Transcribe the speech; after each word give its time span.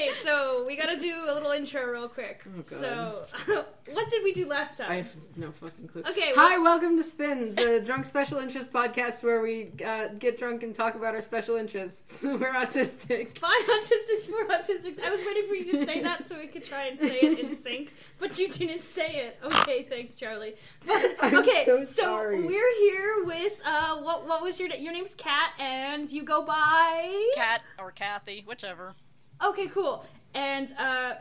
okay, 0.00 0.12
so 0.12 0.64
we 0.66 0.76
gotta 0.76 0.96
do 0.96 1.24
a 1.28 1.34
little 1.34 1.50
intro 1.50 1.90
real 1.90 2.08
quick. 2.08 2.42
Oh, 2.46 2.56
God. 2.56 2.66
so, 2.66 3.26
what 3.92 4.08
did 4.08 4.22
we 4.24 4.32
do 4.32 4.46
last 4.46 4.78
time? 4.78 4.90
I 4.90 4.96
have 4.96 5.16
no 5.36 5.50
fucking 5.50 5.88
clue. 5.88 6.02
Okay, 6.08 6.32
Hi, 6.34 6.58
welcome 6.58 6.96
to 6.96 7.04
Spin, 7.04 7.54
the 7.54 7.82
drunk 7.84 8.04
special 8.04 8.38
interest 8.38 8.72
podcast 8.72 9.22
where 9.22 9.40
we 9.40 9.70
uh, 9.84 10.08
get 10.18 10.38
drunk 10.38 10.62
and 10.62 10.74
talk 10.74 10.94
about 10.94 11.14
our 11.14 11.22
special 11.22 11.56
interests. 11.56 12.22
We're 12.24 12.52
autistic. 12.52 13.38
Five 13.38 13.50
autistics, 13.68 14.28
four 14.28 14.46
autistics. 14.48 15.02
I 15.02 15.10
was 15.10 15.24
waiting 15.24 15.46
for 15.48 15.54
you 15.54 15.72
to 15.72 15.86
say 15.86 16.00
that 16.02 16.26
so 16.26 16.38
we 16.38 16.46
could 16.46 16.64
try 16.64 16.86
and 16.86 16.98
say 16.98 17.18
it 17.20 17.38
in 17.38 17.56
sync, 17.56 17.92
but 18.18 18.38
you 18.38 18.48
didn't 18.48 18.84
say 18.84 19.16
it. 19.16 19.38
Okay, 19.42 19.82
thanks, 19.82 20.16
Charlie. 20.16 20.54
But 20.86 21.16
I'm 21.20 21.38
okay, 21.38 21.64
so 21.64 21.84
sorry. 21.84 22.42
we're 22.42 22.76
here 22.78 23.24
with 23.24 23.52
uh, 23.64 23.98
what? 23.98 24.26
What 24.26 24.42
was 24.42 24.58
your 24.58 24.68
na- 24.68 24.76
your 24.76 24.92
name's 24.92 25.14
Kat, 25.14 25.52
and 25.58 26.10
you 26.10 26.22
go 26.22 26.42
by 26.42 27.30
Cat 27.34 27.62
or 27.78 27.90
Kathy, 27.90 28.44
whichever. 28.46 28.94
Okay, 29.44 29.66
cool. 29.68 30.04
And 30.34 30.72
uh, 30.78 31.14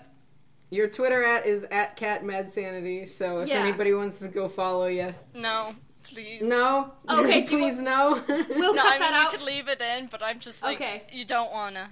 Your 0.69 0.87
Twitter 0.87 1.23
at 1.23 1.45
is 1.45 1.63
at 1.71 1.97
catmadsanity, 1.97 3.07
so 3.07 3.39
if 3.41 3.47
Yeah. 3.49 3.55
anybody 3.57 3.93
wants 3.93 4.19
to 4.19 4.27
go 4.27 4.47
follow 4.47 4.85
you, 4.87 5.13
No, 5.33 5.71
please. 6.03 6.41
no, 6.43 6.91
Okay, 7.09 7.41
do 7.41 7.57
you 7.57 7.63
please 7.71 7.81
no. 7.81 8.23
we'll 8.27 8.75
No, 8.75 8.81
cut 8.81 8.85
I 8.85 8.91
mean 8.91 8.99
that 8.99 9.11
you 9.11 9.25
out. 9.27 9.31
could 9.31 9.41
leave 9.41 9.67
it 9.67 9.81
in, 9.81 10.07
but 10.07 10.21
I'm 10.23 10.39
just 10.39 10.61
like 10.61 10.77
Okay. 10.79 11.03
you 11.11 11.25
don't 11.25 11.51
wanna. 11.51 11.89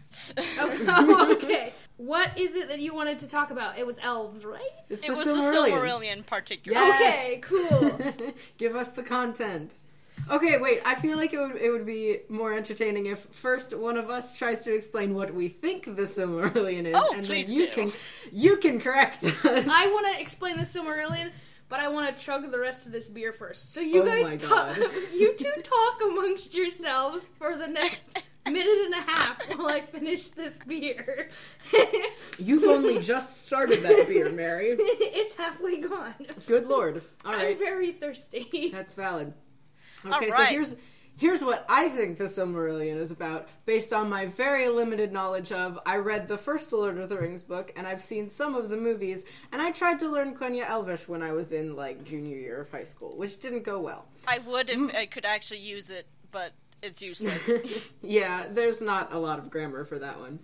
Oh, 0.60 1.28
okay. 1.42 1.72
What 1.98 2.38
is 2.38 2.56
it 2.56 2.68
that 2.70 2.80
you 2.80 2.94
wanted 2.94 3.20
to 3.20 3.28
talk 3.28 3.50
about? 3.50 3.80
It 3.80 3.86
was 3.88 3.98
elves, 4.04 4.46
right? 4.46 4.62
It's 4.90 5.04
it 5.04 5.10
was 5.12 5.26
Silmarillion. 5.26 5.66
the 5.66 5.72
Silmarillion 5.72 6.26
particular. 6.26 6.78
Yes. 6.78 7.26
Okay, 7.26 7.38
cool. 7.42 8.34
Give 8.58 8.76
us 8.76 8.90
the 8.92 9.02
content. 9.04 9.74
Okay, 10.30 10.58
wait. 10.58 10.82
I 10.86 10.96
feel 10.96 11.18
like 11.18 11.34
it 11.34 11.40
would 11.40 11.56
it 11.56 11.70
would 11.72 11.86
be 11.86 12.20
more 12.30 12.54
entertaining 12.54 13.06
if 13.08 13.20
first 13.32 13.76
one 13.78 13.98
of 13.98 14.10
us 14.10 14.38
tries 14.38 14.64
to 14.66 14.76
explain 14.76 15.14
what 15.16 15.34
we 15.34 15.48
think 15.48 15.86
the 15.86 16.04
Silmarillion 16.04 16.86
is, 16.88 16.96
Oh, 16.98 17.14
and 17.16 17.26
please 17.26 17.48
then 17.48 17.56
you 17.58 17.66
do. 17.68 17.72
can 17.72 17.92
you 18.32 18.58
can 18.58 18.80
correct 18.80 19.24
us. 19.24 19.46
I 19.46 19.88
want 19.88 20.14
to 20.16 20.22
explain 20.22 20.58
the 20.58 20.64
Silmarillion, 20.64 21.32
but 21.70 21.80
I 21.80 21.88
want 21.88 22.16
to 22.16 22.24
chug 22.24 22.52
the 22.52 22.60
rest 22.60 22.86
of 22.86 22.92
this 22.92 23.08
beer 23.10 23.32
first. 23.34 23.74
So 23.74 23.80
you 23.82 24.02
Oh 24.02 24.06
my 24.06 24.22
guys 24.22 24.42
talk. 24.42 24.50
God. 24.50 24.78
You 25.14 25.34
two 25.38 25.52
talk 25.64 26.02
amongst 26.12 26.54
yourselves 26.56 27.30
for 27.38 27.56
the 27.58 27.68
next 27.68 28.24
minute 28.46 28.86
and 28.86 28.94
a 28.94 29.02
half 29.12 29.44
while 29.58 29.68
I 29.68 29.82
finish 29.82 30.30
this 30.30 30.58
beer. 30.68 31.30
You've 32.40 32.64
only 32.66 33.02
just 33.02 33.46
started 33.46 33.82
that 33.82 34.06
beer, 34.08 34.30
Mary. 34.32 34.76
it's 34.80 35.34
halfway 35.36 35.80
gone. 35.82 36.14
Good 36.48 36.68
lord. 36.68 37.02
All 37.26 37.32
I'm 37.34 37.40
right, 37.40 37.58
very 37.58 37.92
thirsty. 37.92 38.70
that's 38.74 38.94
valid. 38.94 39.34
Okay, 40.06 40.32
so 40.32 40.44
here's 40.44 40.76
here's 41.18 41.44
what 41.44 41.66
I 41.68 41.90
think 41.90 42.18
the 42.18 42.26
Silmarillion 42.26 42.98
is 42.98 43.12
about, 43.12 43.48
based 43.66 43.92
on 43.92 44.10
my 44.10 44.28
very 44.28 44.68
limited 44.70 45.12
knowledge 45.12 45.52
of. 45.52 45.80
I 45.86 45.98
read 45.98 46.28
the 46.28 46.38
first 46.38 46.72
Lord 46.72 46.98
of 46.98 47.10
the 47.10 47.18
Rings 47.18 47.44
book, 47.44 47.74
and 47.76 47.86
I've 47.88 48.04
seen 48.04 48.30
some 48.30 48.56
of 48.56 48.70
the 48.70 48.78
movies, 48.78 49.26
and 49.52 49.62
I 49.62 49.72
tried 49.72 50.00
to 50.00 50.10
learn 50.10 50.36
Quenya 50.36 50.70
Elvish 50.70 51.08
when 51.08 51.24
I 51.24 51.34
was 51.34 51.52
in 51.52 51.76
like 51.76 52.04
junior 52.04 52.38
year 52.38 52.62
of 52.62 52.72
high 52.72 52.84
school, 52.84 53.18
which 53.18 53.40
didn't 53.40 53.64
go 53.64 53.80
well. 53.80 54.06
I 54.28 54.40
would 54.40 54.70
if 54.70 54.96
I 54.96 55.06
could 55.08 55.26
actually 55.26 55.60
use 55.60 55.90
it, 55.90 56.08
but 56.32 56.54
it's 56.82 57.02
useless. 57.02 57.50
yeah, 58.02 58.46
there's 58.50 58.82
not 58.82 59.14
a 59.14 59.20
lot 59.20 59.40
of 59.40 59.50
grammar 59.50 59.86
for 59.86 60.00
that 60.00 60.20
one. 60.20 60.40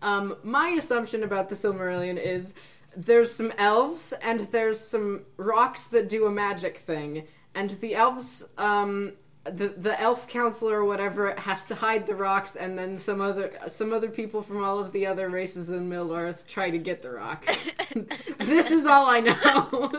Um, 0.00 0.36
my 0.44 0.68
assumption 0.70 1.24
about 1.24 1.48
the 1.48 1.54
Silmarillion 1.54 2.22
is 2.22 2.54
there's 2.96 3.32
some 3.32 3.52
elves 3.58 4.12
and 4.22 4.40
there's 4.40 4.80
some 4.80 5.24
rocks 5.36 5.86
that 5.88 6.08
do 6.08 6.26
a 6.26 6.30
magic 6.30 6.78
thing, 6.78 7.26
and 7.54 7.70
the 7.70 7.94
elves, 7.94 8.46
um, 8.56 9.12
the 9.44 9.68
the 9.68 9.98
elf 10.00 10.28
counselor 10.28 10.78
or 10.78 10.84
whatever 10.84 11.34
has 11.36 11.66
to 11.66 11.74
hide 11.74 12.06
the 12.06 12.14
rocks, 12.14 12.56
and 12.56 12.78
then 12.78 12.98
some 12.98 13.20
other 13.20 13.52
some 13.68 13.92
other 13.92 14.10
people 14.10 14.42
from 14.42 14.62
all 14.62 14.78
of 14.78 14.92
the 14.92 15.06
other 15.06 15.28
races 15.28 15.68
in 15.70 15.88
Middle 15.88 16.14
Earth 16.14 16.46
try 16.46 16.70
to 16.70 16.78
get 16.78 17.02
the 17.02 17.10
rocks. 17.10 17.56
this 18.38 18.70
is 18.70 18.86
all 18.86 19.06
I 19.08 19.20
know. 19.20 19.92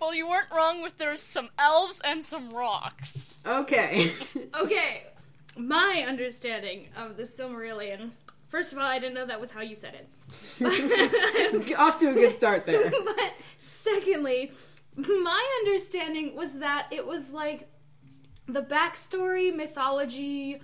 well, 0.00 0.14
you 0.14 0.28
weren't 0.28 0.50
wrong 0.54 0.82
with 0.82 0.98
there's 0.98 1.20
some 1.20 1.48
elves 1.58 2.00
and 2.04 2.22
some 2.22 2.52
rocks. 2.52 3.40
okay. 3.46 4.10
Okay, 4.60 5.04
my 5.56 6.04
understanding 6.06 6.88
of 6.96 7.16
the 7.16 7.22
Silmarillion. 7.24 8.10
First 8.48 8.72
of 8.72 8.78
all, 8.78 8.84
I 8.84 8.98
didn't 8.98 9.14
know 9.14 9.26
that 9.26 9.40
was 9.40 9.50
how 9.52 9.60
you 9.60 9.74
said 9.76 9.94
it. 9.94 10.08
Off 11.78 11.98
to 11.98 12.10
a 12.10 12.14
good 12.14 12.34
start 12.34 12.66
there. 12.66 12.90
but 12.90 13.32
secondly, 13.58 14.50
my 14.96 15.60
understanding 15.60 16.34
was 16.34 16.58
that 16.58 16.88
it 16.90 17.06
was 17.06 17.30
like 17.30 17.68
the 18.46 18.62
backstory, 18.62 19.54
mythology, 19.54 20.60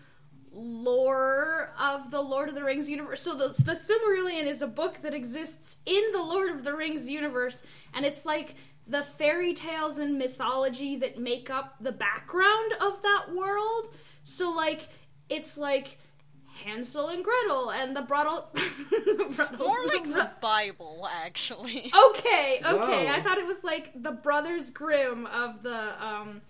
lore 0.52 1.74
of 1.78 2.10
the 2.10 2.20
Lord 2.20 2.48
of 2.48 2.54
the 2.54 2.64
Rings 2.64 2.88
universe. 2.88 3.20
So 3.20 3.34
the, 3.34 3.48
the 3.62 3.72
Silmarillion 3.72 4.46
is 4.46 4.62
a 4.62 4.66
book 4.66 5.02
that 5.02 5.14
exists 5.14 5.78
in 5.84 6.02
the 6.12 6.22
Lord 6.22 6.50
of 6.50 6.64
the 6.64 6.74
Rings 6.74 7.08
universe, 7.08 7.62
and 7.94 8.06
it's 8.06 8.24
like 8.24 8.54
the 8.86 9.02
fairy 9.02 9.52
tales 9.52 9.98
and 9.98 10.16
mythology 10.16 10.96
that 10.96 11.18
make 11.18 11.50
up 11.50 11.76
the 11.80 11.92
background 11.92 12.72
of 12.80 13.02
that 13.02 13.26
world. 13.34 13.88
So 14.22 14.50
like 14.52 14.88
it's 15.28 15.58
like 15.58 15.98
Hansel 16.64 17.08
and 17.08 17.22
Gretel 17.24 17.70
and 17.70 17.96
the 17.96 18.02
Brattle. 18.02 18.48
More 19.58 19.84
like 19.86 20.04
the 20.04 20.30
Bible, 20.40 21.08
actually. 21.24 21.92
Okay, 22.10 22.60
okay. 22.64 23.06
Whoa. 23.06 23.12
I 23.12 23.20
thought 23.22 23.38
it 23.38 23.46
was 23.46 23.62
like 23.64 23.90
the 24.02 24.12
Brothers 24.12 24.70
Grimm 24.70 25.26
of 25.26 25.62
the 25.62 26.04
um 26.04 26.40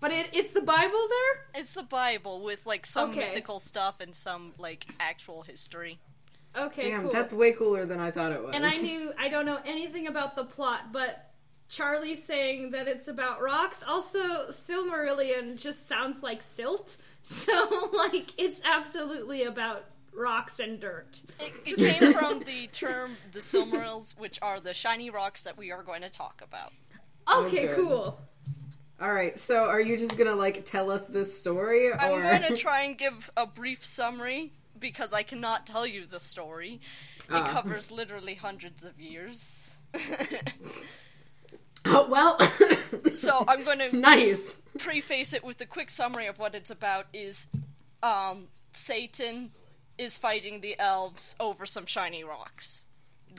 but 0.00 0.10
it, 0.10 0.30
it's 0.32 0.50
the 0.50 0.60
Bible 0.62 0.98
there? 1.08 1.60
It's 1.62 1.74
the 1.74 1.84
Bible 1.84 2.42
with 2.42 2.66
like 2.66 2.86
some 2.86 3.10
Okay. 3.10 3.20
mythical 3.28 3.60
stuff 3.60 4.00
and 4.00 4.14
some 4.14 4.52
like 4.58 4.86
actual 4.98 5.42
history. 5.42 6.00
Okay, 6.56 6.90
Damn, 6.90 7.02
cool. 7.04 7.12
that's 7.12 7.32
way 7.32 7.52
cooler 7.52 7.86
than 7.86 8.00
I 8.00 8.10
thought 8.10 8.32
it 8.32 8.42
was. 8.42 8.54
and 8.54 8.66
I 8.66 8.76
knew 8.78 9.12
I 9.18 9.28
don't 9.28 9.46
know 9.46 9.58
anything 9.64 10.06
about 10.08 10.34
the 10.36 10.44
plot, 10.44 10.92
but 10.92 11.30
Charlie 11.68 12.16
saying 12.16 12.72
that 12.72 12.88
it's 12.88 13.08
about 13.08 13.40
rocks. 13.40 13.82
Also, 13.88 14.48
Silmarillion 14.50 15.56
just 15.60 15.86
sounds 15.88 16.22
like 16.22 16.42
silt. 16.42 16.96
So 17.22 17.90
like 17.92 18.32
it's 18.38 18.60
absolutely 18.64 19.44
about 19.44 19.84
rocks 20.14 20.58
and 20.60 20.78
dirt. 20.80 21.22
It, 21.40 21.52
it 21.64 21.76
came 21.76 22.12
from 22.12 22.40
the 22.40 22.66
term 22.72 23.16
the 23.32 23.38
Silmarils, 23.40 24.18
which 24.18 24.38
are 24.42 24.60
the 24.60 24.74
shiny 24.74 25.08
rocks 25.10 25.44
that 25.44 25.56
we 25.56 25.70
are 25.72 25.82
going 25.82 26.02
to 26.02 26.10
talk 26.10 26.42
about. 26.42 26.72
Okay, 27.32 27.68
good. 27.68 27.76
cool. 27.76 28.20
All 29.00 29.12
right, 29.12 29.38
so 29.38 29.64
are 29.64 29.80
you 29.80 29.96
just 29.96 30.16
gonna 30.16 30.34
like 30.36 30.64
tell 30.64 30.90
us 30.90 31.06
this 31.06 31.36
story, 31.36 31.88
or 31.88 32.00
I'm 32.00 32.22
going 32.22 32.42
to 32.42 32.56
try 32.56 32.82
and 32.82 32.96
give 32.96 33.30
a 33.36 33.46
brief 33.46 33.84
summary 33.84 34.52
because 34.78 35.12
I 35.12 35.22
cannot 35.22 35.66
tell 35.66 35.86
you 35.86 36.06
the 36.06 36.20
story. 36.20 36.80
It 37.28 37.34
Ah. 37.34 37.48
covers 37.52 37.90
literally 37.90 38.34
hundreds 38.34 38.84
of 38.84 39.00
years. 39.00 39.70
oh, 41.86 42.06
well, 42.08 42.38
so 43.14 43.44
I'm 43.48 43.64
going 43.64 43.78
to 43.90 43.96
nice. 43.96 44.56
preface 44.78 45.32
it 45.32 45.44
with 45.44 45.60
a 45.60 45.66
quick 45.66 45.90
summary 45.90 46.26
of 46.26 46.38
what 46.38 46.54
it's 46.54 46.70
about 46.70 47.06
is 47.12 47.46
um, 48.02 48.48
Satan 48.72 49.50
is 49.98 50.16
fighting 50.16 50.60
the 50.60 50.78
elves 50.78 51.36
over 51.38 51.66
some 51.66 51.86
shiny 51.86 52.24
rocks. 52.24 52.84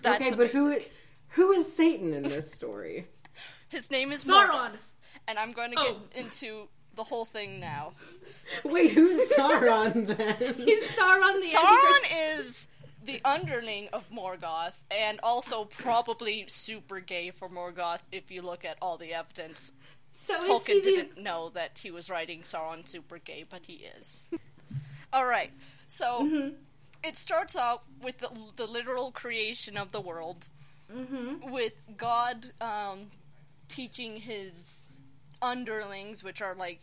That's 0.01 0.21
okay, 0.21 0.31
the 0.31 0.37
but 0.37 0.47
who 0.51 0.73
basic- 0.73 0.91
who 1.29 1.51
is 1.51 1.75
Satan 1.75 2.13
in 2.13 2.23
this 2.23 2.51
story? 2.53 3.07
His 3.69 3.89
name 3.89 4.11
is 4.11 4.23
Sauron. 4.23 4.77
And 5.27 5.39
I'm 5.39 5.51
going 5.53 5.69
to 5.71 5.75
get 5.77 5.95
Oh. 5.95 6.01
into 6.19 6.67
the 6.95 7.03
whole 7.03 7.25
thing 7.25 7.59
now. 7.59 7.93
Wait, 8.63 8.91
who's 8.91 9.17
Sauron 9.31 10.05
then? 10.05 10.35
He's 10.55 10.85
Sauron 10.95 11.41
the 11.41 11.55
Antichrist. 11.55 11.55
Sauron 11.55 12.39
is 12.39 12.67
the 13.05 13.21
underling 13.25 13.89
of 13.93 14.09
Morgoth, 14.09 14.81
and 14.91 15.19
also 15.23 15.65
probably 15.65 16.45
super 16.47 16.99
gay 16.99 17.31
for 17.31 17.49
Morgoth 17.49 17.99
if 18.11 18.31
you 18.31 18.41
look 18.41 18.63
at 18.65 18.77
all 18.81 18.97
the 18.97 19.13
evidence. 19.13 19.73
So 20.11 20.39
Tolkien 20.39 20.83
the 20.83 20.91
didn't 20.91 21.17
know 21.17 21.49
that 21.55 21.71
he 21.81 21.89
was 21.91 22.09
writing 22.09 22.41
Sauron 22.41 22.87
super 22.87 23.17
gay, 23.17 23.43
but 23.49 23.65
he 23.65 23.85
is. 23.97 24.29
All 25.13 25.25
right, 25.25 25.51
so 25.87 26.21
Mm-hmm. 26.23 26.55
it 27.03 27.15
starts 27.15 27.55
out 27.55 27.83
with 28.01 28.19
the, 28.19 28.29
the 28.55 28.65
literal 28.65 29.11
creation 29.11 29.77
of 29.77 29.91
the 29.91 30.01
world, 30.01 30.47
Mm-hmm. 30.93 31.51
with 31.51 31.73
God 31.97 32.47
um, 32.61 33.09
teaching 33.67 34.17
his 34.17 34.97
underlings, 35.41 36.23
which 36.23 36.41
are 36.41 36.55
like 36.55 36.81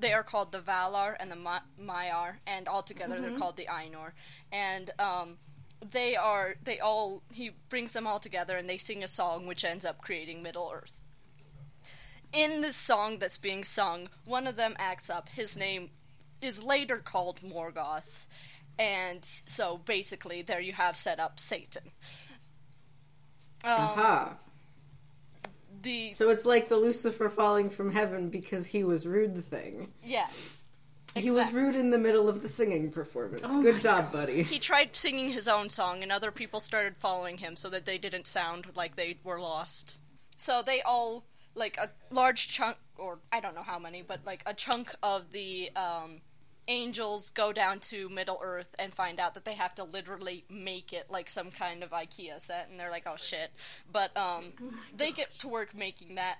they 0.00 0.12
are 0.12 0.22
called 0.22 0.50
the 0.52 0.58
Valar 0.58 1.14
and 1.20 1.30
the 1.30 1.36
Ma- 1.36 1.60
Maiar, 1.80 2.34
and 2.46 2.68
altogether 2.68 3.16
Mm-hmm. 3.16 3.22
they're 3.30 3.38
called 3.38 3.56
the 3.56 3.66
Ainur, 3.66 4.12
and 4.50 4.90
um, 4.98 5.38
they 5.90 6.16
are 6.16 6.54
they 6.62 6.78
all 6.78 7.22
he 7.34 7.50
brings 7.68 7.92
them 7.92 8.06
all 8.06 8.20
together 8.20 8.56
and 8.56 8.68
they 8.68 8.78
sing 8.78 9.02
a 9.02 9.08
song 9.08 9.46
which 9.46 9.64
ends 9.64 9.84
up 9.84 10.00
creating 10.00 10.42
Middle 10.42 10.70
Earth 10.72 10.94
in 12.32 12.62
this 12.62 12.76
song 12.76 13.18
that's 13.18 13.38
being 13.38 13.62
sung, 13.62 14.08
one 14.24 14.46
of 14.46 14.56
them 14.56 14.74
acts 14.78 15.10
up. 15.10 15.28
His 15.28 15.56
name 15.56 15.90
is 16.40 16.62
later 16.62 16.98
called 16.98 17.40
Morgoth. 17.40 18.24
And 18.78 19.24
so 19.44 19.78
basically, 19.84 20.42
there 20.42 20.60
you 20.60 20.72
have 20.72 20.96
set 20.96 21.20
up 21.20 21.38
Satan. 21.38 21.90
Um, 23.64 23.70
Aha. 23.70 24.32
the 25.82 26.14
So 26.14 26.30
it's 26.30 26.46
like 26.46 26.68
the 26.68 26.76
Lucifer 26.76 27.28
falling 27.28 27.70
from 27.70 27.92
heaven 27.92 28.28
because 28.28 28.66
he 28.66 28.82
was 28.82 29.06
rude 29.06 29.44
thing. 29.44 29.92
yes, 30.02 30.61
He 31.14 31.30
was 31.30 31.52
rude 31.52 31.76
in 31.76 31.90
the 31.90 31.98
middle 31.98 32.28
of 32.28 32.42
the 32.42 32.48
singing 32.48 32.90
performance. 32.90 33.42
Oh 33.44 33.62
Good 33.62 33.80
job, 33.80 34.12
buddy. 34.12 34.42
He 34.42 34.58
tried 34.58 34.96
singing 34.96 35.30
his 35.30 35.46
own 35.48 35.68
song, 35.68 36.02
and 36.02 36.10
other 36.10 36.30
people 36.30 36.60
started 36.60 36.96
following 36.96 37.38
him 37.38 37.56
so 37.56 37.68
that 37.70 37.84
they 37.84 37.98
didn't 37.98 38.26
sound 38.26 38.66
like 38.74 38.96
they 38.96 39.18
were 39.22 39.40
lost. 39.40 39.98
So 40.36 40.62
they 40.62 40.80
all, 40.82 41.24
like, 41.54 41.76
a 41.76 41.90
large 42.12 42.48
chunk, 42.48 42.76
or 42.96 43.18
I 43.30 43.40
don't 43.40 43.54
know 43.54 43.62
how 43.62 43.78
many, 43.78 44.02
but 44.02 44.20
like 44.24 44.42
a 44.46 44.54
chunk 44.54 44.94
of 45.02 45.32
the 45.32 45.70
um, 45.76 46.20
angels 46.68 47.30
go 47.30 47.52
down 47.52 47.80
to 47.80 48.08
Middle 48.08 48.40
Earth 48.42 48.74
and 48.78 48.94
find 48.94 49.20
out 49.20 49.34
that 49.34 49.44
they 49.44 49.54
have 49.54 49.74
to 49.76 49.84
literally 49.84 50.44
make 50.48 50.92
it 50.92 51.10
like 51.10 51.28
some 51.28 51.50
kind 51.50 51.82
of 51.82 51.90
IKEA 51.90 52.40
set, 52.40 52.68
and 52.70 52.78
they're 52.80 52.90
like, 52.90 53.06
oh 53.06 53.16
shit. 53.16 53.50
But 53.90 54.16
um, 54.16 54.52
they 54.96 55.12
get 55.12 55.38
to 55.40 55.48
work 55.48 55.74
making 55.74 56.14
that. 56.14 56.38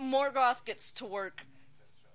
Morgoth 0.00 0.64
gets 0.64 0.92
to 0.92 1.06
work 1.06 1.46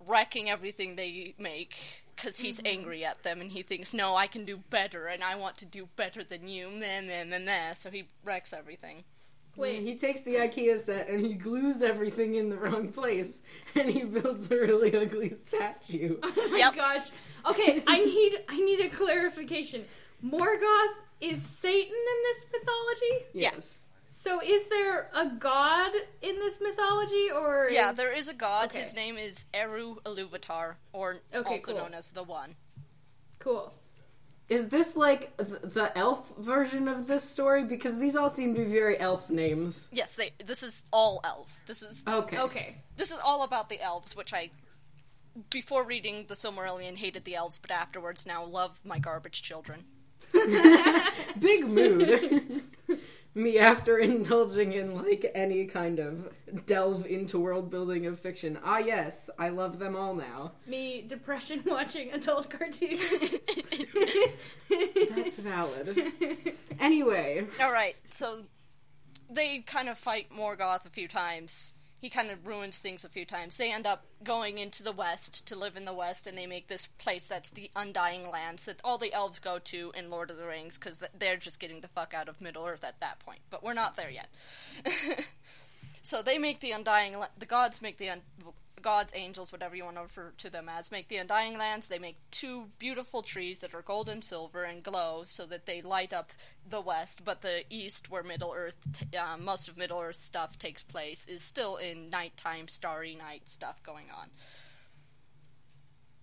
wrecking 0.06 0.50
everything 0.50 0.96
they 0.96 1.36
make 1.38 2.04
because 2.16 2.40
he's 2.40 2.58
mm-hmm. 2.58 2.68
angry 2.80 3.06
at 3.06 3.24
them 3.24 3.42
and 3.42 3.52
he 3.52 3.64
thinks, 3.64 3.94
no, 3.94 4.16
I 4.16 4.28
can 4.28 4.46
do 4.46 4.58
better 4.70 5.08
and 5.08 5.24
I 5.24 5.36
want 5.36 5.58
to 5.58 5.66
do 5.66 5.88
better 5.96 6.24
than 6.24 6.48
you. 6.48 6.70
Nah, 6.70 7.02
nah, 7.02 7.24
nah, 7.24 7.38
nah. 7.38 7.74
So 7.74 7.90
he 7.90 8.06
wrecks 8.24 8.54
everything. 8.54 9.04
Wait, 9.58 9.82
He 9.82 9.96
takes 9.96 10.22
the 10.22 10.36
IKEA 10.36 10.80
set 10.80 11.10
and 11.10 11.26
he 11.26 11.34
glues 11.34 11.82
everything 11.82 12.36
in 12.36 12.50
the 12.50 12.56
wrong 12.56 12.88
place, 12.88 13.42
and 13.76 13.90
he 13.90 14.04
builds 14.04 14.50
a 14.50 14.56
really 14.56 14.96
ugly 14.96 15.30
statue. 15.30 16.18
Oh 16.24 16.48
my 16.50 16.58
Yep. 16.58 16.76
gosh. 16.76 17.12
Okay, 17.46 17.84
I 17.88 18.04
need 18.06 18.40
I 18.48 18.58
need 18.58 18.80
a 18.80 18.90
clarification. 18.90 19.84
Morgoth 20.24 20.96
is 21.20 21.42
Satan 21.42 21.92
in 21.94 22.24
this 22.24 22.46
mythology? 22.54 23.26
Yes. 23.34 23.80
So 24.14 24.42
is 24.44 24.68
there 24.68 25.10
a 25.16 25.26
god 25.26 25.92
in 26.22 26.36
this 26.36 26.60
mythology 26.62 27.30
or 27.34 27.70
Yeah, 27.72 27.94
there 27.94 28.14
is 28.14 28.28
a 28.28 28.34
god. 28.34 28.66
Okay. 28.66 28.82
His 28.82 28.94
name 28.94 29.16
is 29.18 29.46
Eru 29.54 29.96
Iluvatar, 30.06 30.76
or 30.92 31.20
Okay, 31.34 31.50
also 31.50 31.72
cool. 31.72 31.82
known 31.82 31.94
as 31.94 32.10
the 32.12 32.22
One. 32.24 32.56
cool. 33.40 33.74
Is 34.50 34.68
this 34.68 34.98
like 34.98 35.36
th- 35.38 35.62
the 35.62 35.98
elf 35.98 36.34
version 36.38 36.90
of 36.90 37.08
this 37.08 37.24
story? 37.24 37.64
Because 37.64 38.00
these 38.00 38.18
all 38.18 38.30
seem 38.30 38.54
to 38.54 38.66
be 38.66 38.70
very 38.70 39.00
elf 39.00 39.30
names. 39.30 39.88
Yes, 39.94 40.18
they. 40.18 40.32
This 40.46 40.62
is 40.62 40.84
all 40.92 41.22
elf. 41.24 41.62
This 41.66 41.82
is 41.82 42.04
Okay. 42.06 42.38
Okay. 42.38 42.76
this 42.98 43.12
is 43.12 43.18
all 43.24 43.44
about 43.44 43.70
the 43.70 43.80
elves, 43.80 44.14
which 44.14 44.34
I, 44.34 44.50
before 45.50 45.86
reading 45.86 46.26
the 46.28 46.34
Silmarillion, 46.36 46.98
hated 46.98 47.24
the 47.24 47.36
elves, 47.36 47.58
but 47.60 47.72
afterwards 47.72 48.26
now 48.26 48.44
love 48.44 48.82
my 48.84 49.00
garbage 49.00 49.42
children. 49.42 49.86
Big 51.40 51.66
mood. 51.66 52.62
Me 53.34 53.58
after 53.58 53.98
indulging 54.00 54.74
in 54.74 54.96
like 54.96 55.30
any 55.34 55.66
kind 55.66 56.00
of 56.00 56.30
delve 56.66 57.06
into 57.06 57.40
world 57.40 57.70
building 57.70 58.06
of 58.06 58.20
fiction. 58.20 58.60
Ah, 58.64 58.80
yes, 58.80 59.30
I 59.40 59.50
love 59.50 59.80
them 59.80 59.96
all 59.96 60.14
now. 60.16 60.54
Me 60.68 61.02
depression 61.02 61.64
watching 61.66 62.12
adult 62.12 62.50
cartoons. 62.50 63.40
That's 65.16 65.40
valid. 65.40 66.12
Anyway, 66.80 67.48
All 67.62 67.72
right, 67.72 67.96
so 68.10 68.44
they 69.30 69.60
kind 69.60 69.88
of 69.88 69.98
fight 69.98 70.28
Morgoth 70.32 70.86
a 70.86 70.90
few 70.90 71.08
times. 71.08 71.74
He 72.02 72.10
kind 72.10 72.32
of 72.32 72.48
ruins 72.48 72.80
things 72.80 73.06
a 73.06 73.10
few 73.10 73.26
times. 73.26 73.58
They 73.58 73.72
end 73.72 73.86
up 73.86 74.06
going 74.24 74.58
into 74.58 74.82
the 74.82 74.92
west 74.92 75.48
to 75.48 75.56
live 75.56 75.78
in 75.78 75.86
the 75.86 75.94
west, 75.94 76.26
and 76.26 76.36
they 76.36 76.48
make 76.48 76.68
this 76.68 76.88
place 76.88 77.28
that's 77.28 77.52
the 77.52 77.70
Undying 77.76 78.32
Lands 78.32 78.66
that 78.66 78.82
all 78.84 78.98
the 78.98 79.14
elves 79.14 79.38
go 79.38 79.60
to 79.60 79.92
in 79.96 80.10
Lord 80.10 80.32
of 80.32 80.38
the 80.38 80.48
Rings 80.48 80.80
because 80.80 81.04
they're 81.18 81.38
just 81.38 81.60
getting 81.60 81.82
the 81.82 81.88
fuck 81.88 82.16
out 82.16 82.28
of 82.28 82.42
Middle 82.42 82.66
Earth 82.66 82.84
at 82.84 83.00
that 83.02 83.20
point. 83.20 83.42
But 83.52 83.64
we're 83.64 83.74
not 83.74 83.98
there 83.98 84.10
yet. 84.10 84.30
so 86.02 86.24
they 86.24 86.40
make 86.40 86.60
the 86.60 86.72
Undying. 86.72 87.16
The 87.38 87.46
gods 87.46 87.84
make 87.84 88.00
the 88.00 88.10
un- 88.10 88.22
gods, 88.82 89.14
angels, 89.16 89.52
whatever 89.52 89.76
you 89.76 89.86
want 89.86 89.98
to 89.98 90.04
refer 90.04 90.34
to 90.38 90.50
them 90.50 90.68
as, 90.68 90.92
make 90.92 91.08
the 91.08 91.18
Undying 91.18 91.58
Lands. 91.58 91.88
They 91.88 92.00
make 92.00 92.18
two 92.32 92.70
beautiful 92.80 93.22
trees 93.22 93.62
that 93.62 93.74
are 93.74 93.82
gold 93.82 94.10
and 94.10 94.24
silver 94.24 94.64
and 94.64 94.84
glow, 94.84 95.24
so 95.26 95.46
that 95.46 95.66
they 95.66 95.82
light 95.82 96.14
up 96.14 96.32
the 96.68 96.82
west. 96.82 97.24
But 97.24 97.42
the 97.42 97.64
east, 97.70 98.10
where 98.10 98.24
Middle 98.24 98.54
Earth, 98.56 98.88
t- 98.92 99.18
uh, 99.18 99.38
most 99.38 99.70
of 99.70 99.78
Middle 99.78 100.00
Earth 100.00 100.18
stuff 100.18 100.58
takes 100.60 100.84
place, 100.84 101.26
is 101.26 101.44
still 101.44 101.78
in 101.78 102.10
nighttime, 102.10 102.68
starry 102.68 103.16
night 103.16 103.44
stuff 103.50 103.82
going 103.84 104.08
on. 104.16 104.30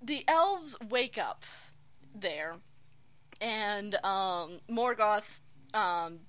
The 0.02 0.24
elves 0.28 0.76
wake 0.80 1.18
up 1.18 1.44
there, 2.14 2.56
and 3.40 3.94
um, 4.04 4.60
Morgoth 4.70 5.40
um, 5.74 6.20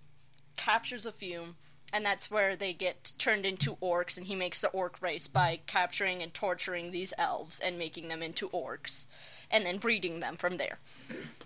captures 0.56 1.06
a 1.06 1.12
few, 1.12 1.56
and 1.94 2.06
that's 2.06 2.30
where 2.30 2.56
they 2.56 2.74
get 2.74 3.14
turned 3.18 3.46
into 3.46 3.76
orcs, 3.78 4.18
and 4.18 4.28
he 4.28 4.36
makes 4.36 4.62
the 4.62 4.70
orc 4.70 5.02
race 5.02 5.28
by 5.28 5.60
capturing 5.68 6.22
and 6.22 6.34
torturing 6.34 6.92
these 6.92 7.14
elves 7.18 7.60
and 7.60 7.78
making 7.78 8.08
them 8.08 8.22
into 8.22 8.50
orcs, 8.50 9.06
and 9.52 9.66
then 9.66 9.78
breeding 9.78 10.20
them 10.20 10.36
from 10.38 10.58
there. 10.58 10.78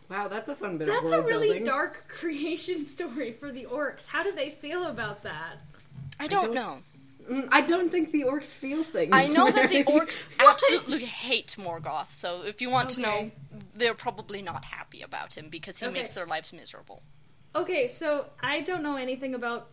wow, 0.10 0.28
that's 0.28 0.50
a 0.50 0.56
fun 0.56 0.78
bit 0.78 0.88
That's 0.88 1.12
of 1.12 1.20
a 1.20 1.28
really 1.28 1.48
building. 1.48 1.64
dark 1.66 2.06
creation 2.10 2.84
story 2.84 3.32
for 3.32 3.52
the 3.52 3.66
orcs. 3.66 4.08
How 4.08 4.24
do 4.24 4.32
they 4.32 4.50
feel 4.52 4.86
about 4.86 5.24
that? 5.24 5.58
I 6.20 6.28
don't, 6.28 6.46
don't- 6.46 6.54
know. 6.56 6.78
Mm, 7.30 7.48
I 7.54 7.62
don't 7.62 7.90
think 7.90 8.12
the 8.12 8.24
orcs 8.24 8.48
feel 8.54 8.84
things. 8.84 9.12
I 9.14 9.28
know 9.28 9.50
that 9.50 9.70
the 9.70 9.84
orcs 9.86 10.26
absolutely 10.40 11.06
hate 11.06 11.56
Morgoth, 11.58 12.12
so 12.12 12.42
if 12.44 12.62
you 12.62 12.70
want 12.70 12.90
to 12.90 13.02
know, 13.02 13.32
they're 13.74 13.94
probably 13.94 14.42
not 14.42 14.66
happy 14.66 15.02
about 15.02 15.38
him 15.38 15.48
because 15.48 15.80
he 15.80 15.86
Okay. 15.86 16.00
makes 16.02 16.16
their 16.16 16.26
lives 16.26 16.52
miserable. 16.52 17.02
Okay, 17.56 17.88
so 17.88 18.26
I 18.42 18.60
don't 18.60 18.84
know 18.84 18.98
anything 18.98 19.36
about 19.36 19.70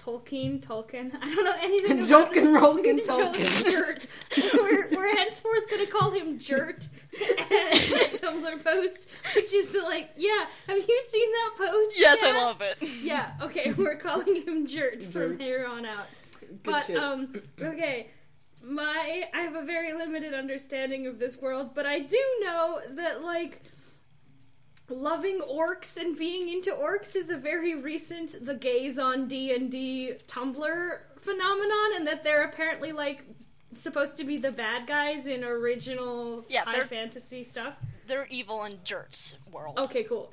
Tolkien, 0.00 0.60
Tolkien. 0.60 1.12
I 1.20 1.34
don't 1.34 1.44
know 1.44 1.54
anything 1.60 1.98
about 2.04 2.32
Jolkin 2.32 2.58
Rolkin 2.58 2.98
Tolkien. 3.06 3.70
Jert. 3.70 4.06
We're, 4.54 4.88
we're 4.96 5.16
henceforth 5.16 5.68
gonna 5.70 5.86
call 5.86 6.10
him 6.10 6.38
Jert 6.38 6.88
Tumblr 7.12 8.64
post, 8.64 9.08
which 9.34 9.52
is 9.52 9.76
like, 9.84 10.10
yeah. 10.16 10.46
Have 10.68 10.78
you 10.78 11.02
seen 11.08 11.30
that 11.32 11.54
post? 11.58 11.92
Yes, 11.96 12.22
I 12.22 12.32
love 12.32 12.60
it. 12.62 12.78
Yeah. 13.02 13.32
Okay, 13.42 13.72
we're 13.72 13.96
calling 13.96 14.36
him 14.36 14.66
Jert 14.66 15.02
from 15.02 15.38
here 15.38 15.66
on 15.66 15.84
out. 15.84 16.06
Good 16.40 16.62
but 16.62 16.84
shit. 16.86 16.96
um, 16.96 17.34
okay. 17.60 18.08
My 18.62 19.24
I 19.32 19.40
have 19.40 19.54
a 19.54 19.62
very 19.62 19.92
limited 19.94 20.34
understanding 20.34 21.06
of 21.06 21.18
this 21.18 21.40
world, 21.40 21.74
but 21.74 21.86
I 21.86 22.00
do 22.00 22.22
know 22.42 22.80
that 22.90 23.22
like 23.24 23.62
loving 24.90 25.40
orcs 25.40 25.96
and 25.96 26.16
being 26.16 26.48
into 26.48 26.70
orcs 26.70 27.16
is 27.16 27.30
a 27.30 27.36
very 27.36 27.74
recent 27.74 28.44
the 28.44 28.54
gays 28.54 28.98
on 28.98 29.28
D&D 29.28 30.14
Tumblr 30.26 30.98
phenomenon 31.20 31.90
and 31.96 32.06
that 32.06 32.24
they're 32.24 32.44
apparently 32.44 32.92
like 32.92 33.24
supposed 33.74 34.16
to 34.16 34.24
be 34.24 34.36
the 34.38 34.50
bad 34.50 34.86
guys 34.86 35.26
in 35.26 35.44
original 35.44 36.44
Yeah, 36.48 36.64
high 36.64 36.80
fantasy 36.80 37.44
stuff. 37.44 37.74
They're 38.06 38.26
evil 38.30 38.64
in 38.64 38.74
Jert's 38.84 39.36
world. 39.52 39.78
Okay, 39.78 40.02
cool. 40.02 40.32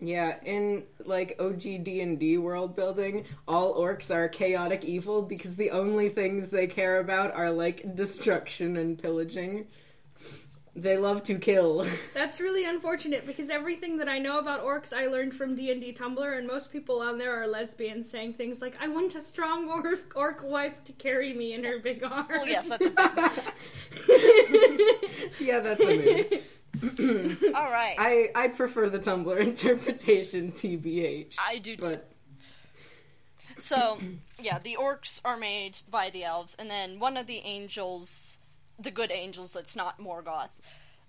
Yeah, 0.00 0.36
in 0.44 0.84
like 1.04 1.36
OG 1.38 1.84
D 1.84 2.00
and 2.00 2.18
D 2.18 2.38
world 2.38 2.74
building, 2.74 3.26
all 3.46 3.74
orcs 3.74 4.14
are 4.14 4.28
chaotic 4.28 4.82
evil 4.82 5.20
because 5.20 5.56
the 5.56 5.70
only 5.70 6.08
things 6.08 6.48
they 6.48 6.66
care 6.66 7.00
about 7.00 7.34
are 7.34 7.50
like 7.50 7.94
destruction 7.94 8.78
and 8.78 9.00
pillaging. 9.00 9.66
They 10.80 10.96
love 10.96 11.22
to 11.24 11.34
kill. 11.34 11.84
That's 12.14 12.40
really 12.40 12.64
unfortunate 12.64 13.26
because 13.26 13.50
everything 13.50 13.98
that 13.98 14.08
I 14.08 14.18
know 14.18 14.38
about 14.38 14.64
orcs 14.64 14.94
I 14.94 15.08
learned 15.08 15.34
from 15.34 15.54
D&D 15.54 15.92
Tumblr 15.92 16.38
and 16.38 16.46
most 16.46 16.72
people 16.72 17.00
on 17.00 17.18
there 17.18 17.42
are 17.42 17.46
lesbians 17.46 18.10
saying 18.10 18.32
things 18.34 18.62
like 18.62 18.76
I 18.80 18.88
want 18.88 19.14
a 19.14 19.20
strong 19.20 19.68
orc, 19.68 20.16
orc 20.16 20.42
wife 20.42 20.82
to 20.84 20.94
carry 20.94 21.34
me 21.34 21.52
in 21.52 21.64
her 21.64 21.80
big 21.80 22.02
arms. 22.02 22.30
Well, 22.30 22.48
yes, 22.48 22.66
that's 22.66 22.86
a 22.86 22.90
yeah, 25.44 25.60
that's 25.60 25.84
a 25.84 26.40
all 27.54 27.70
right. 27.70 27.96
I 27.98 28.30
I 28.34 28.48
prefer 28.48 28.88
the 28.88 28.98
Tumblr 28.98 29.38
interpretation, 29.38 30.52
tbh. 30.52 31.34
I 31.38 31.58
do 31.58 31.76
too. 31.76 31.88
But 31.88 32.10
So, 33.58 33.98
yeah, 34.40 34.58
the 34.58 34.78
orcs 34.80 35.20
are 35.24 35.36
made 35.36 35.82
by 35.90 36.08
the 36.08 36.24
elves, 36.24 36.56
and 36.58 36.70
then 36.70 36.98
one 36.98 37.18
of 37.18 37.26
the 37.26 37.42
angels, 37.44 38.38
the 38.80 38.90
good 38.90 39.10
angels 39.12 39.52
that's 39.52 39.76
not 39.76 40.00
Morgoth, 40.00 40.50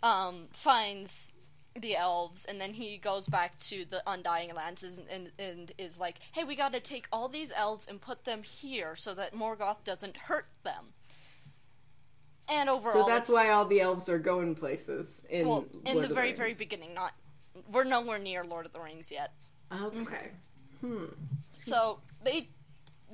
um, 0.04 0.48
finds 0.54 1.32
the 1.80 1.96
elves, 1.96 2.44
and 2.44 2.60
then 2.60 2.74
he 2.74 2.98
goes 2.98 3.28
back 3.28 3.58
to 3.60 3.86
the 3.86 4.04
Undying 4.06 4.54
Lands 4.54 4.84
and, 4.84 5.08
and, 5.10 5.32
and 5.40 5.72
is 5.78 6.00
like, 6.00 6.18
hey, 6.34 6.44
we 6.44 6.56
gotta 6.56 6.80
take 6.80 7.08
all 7.12 7.30
these 7.30 7.52
elves 7.56 7.88
and 7.88 8.02
put 8.02 8.26
them 8.26 8.44
here 8.44 8.96
so 8.96 9.14
that 9.14 9.34
Morgoth 9.34 9.84
doesn't 9.84 10.18
hurt 10.18 10.48
them. 10.64 10.88
And 12.50 12.70
overall, 12.70 13.06
so 13.06 13.06
that's 13.08 13.30
why 13.30 13.50
all 13.50 13.66
the 13.66 13.80
elves 13.80 14.10
are 14.10 14.20
going 14.20 14.56
places 14.56 15.24
in 15.30 15.48
well, 15.48 15.66
in 15.86 16.02
the 16.02 16.10
of 16.10 16.14
very, 16.16 16.34
very 16.34 16.54
beginning, 16.54 16.94
not. 16.94 17.14
We're 17.72 17.86
nowhere 17.86 18.20
near 18.20 18.44
Lord 18.44 18.66
of 18.66 18.74
the 18.74 18.82
Rings 18.82 19.10
yet. 19.12 19.32
Okay. 19.72 20.32
Hmm. 20.82 21.06
So 21.60 22.00
they 22.24 22.50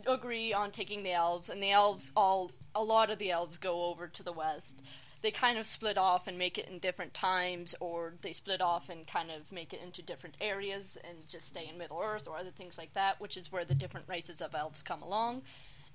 agree 0.06 0.54
on 0.54 0.72
taking 0.72 1.04
the 1.04 1.14
elves, 1.14 1.50
and 1.50 1.62
the 1.62 1.72
elves 1.72 2.12
all 2.16 2.52
a 2.76 2.84
lot 2.84 3.10
of 3.10 3.18
the 3.18 3.32
elves 3.32 3.58
go 3.58 3.86
over 3.86 4.08
to 4.08 4.24
the 4.24 4.32
west. 4.32 4.82
They 5.24 5.32
kind 5.32 5.58
of 5.58 5.66
split 5.66 5.98
off 5.98 6.28
and 6.28 6.38
make 6.38 6.60
it 6.60 6.70
in 6.70 6.78
different 6.78 7.14
times, 7.14 7.74
or 7.80 8.14
they 8.22 8.34
split 8.34 8.62
off 8.62 8.88
and 8.90 9.08
kind 9.08 9.32
of 9.32 9.52
make 9.52 9.74
it 9.74 9.82
into 9.82 10.04
different 10.04 10.36
areas 10.40 10.98
and 11.04 11.28
just 11.28 11.48
stay 11.48 11.68
in 11.68 11.78
Middle 11.78 12.00
Earth 12.04 12.28
or 12.28 12.38
other 12.38 12.52
things 12.52 12.78
like 12.78 12.94
that, 12.94 13.20
which 13.20 13.36
is 13.36 13.52
where 13.52 13.66
the 13.66 13.74
different 13.74 14.08
races 14.08 14.42
of 14.42 14.54
elves 14.54 14.84
come 14.84 15.02
along. 15.02 15.42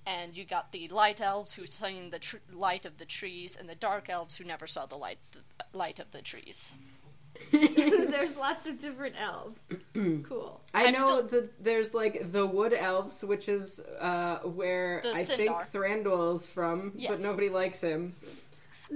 and 0.04 0.36
you 0.36 0.44
got 0.44 0.72
the 0.72 0.88
light 0.88 1.20
elves 1.20 1.54
who 1.54 1.64
sing 1.66 2.10
the 2.10 2.18
tr- 2.18 2.36
light 2.52 2.84
of 2.84 2.98
the 2.98 3.04
trees, 3.04 3.54
and 3.54 3.68
the 3.68 3.74
dark 3.74 4.10
elves 4.10 4.36
who 4.36 4.44
never 4.44 4.66
saw 4.66 4.84
the 4.86 4.96
light 4.96 5.18
the 5.30 5.40
light 5.72 6.00
of 6.00 6.10
the 6.10 6.20
trees. 6.22 6.72
There's 8.10 8.36
lots 8.36 8.66
of 8.68 8.78
different 8.78 9.16
elves. 9.20 9.60
cool. 10.24 10.60
I 10.74 10.86
I'm 10.86 10.92
know 10.94 10.98
still- 11.00 11.22
that 11.24 11.62
there's 11.62 11.94
like 11.94 12.32
the 12.32 12.46
wood 12.46 12.72
elves, 12.72 13.22
which 13.24 13.48
is 13.48 13.80
uh, 14.00 14.38
where 14.38 15.00
The 15.02 15.12
I 15.12 15.24
think 15.24 15.50
Sindar. 15.50 15.66
Thranduil's 15.70 16.48
from, 16.48 16.92
but 17.08 17.20
nobody 17.20 17.48
likes 17.48 17.80
him. 17.80 18.14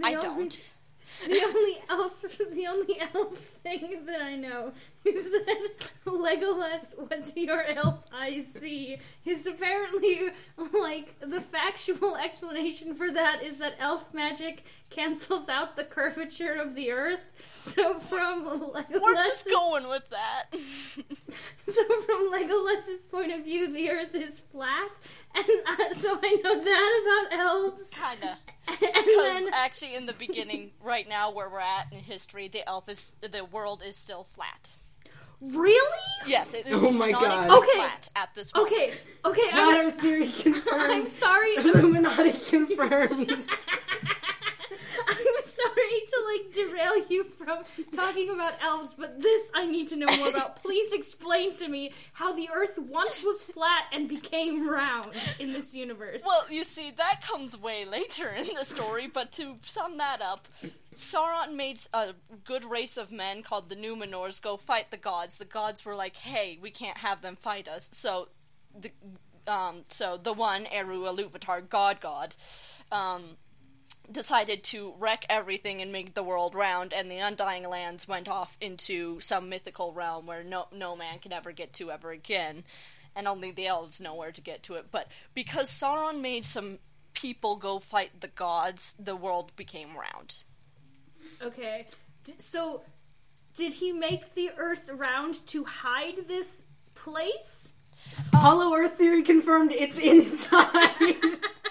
I 0.03 0.13
don't. 0.15 0.73
The 1.27 1.43
only 1.45 1.79
elf, 1.89 2.39
the 2.39 2.67
only 2.67 3.01
elf 3.15 3.39
thing 3.63 4.05
that 4.07 4.23
I 4.23 4.37
know 4.37 4.73
is 5.05 5.31
that 5.31 5.69
Legolas, 6.05 6.99
what 6.99 7.35
do 7.35 7.41
your 7.41 7.63
elf 7.63 8.05
eyes 8.13 8.47
see? 8.47 8.99
Is 9.25 9.47
apparently 9.47 10.31
like 10.73 11.19
the 11.21 11.41
factual 11.41 12.17
explanation 12.17 12.95
for 12.95 13.11
that 13.11 13.43
is 13.43 13.57
that 13.59 13.77
elf 13.79 14.13
magic 14.13 14.65
cancels 14.91 15.49
out 15.49 15.77
the 15.77 15.85
curvature 15.85 16.55
of 16.55 16.75
the 16.75 16.91
earth. 16.91 17.25
So 17.55 17.99
from 18.01 18.45
Legolas, 18.45 19.01
We're 19.01 19.15
just 19.15 19.49
going 19.49 19.89
with 19.89 20.09
that. 20.11 20.45
so 21.67 21.83
from 22.03 22.31
Legolas's 22.31 23.03
point 23.05 23.33
of 23.33 23.45
view, 23.45 23.73
the 23.73 23.91
earth 23.91 24.15
is 24.15 24.41
flat, 24.41 25.01
and 25.35 25.47
uh, 25.67 25.95
so 25.95 26.19
I 26.23 26.41
know 26.43 26.63
that 26.63 27.27
about 27.29 27.39
elves. 27.41 27.91
Kinda. 27.91 28.39
And 28.83 29.05
Because 29.05 29.45
then 29.45 29.51
actually, 29.55 29.95
in 29.95 30.07
the 30.07 30.13
beginning, 30.13 30.71
right 30.83 31.09
now 31.09 31.31
where 31.33 31.49
we're 31.49 31.61
at 31.61 31.93
in 31.93 31.99
history, 31.99 32.49
the 32.49 32.69
elf 32.69 32.89
is 32.89 33.15
the 33.21 33.45
world 33.45 33.83
is 33.87 33.97
still 33.97 34.25
flat. 34.25 34.77
really? 35.41 35.99
Yes, 36.27 36.55
it 36.55 36.67
is 36.67 36.83
Oh 36.83 36.91
my 36.91 37.11
God. 37.13 37.51
Okay. 37.51 37.79
flat 37.79 38.09
at 38.17 38.35
this 38.35 38.55
moment. 38.55 38.73
Okay, 38.73 38.91
okay. 39.25 39.49
Flat 39.51 39.85
Earth 39.85 40.01
theory 40.01 40.29
confirmed. 40.31 40.91
I'm 40.93 41.07
sorry. 41.07 41.57
Illuminati 41.57 42.33
confirmed. 42.49 43.47
Sorry 45.57 46.01
to 46.07 46.25
like 46.33 46.53
derail 46.53 47.09
you 47.09 47.25
from 47.25 47.59
talking 47.95 48.31
about 48.31 48.55
elves, 48.63 48.95
but 48.95 49.21
this 49.21 49.51
I 49.55 49.67
need 49.67 49.89
to 49.89 49.97
know 49.97 50.15
more 50.19 50.29
about. 50.29 50.57
Please 50.63 50.93
explain 50.93 51.55
to 51.55 51.69
me 51.69 51.93
how 52.13 52.33
the 52.33 52.49
Earth 52.55 52.79
once 52.79 53.23
was 53.23 53.43
flat 53.43 53.85
and 53.93 54.09
became 54.09 54.69
round 54.69 55.13
in 55.39 55.53
this 55.53 55.75
universe. 55.75 56.23
Well, 56.27 56.47
you 56.51 56.65
see, 56.65 56.91
that 56.93 57.23
comes 57.23 57.61
way 57.61 57.85
later 57.85 58.29
in 58.29 58.49
the 58.55 58.65
story, 58.65 59.07
but 59.07 59.33
to 59.33 59.57
sum 59.63 59.99
that 59.99 60.21
up, 60.21 60.49
Sauron 60.97 61.55
made 61.55 61.81
a 61.93 62.15
good 62.45 62.65
race 62.65 62.97
of 62.97 63.13
men 63.13 63.43
called 63.43 63.69
the 63.69 63.77
Numenors 63.77 64.41
go 64.41 64.57
fight 64.57 64.91
the 64.91 64.97
gods. 64.97 65.39
The 65.39 65.45
gods 65.45 65.85
were 65.85 65.95
like, 65.95 66.17
hey, 66.17 66.59
we 66.61 66.71
can't 66.71 66.99
have 66.99 67.23
them 67.23 67.37
fight 67.37 67.69
us. 67.69 67.91
So, 67.93 68.29
the, 68.79 68.91
um, 69.47 69.85
so 69.89 70.19
the 70.21 70.33
one, 70.33 70.67
Eru 70.67 71.03
Iluvatar, 71.03 71.69
god 71.69 72.01
god, 72.01 72.35
um, 72.91 73.37
decided 74.11 74.63
to 74.65 74.95
wreck 74.99 75.27
everything 75.29 75.81
and 75.83 75.93
make 75.93 76.15
the 76.15 76.23
world 76.23 76.55
round, 76.55 76.93
and 76.93 77.11
the 77.11 77.19
Undying 77.19 77.69
Lands 77.69 78.07
went 78.09 78.29
off 78.29 78.57
into 78.61 79.21
some 79.21 79.49
mythical 79.49 79.93
realm 79.93 80.27
where 80.27 80.45
no 80.45 80.67
no 80.73 80.97
man 80.97 81.19
can 81.19 81.33
ever 81.33 81.53
get 81.53 81.73
to 81.75 81.91
ever 81.91 82.11
again, 82.11 82.65
and 83.15 83.27
only 83.29 83.51
the 83.51 83.67
elves 83.67 84.01
know 84.01 84.15
where 84.15 84.33
to 84.33 84.41
get 84.41 84.63
to 84.65 84.75
it. 84.75 84.87
But 84.91 85.09
because 85.35 85.71
Sauron 85.71 86.21
made 86.21 86.45
some 86.45 86.79
people 87.15 87.57
go 87.57 87.79
fight 87.79 88.21
the 88.21 88.29
gods, 88.29 88.95
the 88.99 89.17
world 89.17 89.53
became 89.57 89.97
round. 89.97 90.43
okay, 91.43 91.87
D- 92.25 92.35
so 92.39 92.83
did 93.55 93.73
he 93.73 93.93
make 93.93 94.35
the 94.35 94.51
Earth 94.57 94.89
round 94.91 95.47
to 95.49 95.65
hide 95.65 96.29
this 96.29 96.67
place? 96.95 97.73
Hollow 98.35 98.77
Earth 98.77 98.93
theory 98.99 99.23
confirmed. 99.23 99.73
It's 99.73 99.99
inside. 99.99 101.39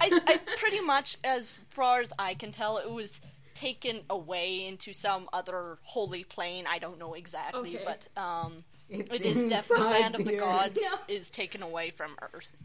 I, 0.00 0.20
I 0.26 0.40
pretty 0.56 0.80
much, 0.80 1.16
as 1.24 1.52
far 1.70 2.00
as 2.00 2.12
I 2.18 2.34
can 2.34 2.52
tell, 2.52 2.78
it 2.78 2.90
was 2.90 3.20
taken 3.54 4.00
away 4.10 4.66
into 4.66 4.92
some 4.92 5.28
other 5.32 5.78
holy 5.82 6.24
plane. 6.24 6.64
I 6.68 6.78
don't 6.78 6.98
know 6.98 7.14
exactly, 7.14 7.76
Okay. 7.78 7.84
but 7.84 8.20
um, 8.20 8.64
It's 8.90 9.12
it 9.12 9.22
is 9.24 9.44
definitely 9.44 9.84
the 9.84 9.90
land 9.90 10.14
of 10.16 10.24
the 10.24 10.32
the 10.32 10.36
gods 10.38 10.80
Earth. 10.80 11.02
is 11.08 11.30
taken 11.30 11.62
away 11.62 11.90
from 11.90 12.16
Earth. 12.34 12.62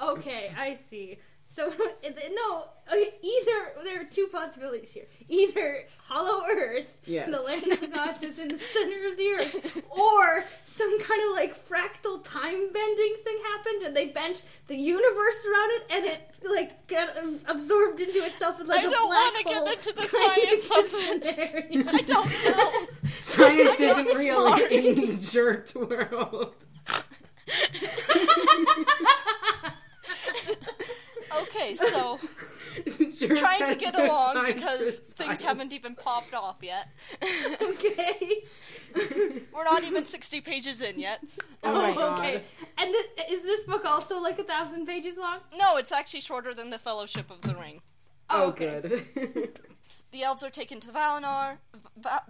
Okay, 0.00 0.52
I 0.56 0.74
see. 0.74 1.18
So 1.44 1.68
no, 2.34 2.64
okay, 2.90 3.14
either 3.22 3.84
there 3.84 4.00
are 4.00 4.04
two 4.04 4.26
possibilities 4.32 4.92
here. 4.92 5.06
Either 5.28 5.84
Hollow 6.06 6.44
Earth, 6.50 6.96
Yes. 7.04 7.30
the 7.30 7.40
land 7.42 7.64
of 7.70 7.80
the 7.80 7.88
gods, 7.94 8.22
is 8.22 8.38
in 8.38 8.48
the 8.48 8.56
center 8.56 9.06
of 9.08 9.16
the 9.18 9.28
earth, 9.38 9.82
or 9.90 10.44
some 10.62 10.98
kind 11.00 11.20
of 11.28 11.32
like 11.36 11.54
fractal 11.68 12.22
time 12.24 12.72
bending 12.72 13.16
thing 13.24 13.36
happened, 13.52 13.82
and 13.82 13.94
they 13.96 14.06
bent 14.06 14.44
the 14.68 14.76
universe 14.76 15.46
around 15.46 15.70
it, 15.72 15.82
and 15.90 16.04
it 16.06 16.20
like 16.48 16.86
got 16.86 17.10
absorbed 17.48 18.00
into 18.00 18.24
itself 18.24 18.58
in 18.60 18.66
like 18.66 18.80
I 18.84 18.88
a 18.88 18.90
don't 18.90 19.08
black 19.08 19.44
wanna 19.44 19.62
get 19.66 19.78
into 19.78 19.92
the 19.92 20.08
science 20.08 20.70
of 20.70 20.90
this. 21.20 21.50
scenario. 21.50 21.88
I 21.90 22.02
don't 22.02 22.30
know. 22.44 22.86
Science 23.20 23.80
isn't 23.80 24.08
I'm 24.10 24.16
real 24.16 24.46
smart. 24.56 24.72
in 24.72 24.94
the 24.94 25.28
jerked 25.30 25.74
world. 25.74 26.54
Okay, 31.40 31.74
so 31.74 32.18
trying 33.36 33.66
to 33.66 33.76
get 33.78 33.94
along 33.98 34.46
because 34.46 34.98
things 34.98 35.42
haven't 35.42 35.72
even 35.72 35.94
popped 35.94 36.34
off 36.34 36.56
yet. 36.62 36.88
okay. 37.62 38.42
We're 39.52 39.64
not 39.64 39.84
even 39.84 40.04
60 40.04 40.40
pages 40.40 40.82
in 40.82 40.98
yet. 40.98 41.24
Oh 41.62 41.72
my 41.72 41.94
god. 41.94 42.18
okay. 42.18 42.42
And 42.78 42.92
th- 42.92 43.28
is 43.30 43.42
this 43.42 43.64
book 43.64 43.84
also 43.84 44.20
like 44.20 44.38
a 44.38 44.42
thousand 44.42 44.86
pages 44.86 45.16
long? 45.16 45.38
No, 45.56 45.76
it's 45.76 45.92
actually 45.92 46.20
shorter 46.20 46.52
than 46.52 46.70
the 46.70 46.78
Fellowship 46.78 47.30
of 47.30 47.40
the 47.42 47.54
Ring. 47.54 47.80
Oh, 48.28 48.48
okay. 48.48 48.80
good. 49.14 49.60
The 50.10 50.22
elves 50.22 50.42
are 50.42 50.50
taken 50.50 50.78
to 50.80 50.88
Valinor, 50.88 51.56
Va- 51.96 52.24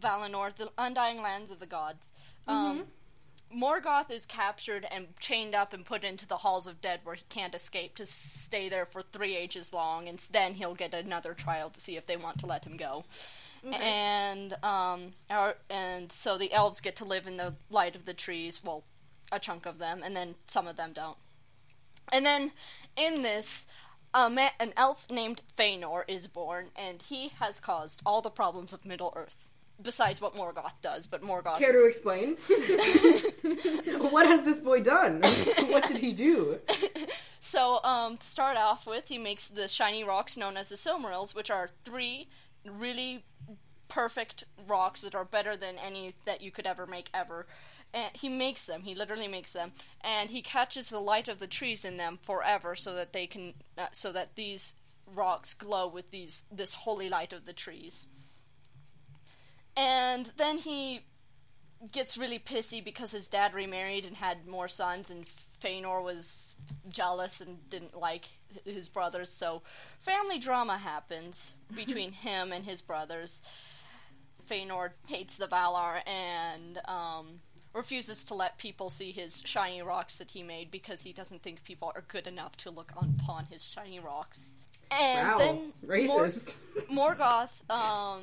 Valinor, 0.00 0.54
the 0.54 0.70
undying 0.78 1.20
lands 1.20 1.50
of 1.50 1.58
the 1.58 1.66
gods. 1.66 2.12
Um, 2.46 2.84
Morgoth 3.54 4.10
is 4.10 4.26
captured 4.26 4.86
and 4.90 5.08
chained 5.20 5.54
up 5.54 5.72
and 5.72 5.84
put 5.84 6.04
into 6.04 6.26
the 6.26 6.38
halls 6.38 6.66
of 6.66 6.80
dead, 6.80 7.00
where 7.04 7.14
he 7.14 7.24
can't 7.28 7.54
escape 7.54 7.94
to 7.94 8.06
stay 8.06 8.68
there 8.68 8.84
for 8.84 9.02
three 9.02 9.36
ages 9.36 9.72
long, 9.72 10.08
and 10.08 10.18
then 10.30 10.54
he'll 10.54 10.74
get 10.74 10.92
another 10.92 11.32
trial 11.32 11.70
to 11.70 11.80
see 11.80 11.96
if 11.96 12.06
they 12.06 12.16
want 12.16 12.38
to 12.38 12.46
let 12.46 12.66
him 12.66 12.76
go. 12.76 13.04
And 13.64 14.54
um, 14.62 15.14
our, 15.28 15.56
and 15.68 16.12
so 16.12 16.38
the 16.38 16.52
elves 16.52 16.80
get 16.80 16.96
to 16.96 17.04
live 17.04 17.26
in 17.26 17.36
the 17.36 17.54
light 17.70 17.96
of 17.96 18.04
the 18.04 18.14
trees. 18.14 18.62
Well, 18.62 18.84
a 19.32 19.40
chunk 19.40 19.66
of 19.66 19.78
them, 19.78 20.02
and 20.04 20.14
then 20.14 20.36
some 20.46 20.68
of 20.68 20.76
them 20.76 20.92
don't. 20.92 21.16
And 22.12 22.24
then 22.24 22.52
in 22.96 23.22
this, 23.22 23.66
a 24.14 24.30
ma- 24.30 24.50
an 24.60 24.72
elf 24.76 25.06
named 25.10 25.42
Feanor 25.58 26.04
is 26.06 26.26
born, 26.28 26.68
and 26.76 27.02
he 27.02 27.32
has 27.40 27.58
caused 27.58 28.02
all 28.06 28.22
the 28.22 28.30
problems 28.30 28.72
of 28.72 28.84
Middle 28.84 29.12
Earth. 29.16 29.45
Besides 29.82 30.20
what 30.20 30.34
Morgoth 30.34 30.80
does, 30.80 31.06
but 31.06 31.22
Morgoth. 31.22 31.58
Care 31.58 31.72
to 31.72 31.86
explain? 31.86 32.36
what 34.10 34.26
has 34.26 34.42
this 34.42 34.58
boy 34.58 34.80
done? 34.80 35.20
what 35.68 35.86
did 35.86 35.98
he 35.98 36.12
do? 36.12 36.58
So, 37.38 37.78
um, 37.84 38.16
to 38.16 38.26
start 38.26 38.56
off 38.56 38.88
with, 38.88 39.06
he 39.06 39.18
makes 39.18 39.48
the 39.48 39.68
shiny 39.68 40.02
rocks 40.02 40.36
known 40.36 40.56
as 40.56 40.68
the 40.68 40.74
Silmarils, 40.74 41.32
which 41.32 41.48
are 41.48 41.70
three 41.84 42.28
really 42.64 43.24
perfect 43.86 44.42
rocks 44.66 45.02
that 45.02 45.14
are 45.14 45.24
better 45.24 45.56
than 45.56 45.78
any 45.78 46.14
that 46.24 46.40
you 46.40 46.50
could 46.50 46.66
ever 46.66 46.88
make 46.88 47.08
ever. 47.14 47.46
And 47.94 48.10
he 48.14 48.28
makes 48.28 48.66
them. 48.66 48.82
He 48.82 48.96
literally 48.96 49.28
makes 49.28 49.52
them, 49.52 49.70
and 50.00 50.30
he 50.30 50.42
catches 50.42 50.90
the 50.90 50.98
light 50.98 51.28
of 51.28 51.38
the 51.38 51.46
trees 51.46 51.84
in 51.84 51.94
them 51.94 52.18
forever, 52.20 52.74
so 52.74 52.94
that 52.94 53.12
they 53.12 53.28
can, 53.28 53.54
uh, 53.78 53.86
so 53.92 54.10
that 54.10 54.34
these 54.34 54.74
rocks 55.06 55.54
glow 55.54 55.86
with 55.86 56.10
these 56.10 56.42
this 56.50 56.74
holy 56.74 57.08
light 57.08 57.32
of 57.32 57.44
the 57.44 57.52
trees. 57.52 58.08
And 59.76 60.26
then 60.36 60.58
he 60.58 61.02
gets 61.92 62.16
really 62.16 62.38
pissy 62.38 62.82
because 62.82 63.10
his 63.12 63.28
dad 63.28 63.54
remarried 63.54 64.04
and 64.04 64.16
had 64.16 64.46
more 64.46 64.68
sons, 64.68 65.10
and 65.10 65.26
Feanor 65.62 66.02
was 66.02 66.56
jealous 66.88 67.40
and 67.40 67.68
didn't 67.68 67.98
like 67.98 68.26
his 68.64 68.88
brothers. 68.88 69.30
So, 69.30 69.62
family 70.00 70.38
drama 70.38 70.78
happens 70.78 71.54
between 71.74 72.12
him 72.26 72.52
and 72.52 72.64
his 72.64 72.80
brothers. 72.80 73.42
Feanor 74.48 74.90
hates 75.06 75.36
the 75.36 75.46
Valar 75.48 76.00
and 76.06 76.78
um, 76.86 77.40
refuses 77.74 78.24
to 78.24 78.34
let 78.34 78.58
people 78.58 78.88
see 78.88 79.10
his 79.12 79.42
shiny 79.44 79.82
rocks 79.82 80.18
that 80.18 80.30
he 80.30 80.42
made 80.42 80.70
because 80.70 81.02
he 81.02 81.12
doesn't 81.12 81.42
think 81.42 81.64
people 81.64 81.92
are 81.94 82.04
good 82.08 82.26
enough 82.26 82.56
to 82.58 82.70
look 82.70 82.92
upon 82.96 83.46
his 83.46 83.62
shiny 83.64 83.98
rocks. 83.98 84.54
And 84.90 85.28
Wow, 85.28 85.38
then 85.38 85.72
Mor- 85.84 85.96
racist. 85.96 86.56
Morgoth 86.90 87.68
um, 87.68 88.22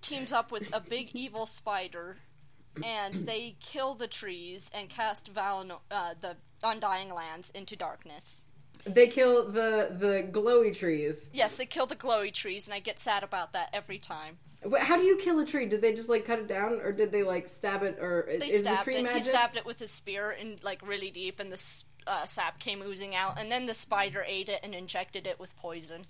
teams 0.00 0.32
up 0.32 0.50
with 0.50 0.68
a 0.72 0.80
big 0.80 1.10
evil 1.14 1.46
spider, 1.46 2.18
and 2.82 3.14
they 3.14 3.56
kill 3.60 3.94
the 3.94 4.06
trees 4.06 4.70
and 4.74 4.88
cast 4.88 5.32
Valinor, 5.32 5.80
uh, 5.90 6.14
the 6.20 6.36
Undying 6.62 7.12
Lands 7.12 7.50
into 7.50 7.76
darkness. 7.76 8.46
They 8.84 9.08
kill 9.08 9.48
the 9.50 9.90
the 9.98 10.28
glowy 10.30 10.76
trees. 10.76 11.30
Yes, 11.32 11.56
they 11.56 11.66
kill 11.66 11.86
the 11.86 11.96
glowy 11.96 12.32
trees, 12.32 12.68
and 12.68 12.74
I 12.74 12.78
get 12.78 12.98
sad 12.98 13.22
about 13.24 13.52
that 13.52 13.70
every 13.72 13.98
time. 13.98 14.38
How 14.78 14.96
do 14.96 15.02
you 15.02 15.16
kill 15.18 15.38
a 15.38 15.46
tree? 15.46 15.66
Did 15.66 15.82
they 15.82 15.92
just 15.92 16.08
like 16.08 16.24
cut 16.24 16.38
it 16.38 16.48
down, 16.48 16.80
or 16.80 16.92
did 16.92 17.12
they 17.12 17.22
like 17.22 17.48
stab 17.48 17.82
it, 17.82 17.98
or 18.00 18.26
They 18.38 18.46
is 18.48 18.62
the 18.62 18.78
tree 18.82 18.96
it. 18.96 19.02
magic? 19.02 19.22
He 19.22 19.28
stabbed 19.28 19.56
it 19.56 19.66
with 19.66 19.78
his 19.78 19.90
spear, 19.90 20.30
and 20.38 20.62
like 20.62 20.86
really 20.86 21.10
deep, 21.10 21.40
and 21.40 21.50
the 21.52 21.82
uh, 22.06 22.24
sap 22.26 22.58
came 22.58 22.82
oozing 22.82 23.14
out, 23.14 23.38
and 23.38 23.50
then 23.50 23.66
the 23.66 23.74
spider 23.74 24.24
ate 24.26 24.48
it 24.48 24.60
and 24.62 24.74
injected 24.74 25.26
it 25.26 25.38
with 25.40 25.56
poison. 25.56 26.02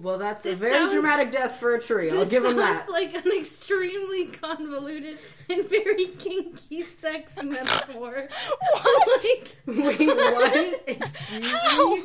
Well, 0.00 0.18
that's 0.18 0.42
This 0.42 0.58
a 0.58 0.62
very 0.62 0.74
sounds- 0.78 0.92
dramatic 0.94 1.30
death 1.30 1.56
for 1.60 1.74
a 1.76 1.80
tree. 1.80 2.10
I'll 2.10 2.26
give 2.26 2.44
him 2.44 2.56
that. 2.56 2.76
sounds 2.78 2.90
like 2.90 3.14
an 3.14 3.30
extremely 3.38 4.26
convoluted 4.26 5.18
and 5.48 5.64
very 5.68 6.06
kinky 6.18 6.82
sex 6.82 7.36
metaphor. 7.42 8.28
like, 8.74 9.58
Wait, 9.66 10.08
what? 10.08 10.82
Excuse 10.88 11.40
me? 11.40 12.04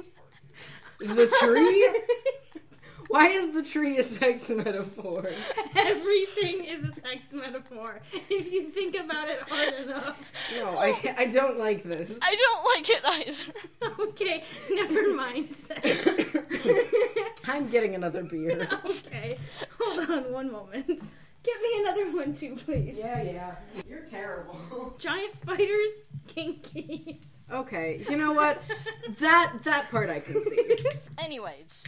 The 1.00 1.28
tree? 1.42 1.90
Why 3.08 3.30
is 3.30 3.54
the 3.56 3.64
tree 3.64 3.98
a 3.98 4.04
sex 4.04 4.50
metaphor? 4.50 5.28
everything 5.76 6.64
is 6.66 6.84
a 6.84 6.92
sex 6.92 7.34
metaphor 7.34 8.02
if 8.30 8.52
you 8.54 8.62
think 8.64 8.96
about 9.00 9.28
it 9.30 9.40
hard 9.50 9.74
enough. 9.84 10.32
No, 10.58 10.78
I, 10.78 11.16
I 11.18 11.26
don't 11.26 11.58
like 11.58 11.82
this. 11.82 12.12
I 12.22 12.36
don't 12.36 12.64
like 12.76 12.90
it 12.90 13.02
either. 13.04 13.54
Okay, 14.10 14.44
never 14.70 15.14
mind 15.16 15.56
then. 15.70 16.46
I'm 17.50 17.68
getting 17.68 17.96
another 17.96 18.24
beer. 18.24 18.68
okay, 18.86 19.38
hold 19.80 20.10
on 20.10 20.32
one 20.32 20.52
moment. 20.52 21.02
Get 21.42 21.62
me 21.62 21.82
another 21.82 22.12
one 22.16 22.34
too, 22.34 22.56
please. 22.56 22.98
Yeah, 23.00 23.22
yeah. 23.24 23.56
You're 23.88 24.02
terrible. 24.02 24.94
Giant 25.00 25.36
spiders, 25.36 26.02
kinky. 26.28 27.20
Okay, 27.52 28.04
you 28.08 28.18
know 28.18 28.34
what? 28.34 28.62
That 29.20 29.54
that 29.64 29.90
part 29.90 30.10
I 30.10 30.20
can 30.20 30.44
see. 30.44 30.76
Anyways, 31.18 31.86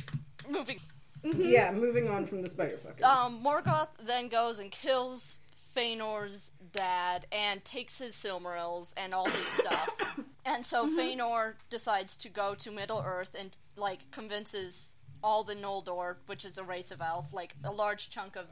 moving. 0.49 0.79
Yeah, 1.23 1.71
moving 1.71 2.09
on 2.09 2.25
from 2.25 2.41
the 2.41 2.49
spider 2.49 2.77
fucker. 2.77 3.03
Um, 3.03 3.43
Morgoth 3.43 3.89
then 4.03 4.27
goes 4.29 4.57
and 4.57 4.71
kills 4.71 5.37
Feanor's 5.75 6.51
dad 6.71 7.27
and 7.31 7.63
takes 7.63 7.99
his 7.99 8.15
Silmarils 8.15 8.93
and 8.97 9.13
all 9.13 9.29
his 9.29 9.47
stuff. 9.47 10.17
and 10.45 10.65
so 10.65 10.87
Feanor 10.87 11.53
decides 11.69 12.17
to 12.17 12.29
go 12.29 12.55
to 12.55 12.71
Middle 12.71 13.03
Earth 13.05 13.35
and 13.37 13.55
like 13.77 14.09
convinces 14.09 14.95
all 15.23 15.43
the 15.43 15.55
Noldor, 15.55 16.15
which 16.25 16.43
is 16.45 16.57
a 16.57 16.63
race 16.63 16.91
of 16.91 17.01
elf, 17.01 17.33
like 17.33 17.53
a 17.63 17.71
large 17.71 18.09
chunk 18.09 18.35
of 18.35 18.45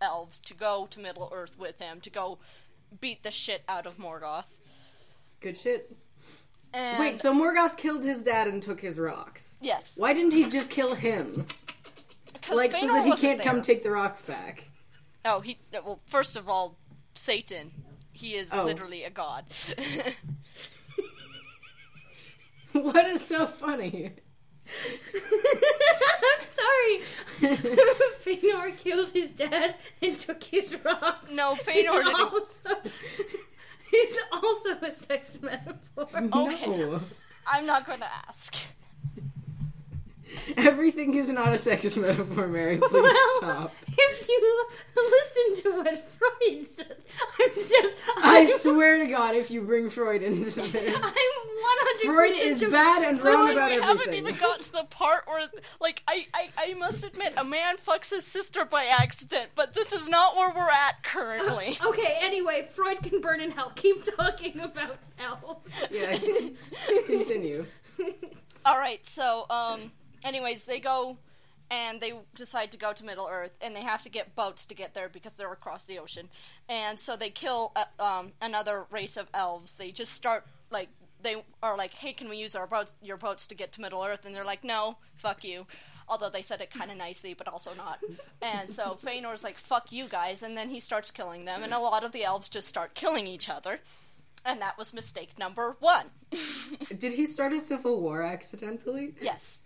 elves, 0.00 0.38
to 0.40 0.54
go 0.54 0.86
to 0.90 1.00
Middle 1.00 1.30
Earth 1.34 1.58
with 1.58 1.80
him 1.80 2.00
to 2.00 2.10
go 2.10 2.38
beat 3.00 3.22
the 3.22 3.30
shit 3.30 3.62
out 3.68 3.86
of 3.86 3.96
Morgoth. 3.98 4.58
Good 5.40 5.56
shit. 5.56 5.92
And 6.74 6.98
Wait, 6.98 7.20
so 7.20 7.34
Morgoth 7.34 7.76
killed 7.76 8.04
his 8.04 8.22
dad 8.22 8.48
and 8.48 8.62
took 8.62 8.80
his 8.80 8.98
rocks. 8.98 9.58
yes, 9.60 9.94
Why 9.96 10.12
didn't 10.14 10.32
he 10.32 10.48
just 10.48 10.70
kill 10.70 10.94
him? 10.94 11.46
Like 12.50 12.72
so 12.72 12.86
that 12.86 13.04
he 13.06 13.12
can't 13.16 13.40
come 13.40 13.62
take 13.62 13.82
the 13.82 13.90
rocks 13.90 14.22
back. 14.22 14.64
Oh, 15.24 15.40
he. 15.40 15.58
Well, 15.72 16.00
first 16.06 16.36
of 16.36 16.48
all, 16.48 16.76
Satan. 17.14 17.70
He 18.10 18.34
is 18.34 18.52
Oh. 18.52 18.64
literally 18.64 19.04
a 19.04 19.10
god. 19.10 19.44
What 22.72 23.04
is 23.06 23.20
so 23.26 23.46
funny? 23.46 24.12
I'm 26.52 27.02
sorry. 27.42 27.56
Fëanor 28.24 28.76
killed 28.78 29.10
his 29.12 29.32
dad 29.32 29.74
and 30.02 30.18
took 30.18 30.42
his 30.42 30.76
rocks. 30.84 31.34
No, 31.34 31.54
He's 31.54 31.64
Fëanor 31.66 32.04
didn't. 32.04 32.20
Also, 32.20 32.90
he's 33.90 34.18
also 34.32 34.70
a 34.82 34.90
sex 34.92 35.38
metaphor. 35.40 36.08
Okay. 36.14 36.66
No. 36.66 37.00
I'm 37.46 37.66
not 37.66 37.86
going 37.86 38.00
to 38.00 38.12
ask. 38.28 38.54
Everything 40.56 41.14
is 41.14 41.28
not 41.28 41.52
a 41.52 41.58
sex 41.58 41.96
metaphor, 41.96 42.46
Mary. 42.48 42.78
Please 42.78 42.92
well, 42.92 43.38
stop. 43.38 43.74
if 43.88 44.28
you 44.28 44.66
listen 44.96 45.62
to 45.62 45.76
what 45.78 46.10
Freud 46.12 46.66
says, 46.66 47.04
I'm 47.40 47.54
just. 47.54 47.96
I 48.16 48.50
I'm, 48.52 48.60
swear 48.60 48.98
to 48.98 49.06
God, 49.06 49.34
if 49.34 49.50
you 49.50 49.62
bring 49.62 49.90
Freud 49.90 50.22
into 50.22 50.44
this, 50.60 50.96
I'm 50.96 51.12
100 51.62 52.14
Freud 52.14 52.32
is 52.32 52.62
bad 52.70 53.02
and 53.02 53.22
wrong 53.22 53.50
about 53.50 53.70
we 53.70 53.76
everything. 53.76 53.82
haven't 53.82 54.14
even 54.14 54.34
got 54.36 54.62
to 54.62 54.72
the 54.72 54.84
part 54.84 55.26
where, 55.26 55.46
like, 55.80 56.02
I, 56.08 56.26
I, 56.34 56.48
I 56.58 56.74
must 56.74 57.04
admit, 57.04 57.34
a 57.36 57.44
man 57.44 57.76
fucks 57.76 58.10
his 58.10 58.26
sister 58.26 58.64
by 58.64 58.86
accident, 58.86 59.50
but 59.54 59.74
this 59.74 59.92
is 59.92 60.08
not 60.08 60.36
where 60.36 60.52
we're 60.54 60.70
at 60.70 61.02
currently. 61.02 61.78
Okay, 61.92 62.16
anyway, 62.20 62.66
Freud 62.72 63.02
can 63.02 63.20
burn 63.20 63.40
in 63.40 63.50
hell. 63.50 63.72
Keep 63.74 64.16
talking 64.16 64.58
about 64.60 64.96
elves. 65.18 65.70
Yeah, 65.90 66.16
continue. 67.06 67.66
All 68.64 68.78
right, 68.78 69.04
so 69.04 69.44
um, 69.50 69.92
anyways, 70.24 70.64
they 70.64 70.80
go 70.80 71.18
and 71.70 72.00
they 72.02 72.12
decide 72.34 72.70
to 72.72 72.76
go 72.76 72.92
to 72.92 73.04
Middle 73.04 73.26
Earth, 73.30 73.56
and 73.62 73.74
they 73.74 73.80
have 73.80 74.02
to 74.02 74.10
get 74.10 74.34
boats 74.34 74.66
to 74.66 74.74
get 74.74 74.92
there 74.92 75.08
because 75.08 75.36
they're 75.36 75.52
across 75.52 75.86
the 75.86 75.98
ocean. 75.98 76.28
And 76.68 76.98
so 76.98 77.16
they 77.16 77.30
kill 77.30 77.72
uh, 77.74 78.02
um, 78.02 78.32
another 78.42 78.84
race 78.90 79.16
of 79.16 79.28
elves. 79.32 79.74
They 79.76 79.90
just 79.90 80.12
start 80.12 80.46
like 80.70 80.88
they 81.22 81.36
are 81.62 81.76
like, 81.76 81.94
"Hey, 81.94 82.12
can 82.12 82.28
we 82.28 82.36
use 82.36 82.54
our 82.54 82.66
boats, 82.66 82.94
your 83.02 83.16
boats, 83.16 83.46
to 83.46 83.54
get 83.54 83.72
to 83.72 83.80
Middle 83.80 84.02
Earth?" 84.02 84.26
And 84.26 84.34
they're 84.34 84.44
like, 84.44 84.64
"No, 84.64 84.98
fuck 85.16 85.44
you." 85.44 85.66
Although 86.08 86.28
they 86.28 86.42
said 86.42 86.60
it 86.60 86.70
kind 86.70 86.90
of 86.90 86.98
nicely, 86.98 87.32
but 87.32 87.48
also 87.48 87.70
not. 87.74 88.00
And 88.42 88.70
so 88.70 88.94
Feanor's 88.98 89.44
like, 89.44 89.56
"Fuck 89.56 89.92
you 89.92 90.08
guys," 90.08 90.42
and 90.42 90.56
then 90.56 90.68
he 90.68 90.80
starts 90.80 91.10
killing 91.10 91.46
them, 91.46 91.62
and 91.62 91.72
a 91.72 91.78
lot 91.78 92.04
of 92.04 92.12
the 92.12 92.24
elves 92.24 92.50
just 92.50 92.68
start 92.68 92.94
killing 92.94 93.26
each 93.26 93.48
other. 93.48 93.80
And 94.44 94.60
that 94.60 94.76
was 94.76 94.92
mistake 94.92 95.38
number 95.38 95.76
one. 95.80 96.06
Did 96.98 97.14
he 97.14 97.24
start 97.26 97.52
a 97.52 97.60
civil 97.60 98.00
war 98.00 98.22
accidentally? 98.22 99.14
yes. 99.22 99.62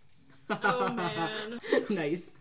Oh 0.63 0.89
man. 0.93 1.61
nice. 1.91 2.37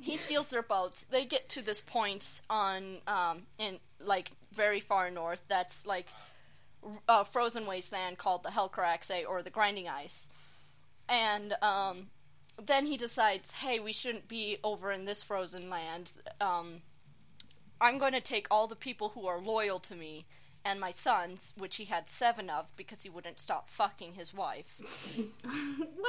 he 0.00 0.16
steals 0.16 0.50
their 0.50 0.62
boats. 0.62 1.04
They 1.04 1.24
get 1.24 1.48
to 1.50 1.62
this 1.62 1.80
point 1.80 2.40
on 2.50 2.98
um 3.06 3.42
in 3.58 3.78
like 4.00 4.30
very 4.52 4.80
far 4.80 5.10
north. 5.10 5.42
That's 5.48 5.86
like 5.86 6.06
a 7.08 7.24
frozen 7.24 7.66
wasteland 7.66 8.18
called 8.18 8.42
the 8.42 8.50
Helcaraxe 8.50 9.24
or 9.28 9.42
the 9.42 9.50
Grinding 9.50 9.88
Ice. 9.88 10.28
And 11.08 11.54
um 11.62 12.08
then 12.62 12.86
he 12.86 12.96
decides, 12.96 13.52
"Hey, 13.52 13.78
we 13.80 13.92
shouldn't 13.92 14.28
be 14.28 14.58
over 14.64 14.90
in 14.92 15.04
this 15.04 15.22
frozen 15.22 15.68
land. 15.70 16.12
Um 16.40 16.82
I'm 17.80 17.98
going 17.98 18.14
to 18.14 18.22
take 18.22 18.46
all 18.50 18.66
the 18.66 18.76
people 18.76 19.10
who 19.10 19.26
are 19.26 19.38
loyal 19.40 19.78
to 19.80 19.94
me." 19.94 20.26
And 20.66 20.80
my 20.80 20.90
sons, 20.90 21.54
which 21.56 21.76
he 21.76 21.84
had 21.84 22.10
seven 22.10 22.50
of 22.50 22.74
because 22.76 23.04
he 23.04 23.08
wouldn't 23.08 23.38
stop 23.38 23.68
fucking 23.68 24.14
his 24.14 24.34
wife. 24.34 24.80
Well, 25.16 25.26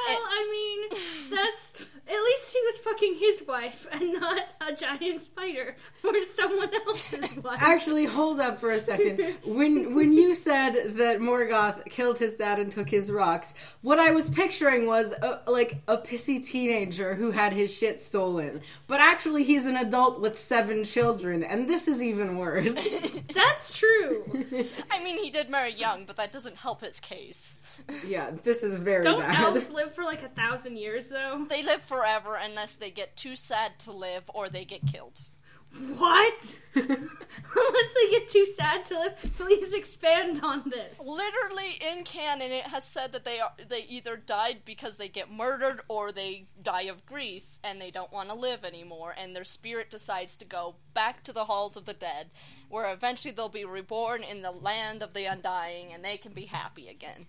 I 0.08 0.90
mean, 0.90 1.00
that's 1.30 1.76
at 1.80 2.24
least 2.24 2.54
he 2.54 2.62
was 2.66 2.78
fucking 2.80 3.16
his 3.20 3.44
wife 3.48 3.86
and 3.92 4.14
not 4.14 4.44
a 4.68 4.74
giant 4.74 5.22
spider 5.22 5.76
or 6.04 6.24
someone 6.24 6.72
else's 6.88 7.36
wife. 7.44 7.62
Actually, 7.62 8.06
hold 8.06 8.40
up 8.40 8.58
for 8.58 8.72
a 8.72 8.80
second. 8.80 9.22
When 9.46 9.94
when 9.94 10.12
you 10.12 10.34
said 10.34 10.98
that 10.98 11.20
Morgoth 11.20 11.86
killed 11.86 12.18
his 12.18 12.34
dad 12.34 12.58
and 12.58 12.72
took 12.72 12.90
his 12.90 13.12
rocks, 13.12 13.54
what 13.82 14.00
I 14.00 14.10
was 14.10 14.28
picturing 14.28 14.88
was 14.88 15.14
a, 15.22 15.42
like 15.46 15.82
a 15.88 15.98
pissy 15.98 16.44
teenager 16.44 17.14
who 17.14 17.30
had 17.30 17.54
his 17.54 17.72
shit 17.72 18.02
stolen. 18.02 18.62
But 18.88 19.02
actually, 19.02 19.44
he's 19.44 19.68
an 19.68 19.78
adult 19.78 20.20
with 20.20 20.40
seven 20.40 20.84
children, 20.84 21.44
and 21.44 21.70
this 21.70 21.88
is 21.88 22.02
even 22.02 22.38
worse. 22.38 23.12
That's 23.34 23.78
true. 23.78 24.24
I 24.92 25.04
mean, 25.04 25.22
he 25.24 25.30
did 25.30 25.50
marry 25.50 25.74
young, 25.74 26.06
but 26.06 26.16
that 26.18 26.32
doesn't 26.32 26.58
help 26.58 26.82
his 26.82 27.00
case. 27.00 27.58
yeah, 28.06 28.32
this 28.44 28.64
is 28.64 28.78
very 28.78 29.04
Don't 29.04 29.20
bad. 29.22 29.44
elves 29.44 29.70
live 29.74 29.94
for 29.94 30.04
like 30.04 30.24
a 30.24 30.30
thousand 30.30 30.78
years 30.78 31.10
though? 31.10 31.46
They 31.50 31.64
live 31.64 31.82
forever 31.82 32.36
unless 32.42 32.76
they 32.76 32.92
get 32.92 33.16
too 33.18 33.36
sad 33.36 33.80
to 33.80 33.92
live 33.92 34.24
or 34.34 34.50
they 34.50 34.66
get 34.66 34.86
killed. 34.88 35.20
What? 35.76 36.60
Unless 36.76 37.94
they 37.94 38.10
get 38.12 38.30
too 38.30 38.46
sad 38.46 38.84
to 38.86 38.94
live, 38.96 39.34
please 39.38 39.74
expand 39.74 40.42
on 40.44 40.70
this. 40.70 41.02
Literally 41.06 41.80
in 41.82 42.04
canon, 42.04 42.52
it 42.52 42.66
has 42.66 42.86
said 42.86 43.12
that 43.12 43.26
they 43.26 43.40
are 43.40 43.54
they 43.68 43.82
either 43.82 44.16
died 44.16 44.60
because 44.66 44.98
they 44.98 45.08
get 45.08 45.32
murdered 45.32 45.82
or 45.88 46.12
they 46.12 46.46
die 46.62 46.84
of 46.84 47.06
grief 47.06 47.60
and 47.64 47.82
they 47.82 47.92
don't 47.92 48.12
want 48.12 48.30
to 48.30 48.36
live 48.36 48.64
anymore, 48.64 49.14
and 49.18 49.36
their 49.36 49.44
spirit 49.44 49.92
decides 49.92 50.36
to 50.38 50.46
go 50.46 50.76
back 50.94 51.24
to 51.24 51.34
the 51.34 51.46
halls 51.46 51.78
of 51.78 51.86
the 51.86 51.94
dead, 51.94 52.30
where 52.70 52.92
eventually 52.92 53.34
they'll 53.34 53.50
be 53.50 53.66
reborn 53.66 54.24
in 54.24 54.42
the 54.42 54.52
land 54.52 55.04
of 55.04 55.14
the 55.14 55.26
undying, 55.26 55.94
and 55.94 56.04
they 56.04 56.18
can 56.18 56.34
be 56.34 56.46
happy 56.46 56.88
again. 56.88 57.28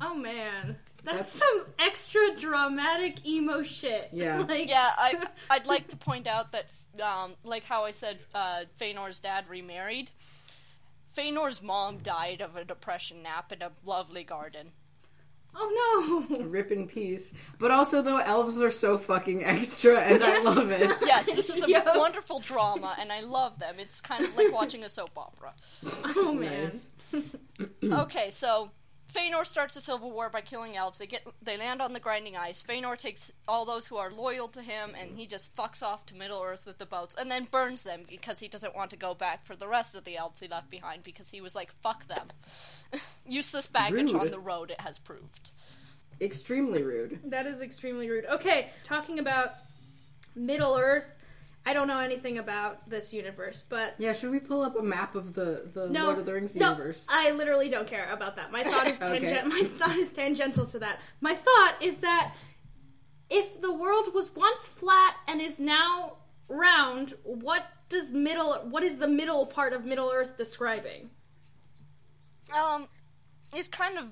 Oh 0.00 0.14
man. 0.14 0.76
That's, 1.04 1.16
That's- 1.16 1.32
some 1.32 1.64
extra 1.78 2.20
dramatic 2.36 3.26
emo 3.26 3.62
shit. 3.62 4.08
Yeah. 4.12 4.38
Like, 4.48 4.68
Yeah, 4.68 4.90
I, 4.96 5.26
I'd 5.50 5.66
like 5.66 5.88
to 5.88 5.96
point 5.96 6.26
out 6.26 6.52
that, 6.52 6.66
um, 7.02 7.34
like 7.44 7.64
how 7.64 7.84
I 7.84 7.90
said, 7.90 8.18
uh, 8.34 8.64
Feanor's 8.78 9.18
dad 9.20 9.44
remarried. 9.48 10.10
Feanor's 11.16 11.60
mom 11.62 11.98
died 11.98 12.40
of 12.40 12.56
a 12.56 12.64
depression 12.64 13.22
nap 13.22 13.52
in 13.52 13.62
a 13.62 13.70
lovely 13.84 14.24
garden. 14.24 14.70
oh 15.54 16.26
no. 16.30 16.36
Rip 16.44 16.70
in 16.70 16.88
peace. 16.88 17.34
But 17.58 17.70
also, 17.70 18.00
though, 18.00 18.16
elves 18.18 18.62
are 18.62 18.70
so 18.70 18.96
fucking 18.96 19.44
extra, 19.44 20.00
and 20.00 20.22
I 20.24 20.42
love 20.42 20.70
it. 20.70 20.90
Yes, 21.02 21.26
this 21.26 21.50
is 21.50 21.62
a 21.64 21.68
Yeah. 21.68 21.96
wonderful 21.98 22.40
drama, 22.40 22.96
and 22.98 23.12
I 23.12 23.20
love 23.20 23.58
them. 23.58 23.74
It's 23.78 24.00
kind 24.00 24.24
of 24.24 24.34
like 24.36 24.52
watching 24.52 24.84
a 24.84 24.88
soap 24.88 25.10
opera. 25.18 25.52
Oh 26.16 26.32
man. 26.32 26.72
Okay, 27.82 28.30
so 28.30 28.70
Feanor 29.12 29.44
starts 29.44 29.76
a 29.76 29.80
civil 29.80 30.10
war 30.10 30.30
by 30.30 30.40
killing 30.40 30.76
elves. 30.76 30.98
They 30.98 31.06
get 31.06 31.26
they 31.42 31.56
land 31.56 31.82
on 31.82 31.92
the 31.92 32.00
grinding 32.00 32.36
ice. 32.36 32.62
Feanor 32.62 32.96
takes 32.96 33.30
all 33.46 33.64
those 33.64 33.86
who 33.86 33.96
are 33.96 34.10
loyal 34.10 34.48
to 34.48 34.62
him 34.62 34.92
and 34.98 35.18
he 35.18 35.26
just 35.26 35.54
fucks 35.54 35.82
off 35.82 36.06
to 36.06 36.14
Middle 36.16 36.42
Earth 36.42 36.64
with 36.64 36.78
the 36.78 36.86
boats 36.86 37.14
and 37.18 37.30
then 37.30 37.44
burns 37.44 37.84
them 37.84 38.02
because 38.08 38.38
he 38.38 38.48
doesn't 38.48 38.74
want 38.74 38.90
to 38.90 38.96
go 38.96 39.14
back 39.14 39.44
for 39.44 39.54
the 39.54 39.68
rest 39.68 39.94
of 39.94 40.04
the 40.04 40.16
elves 40.16 40.40
he 40.40 40.48
left 40.48 40.70
behind 40.70 41.02
because 41.02 41.28
he 41.30 41.40
was 41.40 41.54
like 41.54 41.72
fuck 41.82 42.06
them. 42.06 42.28
Useless 43.26 43.66
baggage 43.66 44.12
Rude. 44.12 44.20
on 44.20 44.30
the 44.30 44.40
road 44.40 44.70
it 44.70 44.80
has 44.80 44.98
proved. 44.98 45.50
Extremely 46.20 46.82
rude. 46.82 47.20
That 47.24 47.46
is 47.46 47.60
extremely 47.60 48.08
rude. 48.08 48.24
Okay, 48.26 48.70
talking 48.84 49.18
about 49.18 49.54
Middle 50.34 50.76
Earth. 50.76 51.12
I 51.64 51.72
don't 51.72 51.86
know 51.86 52.00
anything 52.00 52.38
about 52.38 52.88
this 52.90 53.12
universe, 53.12 53.64
but 53.68 53.94
Yeah, 53.98 54.12
should 54.14 54.30
we 54.32 54.40
pull 54.40 54.62
up 54.62 54.76
a 54.76 54.82
map 54.82 55.14
of 55.14 55.34
the, 55.34 55.70
the 55.72 55.88
no, 55.88 56.06
Lord 56.06 56.18
of 56.18 56.26
the 56.26 56.32
Rings 56.32 56.56
no, 56.56 56.70
universe? 56.72 57.06
I 57.08 57.30
literally 57.30 57.68
don't 57.68 57.86
care 57.86 58.10
about 58.10 58.34
that. 58.36 58.50
My 58.50 58.64
thought 58.64 58.88
is 58.88 59.00
Okay. 59.02 59.20
tangent. 59.20 59.46
My 59.48 59.62
thought 59.78 59.96
is 59.96 60.12
tangential 60.12 60.66
to 60.66 60.78
that. 60.80 60.98
My 61.20 61.34
thought 61.34 61.76
is 61.80 61.98
that 61.98 62.34
if 63.30 63.60
the 63.60 63.72
world 63.72 64.12
was 64.12 64.34
once 64.34 64.66
flat 64.66 65.14
and 65.28 65.40
is 65.40 65.60
now 65.60 66.16
round, 66.48 67.14
what 67.22 67.64
does 67.88 68.10
middle? 68.10 68.54
What 68.68 68.82
is 68.82 68.98
the 68.98 69.08
middle 69.08 69.46
part 69.46 69.72
of 69.72 69.84
Middle 69.84 70.10
Earth 70.12 70.36
describing? 70.36 71.10
Um, 72.54 72.88
it's 73.54 73.68
kind 73.68 73.98
of 73.98 74.06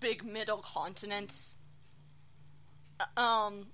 big 0.00 0.24
middle 0.24 0.58
continent. 0.58 1.54
Uh, 3.00 3.20
Um, 3.20 3.66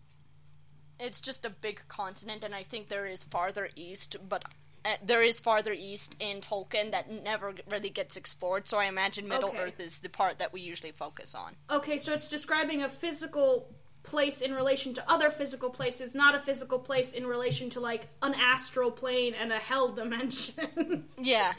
it's 1.01 1.21
just 1.21 1.45
a 1.45 1.51
big 1.51 1.83
continent, 1.89 2.45
and 2.45 2.55
I 2.55 2.63
think 2.63 2.89
there 2.89 3.07
is 3.07 3.25
farther 3.25 3.69
east, 3.77 4.17
but 4.29 4.45
uh, 4.85 4.97
there 5.05 5.23
is 5.23 5.41
farther 5.41 5.73
east 5.73 6.17
in 6.21 6.41
Tolkien 6.41 6.93
that 6.93 7.11
never 7.11 7.55
really 7.71 7.91
gets 7.91 8.17
explored. 8.17 8.67
So 8.67 8.79
I 8.79 8.87
imagine 8.87 9.29
Middle 9.29 9.51
Okay. 9.51 9.59
Earth 9.59 9.81
is 9.81 10.01
the 10.01 10.09
part 10.09 10.39
that 10.39 10.53
we 10.53 10.61
usually 10.61 10.93
focus 10.93 11.35
on. 11.35 11.57
Okay, 11.71 11.99
so 11.99 12.13
it's 12.13 12.29
describing 12.29 12.83
a 12.83 12.89
physical 12.89 13.69
place 14.09 14.41
in 14.41 14.55
relation 14.55 14.95
to 14.95 15.05
other 15.11 15.29
physical 15.31 15.69
places, 15.71 16.15
not 16.15 16.35
a 16.35 16.39
physical 16.39 16.79
place 16.79 17.13
in 17.13 17.27
relation 17.27 17.69
to 17.71 17.81
like 17.81 18.09
an 18.23 18.35
astral 18.35 18.91
plane 18.91 19.35
and 19.41 19.53
a 19.53 19.57
hell 19.59 19.89
dimension. 19.89 21.05
Yeah, 21.21 21.53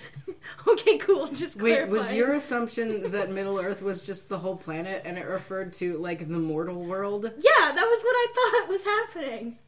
okay, 0.68 0.98
cool. 0.98 1.28
Just 1.28 1.62
Wait, 1.62 1.72
clarifying. 1.72 1.92
was 1.92 2.14
your 2.14 2.34
assumption 2.34 3.12
that 3.12 3.30
Middle 3.30 3.60
Earth 3.60 3.82
was 3.82 4.02
just 4.02 4.30
the 4.30 4.38
whole 4.38 4.56
planet 4.56 5.02
and 5.06 5.18
it 5.18 5.28
referred 5.28 5.74
to, 5.74 5.98
like, 5.98 6.20
the 6.28 6.40
mortal 6.40 6.82
world? 6.86 7.26
Yeah, 7.26 7.72
that 7.74 7.76
was 7.76 8.02
what 8.04 8.16
I 8.16 8.28
thought 8.36 8.70
was 8.70 8.84
happening. 8.86 9.60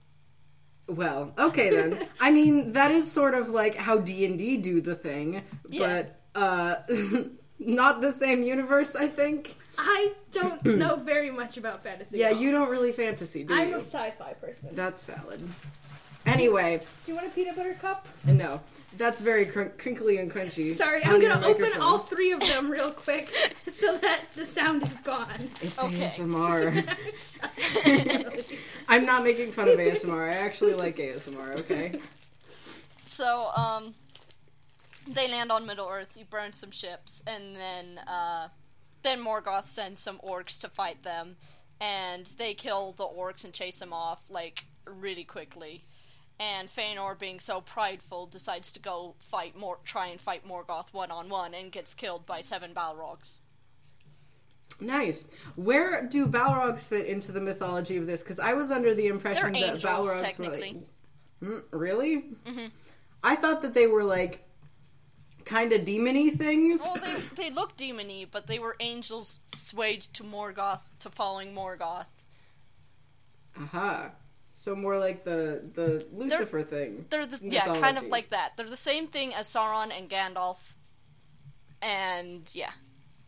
Well, 0.87 1.33
okay 1.37 1.69
then. 1.69 2.07
I 2.19 2.31
mean, 2.31 2.71
that 2.73 2.91
is 2.91 3.09
sort 3.11 3.33
of 3.33 3.49
like 3.49 3.75
how 3.75 3.97
D&D 3.97 4.57
do 4.57 4.81
the 4.81 4.95
thing, 4.95 5.43
Yeah. 5.69 6.03
but, 6.33 6.41
uh, 6.41 6.75
not 7.59 8.01
the 8.01 8.11
same 8.13 8.43
universe, 8.43 8.95
I 8.95 9.07
think. 9.07 9.55
I 9.83 10.13
don't 10.31 10.63
know 10.77 10.95
very 10.95 11.31
much 11.31 11.57
about 11.57 11.83
fantasy. 11.83 12.19
Yeah, 12.19 12.27
at 12.27 12.33
all. 12.35 12.41
you 12.41 12.51
don't 12.51 12.69
really 12.69 12.91
fantasy, 12.91 13.43
do 13.43 13.53
you? 13.53 13.59
I'm 13.59 13.69
you? 13.69 13.75
a 13.75 13.81
sci-fi 13.81 14.33
person. 14.33 14.69
That's 14.73 15.03
valid. 15.03 15.41
Anyway, 16.25 16.79
Do 17.05 17.11
you 17.11 17.15
want 17.15 17.27
a 17.27 17.31
peanut 17.31 17.55
butter 17.55 17.73
cup? 17.73 18.07
no. 18.25 18.61
That's 18.97 19.21
very 19.21 19.45
cr- 19.45 19.69
crinkly 19.77 20.17
and 20.17 20.29
crunchy. 20.29 20.73
Sorry, 20.73 21.01
I'm 21.05 21.21
your 21.21 21.31
gonna 21.31 21.47
open 21.47 21.61
microphone. 21.61 21.81
all 21.81 21.99
three 21.99 22.33
of 22.33 22.41
them 22.41 22.69
real 22.69 22.91
quick 22.91 23.31
so 23.67 23.97
that 23.97 24.19
the 24.35 24.45
sound 24.45 24.83
is 24.83 24.99
gone. 24.99 25.29
It's 25.61 25.79
Okay. 25.79 26.07
ASMR. 26.07 26.85
I'm 28.89 29.05
not 29.05 29.23
making 29.23 29.53
fun 29.53 29.69
of 29.69 29.77
ASMR. 29.79 30.29
I 30.29 30.33
actually 30.35 30.73
like 30.73 30.97
ASMR, 30.97 31.57
okay? 31.61 31.93
so 33.01 33.49
um, 33.55 33.93
they 35.07 35.29
land 35.29 35.53
on 35.53 35.65
Middle 35.65 35.87
Earth. 35.87 36.11
You 36.17 36.25
burn 36.25 36.51
some 36.51 36.71
ships, 36.71 37.23
and 37.25 37.55
then 37.55 37.97
uh, 37.99 38.49
then 39.03 39.23
Morgoth 39.23 39.67
sends 39.67 39.99
some 39.99 40.19
orcs 40.19 40.59
to 40.61 40.69
fight 40.69 41.03
them, 41.03 41.37
and 41.79 42.25
they 42.37 42.53
kill 42.53 42.93
the 42.93 43.05
orcs 43.05 43.43
and 43.43 43.53
chase 43.53 43.79
them 43.79 43.93
off 43.93 44.25
like 44.29 44.65
really 44.85 45.23
quickly. 45.23 45.85
And 46.39 46.69
Feanor, 46.69 47.17
being 47.19 47.39
so 47.39 47.61
prideful, 47.61 48.25
decides 48.25 48.71
to 48.71 48.79
go 48.79 49.15
fight 49.19 49.55
more, 49.55 49.77
try 49.83 50.07
and 50.07 50.19
fight 50.19 50.47
Morgoth 50.47 50.91
one 50.91 51.11
on 51.11 51.29
one, 51.29 51.53
and 51.53 51.71
gets 51.71 51.93
killed 51.93 52.25
by 52.25 52.41
seven 52.41 52.73
Balrogs. 52.73 53.39
Nice. 54.79 55.27
Where 55.55 56.03
do 56.07 56.25
Balrogs 56.25 56.81
fit 56.81 57.05
into 57.05 57.31
the 57.31 57.41
mythology 57.41 57.97
of 57.97 58.07
this? 58.07 58.23
Because 58.23 58.39
I 58.39 58.53
was 58.53 58.71
under 58.71 58.95
the 58.95 59.07
impression 59.07 59.53
They're 59.53 59.61
that 59.61 59.73
angels, 59.73 59.83
Balrogs 59.83 60.15
were 60.15 60.21
technically. 60.21 60.81
like. 61.41 61.51
Mm, 61.51 61.63
really? 61.71 62.17
Mm-hmm. 62.45 62.65
I 63.23 63.35
thought 63.35 63.61
that 63.61 63.75
they 63.75 63.85
were 63.85 64.03
like 64.03 64.43
kind 65.45 65.71
of 65.73 65.82
demony 65.82 66.32
things. 66.36 66.80
Well, 66.82 66.95
they 66.95 67.15
they 67.36 67.49
look 67.51 67.77
demony, 67.77 68.25
but 68.30 68.47
they 68.47 68.60
were 68.60 68.75
angels 68.80 69.39
swayed 69.54 70.01
to 70.13 70.23
Morgoth 70.23 70.82
to 70.99 71.10
following 71.10 71.54
Morgoth. 71.56 72.06
Aha. 73.60 74.12
So 74.54 74.75
more 74.75 74.97
like 74.97 75.23
the 75.23 75.62
the 75.73 76.06
Lucifer 76.13 76.62
thing. 76.63 77.06
They're 77.10 77.25
the, 77.25 77.39
yeah, 77.43 77.73
kind 77.75 77.97
of 77.97 78.06
like 78.06 78.30
that. 78.30 78.58
They're 78.58 78.69
the 78.69 78.75
same 78.75 79.08
thing 79.08 79.34
as 79.34 79.47
Sauron 79.47 79.91
and 79.97 80.10
Gandalf. 80.10 80.75
And 81.82 82.43
yeah, 82.54 82.71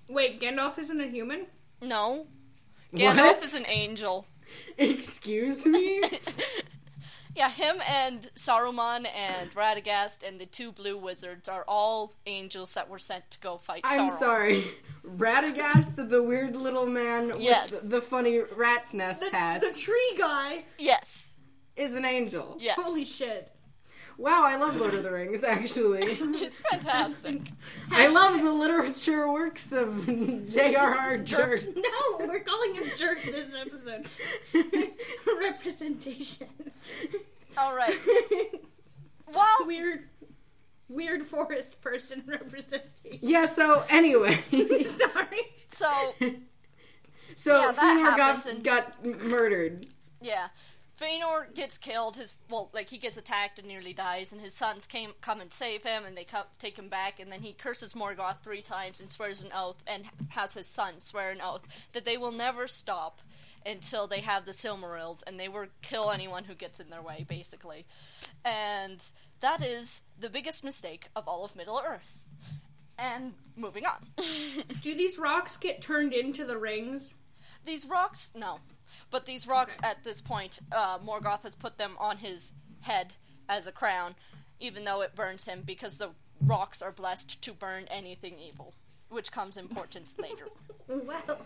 Wait, 0.10 0.40
Gandalf 0.40 0.78
isn't 0.78 1.00
a 1.02 1.08
human? 1.08 1.48
no, 1.82 2.28
Gandalf 2.94 3.36
What? 3.38 3.44
is 3.44 3.56
an 3.56 3.66
angel. 3.68 4.28
Excuse 4.78 5.66
me. 5.66 6.02
Yeah, 7.36 7.50
him 7.50 7.78
and 7.90 8.30
Saruman 8.36 9.08
and 9.16 9.50
Radagast 9.56 10.22
and 10.28 10.40
the 10.40 10.46
two 10.46 10.72
blue 10.72 10.98
wizards 10.98 11.50
are 11.50 11.64
all 11.68 12.14
angels 12.28 12.74
that 12.76 12.90
were 12.90 13.00
sent 13.00 13.30
to 13.32 13.40
go 13.40 13.58
fight 13.58 13.82
I'm 13.84 14.10
Sauron. 14.10 14.20
sorry. 14.20 14.64
Radagast, 15.06 16.10
the 16.10 16.22
weird 16.22 16.56
little 16.56 16.86
man 16.86 17.28
with 17.30 17.42
Yes. 17.42 17.82
the, 17.82 17.90
the 17.90 18.02
funny 18.02 18.40
rat's 18.56 18.94
nest 18.94 19.22
The, 19.32 19.36
hats, 19.36 19.74
the 19.74 19.80
tree 19.80 20.14
guy. 20.18 20.66
Yes, 20.78 21.32
is 21.76 21.96
an 21.96 22.06
angel. 22.06 22.58
yes. 22.60 22.78
Holy 22.82 23.04
shit. 23.06 23.52
Wow, 24.18 24.44
I 24.46 24.56
love 24.58 24.76
Lord 24.78 24.94
of 24.94 25.04
the 25.04 25.12
Rings, 25.12 25.44
actually. 25.44 26.02
It's 26.44 26.60
fantastic. 26.60 27.42
I 27.92 28.08
love 28.08 28.42
the 28.42 28.52
literature 28.52 29.32
works 29.32 29.72
of 29.72 30.06
J.R.R. 30.50 31.18
Jerk. 31.18 31.62
No, 31.76 32.18
we're 32.28 32.42
calling 32.44 32.76
him 32.76 32.84
jerk 32.96 33.22
this 33.24 33.54
episode. 33.56 34.08
Representation. 35.42 36.48
all 37.58 37.76
right. 37.76 37.98
Well, 39.34 39.66
Weird, 39.66 40.08
weird 40.90 41.24
forest 41.24 41.82
person 41.82 42.24
representation. 42.28 43.20
yeah, 43.22 43.46
so 43.48 43.84
anyway. 43.90 44.36
Sorry. 44.86 45.40
so 45.70 46.12
so 47.36 47.60
Yeah, 47.62 47.72
that 47.72 48.14
got, 48.18 48.46
and- 48.46 48.64
got 48.64 49.06
murdered. 49.24 49.88
Yeah. 50.22 50.48
Feanor 51.00 51.54
gets 51.54 51.78
killed. 51.78 52.18
His 52.18 52.36
well, 52.50 52.70
like 52.74 52.90
he 52.90 52.98
gets 52.98 53.18
attacked 53.18 53.58
and 53.58 53.68
nearly 53.68 53.94
dies, 53.94 54.32
and 54.32 54.40
his 54.42 54.54
sons 54.54 54.86
came 54.86 55.14
come 55.22 55.42
and 55.42 55.52
save 55.52 55.84
him, 55.84 56.06
and 56.06 56.16
they 56.16 56.24
come, 56.24 56.46
take 56.60 56.78
him 56.78 56.88
back, 56.88 57.20
and 57.20 57.32
then 57.32 57.42
he 57.42 57.54
curses 57.54 57.94
Morgoth 57.94 58.44
three 58.44 58.62
times 58.62 59.02
and 59.02 59.12
swears 59.12 59.42
an 59.42 59.50
oath, 59.56 59.84
and 59.88 60.06
has 60.30 60.54
his 60.54 60.68
sons 60.68 61.04
swear 61.04 61.32
an 61.32 61.42
oath 61.42 61.62
that 61.94 62.06
they 62.06 62.18
will 62.18 62.32
never 62.32 62.68
stop 62.68 63.22
until 63.66 64.08
they 64.08 64.20
have 64.20 64.46
the 64.46 64.52
Silmarils, 64.52 65.24
and 65.26 65.40
they 65.40 65.48
will 65.48 65.68
kill 65.82 66.12
anyone 66.12 66.44
who 66.44 66.54
gets 66.54 66.80
in 66.80 66.90
their 66.90 67.02
way, 67.02 67.26
basically. 67.28 67.86
And 68.44 69.04
that 69.40 69.64
is 69.64 70.02
the 70.20 70.30
biggest 70.30 70.64
mistake 70.64 71.08
of 71.16 71.28
all 71.28 71.46
of 71.46 71.56
Middle 71.56 71.82
Earth. 71.86 72.24
And 72.98 73.34
moving 73.56 73.86
on. 73.86 74.08
Do 74.82 74.96
these 74.96 75.18
rocks 75.18 75.58
get 75.58 75.82
turned 75.82 76.14
into 76.14 76.46
the 76.46 76.58
rings? 76.58 77.16
These 77.66 77.88
rocks, 77.88 78.32
no. 78.36 78.60
But 79.14 79.28
these 79.28 79.48
rocks, 79.48 79.78
Okay. 79.78 79.88
at 79.90 80.04
this 80.04 80.22
point, 80.22 80.58
uh, 80.72 80.98
Morgoth 80.98 81.44
has 81.44 81.54
put 81.54 81.78
them 81.78 81.96
on 82.00 82.18
his 82.18 82.52
head 82.82 83.14
as 83.48 83.68
a 83.68 83.72
crown, 83.72 84.16
even 84.60 84.86
though 84.86 85.02
it 85.02 85.14
burns 85.14 85.46
him, 85.46 85.62
because 85.64 86.00
the 86.00 86.10
rocks 86.42 86.82
are 86.82 86.92
blessed 86.92 87.40
to 87.44 87.54
burn 87.54 87.86
anything 87.92 88.40
evil, 88.40 88.74
which 89.10 89.32
comes 89.32 89.56
importance 89.56 90.16
later. 90.20 90.48
Well, 90.88 91.38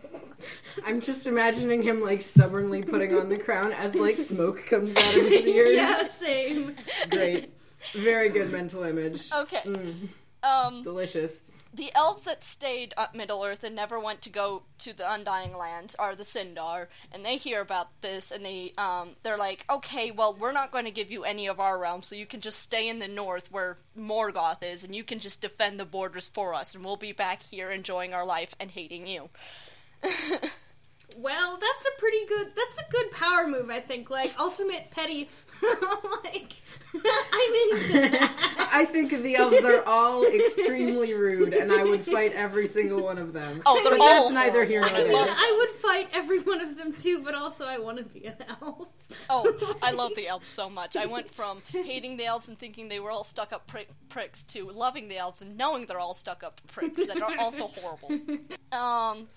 I'm 0.86 1.02
just 1.02 1.28
imagining 1.28 1.84
him 1.84 2.02
like 2.02 2.22
stubbornly 2.22 2.84
putting 2.84 3.14
on 3.18 3.28
the 3.28 3.38
crown 3.38 3.74
as 3.74 3.96
like 3.96 4.16
smoke 4.18 4.66
comes 4.68 4.96
out 4.96 5.18
of 5.18 5.24
his 5.28 5.46
ears. 5.46 5.74
yeah, 5.74 6.04
same. 6.04 6.74
Great. 7.10 7.54
Very 7.92 8.30
good 8.30 8.50
mental 8.50 8.84
image. 8.84 9.30
Okay. 9.32 9.62
Mm, 9.66 10.08
Um, 10.42 10.84
delicious. 10.84 11.44
The 11.74 11.94
elves 11.94 12.24
that 12.24 12.44
stayed 12.44 12.94
at 12.98 13.16
Middle 13.16 13.44
Earth 13.44 13.64
and 13.64 13.76
never 13.76 14.00
went 14.00 14.22
to 14.24 14.30
go 14.30 14.64
to 14.80 14.94
the 14.94 15.12
Undying 15.12 15.58
Lands 15.58 15.96
are 15.96 16.16
the 16.16 16.24
Sindar, 16.24 16.88
and 17.12 17.26
they 17.26 17.38
hear 17.38 17.62
about 17.62 18.02
this 18.02 18.32
and 18.32 18.46
they 18.46 18.74
um 18.78 19.16
they're 19.24 19.38
like, 19.38 19.66
okay, 19.70 20.12
well 20.12 20.36
we're 20.38 20.52
not 20.52 20.72
going 20.72 20.86
to 20.86 20.92
give 20.92 21.12
you 21.12 21.24
any 21.24 21.48
of 21.48 21.60
our 21.60 21.78
realms, 21.78 22.08
so 22.08 22.16
you 22.16 22.26
can 22.26 22.42
just 22.42 22.60
stay 22.60 22.88
in 22.88 23.00
the 23.00 23.08
north 23.08 23.52
where 23.52 23.78
Morgoth 23.98 24.64
is, 24.64 24.84
and 24.84 24.96
you 24.96 25.04
can 25.04 25.20
just 25.20 25.42
defend 25.42 25.80
the 25.80 25.86
borders 25.86 26.28
for 26.28 26.54
us, 26.54 26.76
and 26.76 26.84
we'll 26.84 26.98
be 26.98 27.12
back 27.12 27.42
here 27.42 27.72
enjoying 27.72 28.14
our 28.14 28.26
life 28.26 28.56
and 28.60 28.72
hating 28.72 29.08
you. 29.08 29.30
Well, 31.16 31.58
that's 31.60 31.86
a 31.86 32.00
pretty 32.00 32.26
good. 32.28 32.48
That's 32.56 32.78
a 32.78 32.92
good 32.92 33.12
power 33.12 33.48
move, 33.48 33.70
I 33.70 33.80
think. 33.80 34.10
Like 34.10 34.38
ultimate 34.38 34.92
petty. 34.92 35.30
Like 36.24 36.54
I'm 36.94 37.54
into 37.72 38.10
that. 38.12 38.70
I 38.72 38.86
think 38.86 39.12
the 39.12 39.36
elves 39.36 39.64
are 39.64 39.84
all 39.86 40.26
extremely 40.34 41.14
rude, 41.14 41.54
and 41.54 41.72
I 41.72 41.84
would 41.84 42.02
fight 42.02 42.34
every 42.34 42.66
single 42.68 43.02
one 43.04 43.18
of 43.18 43.34
them. 43.34 43.62
Oh, 43.66 43.80
they're 43.84 43.92
but 43.98 44.00
all 44.02 44.24
that's 44.24 44.34
neither 44.34 44.64
here 44.66 44.82
nor. 44.82 44.90
I 44.90 45.04
there. 45.04 45.14
love- 45.14 45.28
I 45.30 45.56
would 45.58 45.70
fight 45.82 46.08
every 46.14 46.40
one 46.40 46.62
of 46.62 46.78
them 46.78 46.94
too, 46.94 47.22
but 47.24 47.36
also 47.36 47.66
I 47.66 47.78
want 47.80 47.98
to 48.00 48.06
be 48.06 48.26
an 48.26 48.36
elf. 48.62 48.88
Oh, 49.30 49.78
I 49.82 49.92
love 49.92 50.12
the 50.16 50.28
elves 50.28 50.48
so 50.48 50.70
much. 50.70 50.96
I 50.96 51.06
went 51.06 51.30
from 51.30 51.62
hating 51.72 52.18
the 52.18 52.26
elves 52.26 52.48
and 52.48 52.58
thinking 52.58 52.88
they 52.90 53.00
were 53.00 53.12
all 53.12 53.24
stuck 53.24 53.52
up 53.54 53.68
prick- 53.68 53.90
pricks 54.10 54.44
to 54.46 54.70
loving 54.70 55.08
the 55.10 55.18
elves 55.18 55.42
and 55.42 55.58
knowing 55.58 55.86
they're 55.86 56.00
all 56.00 56.16
stuck 56.16 56.44
up 56.44 56.62
pricks 56.72 57.06
that 57.08 57.22
are 57.22 57.38
also 57.38 57.68
horrible. 57.68 58.12
Um, 58.72 59.28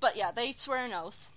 but 0.00 0.16
yeah, 0.16 0.32
they 0.32 0.52
swear 0.52 0.84
an 0.84 0.92
oath. 0.92 1.32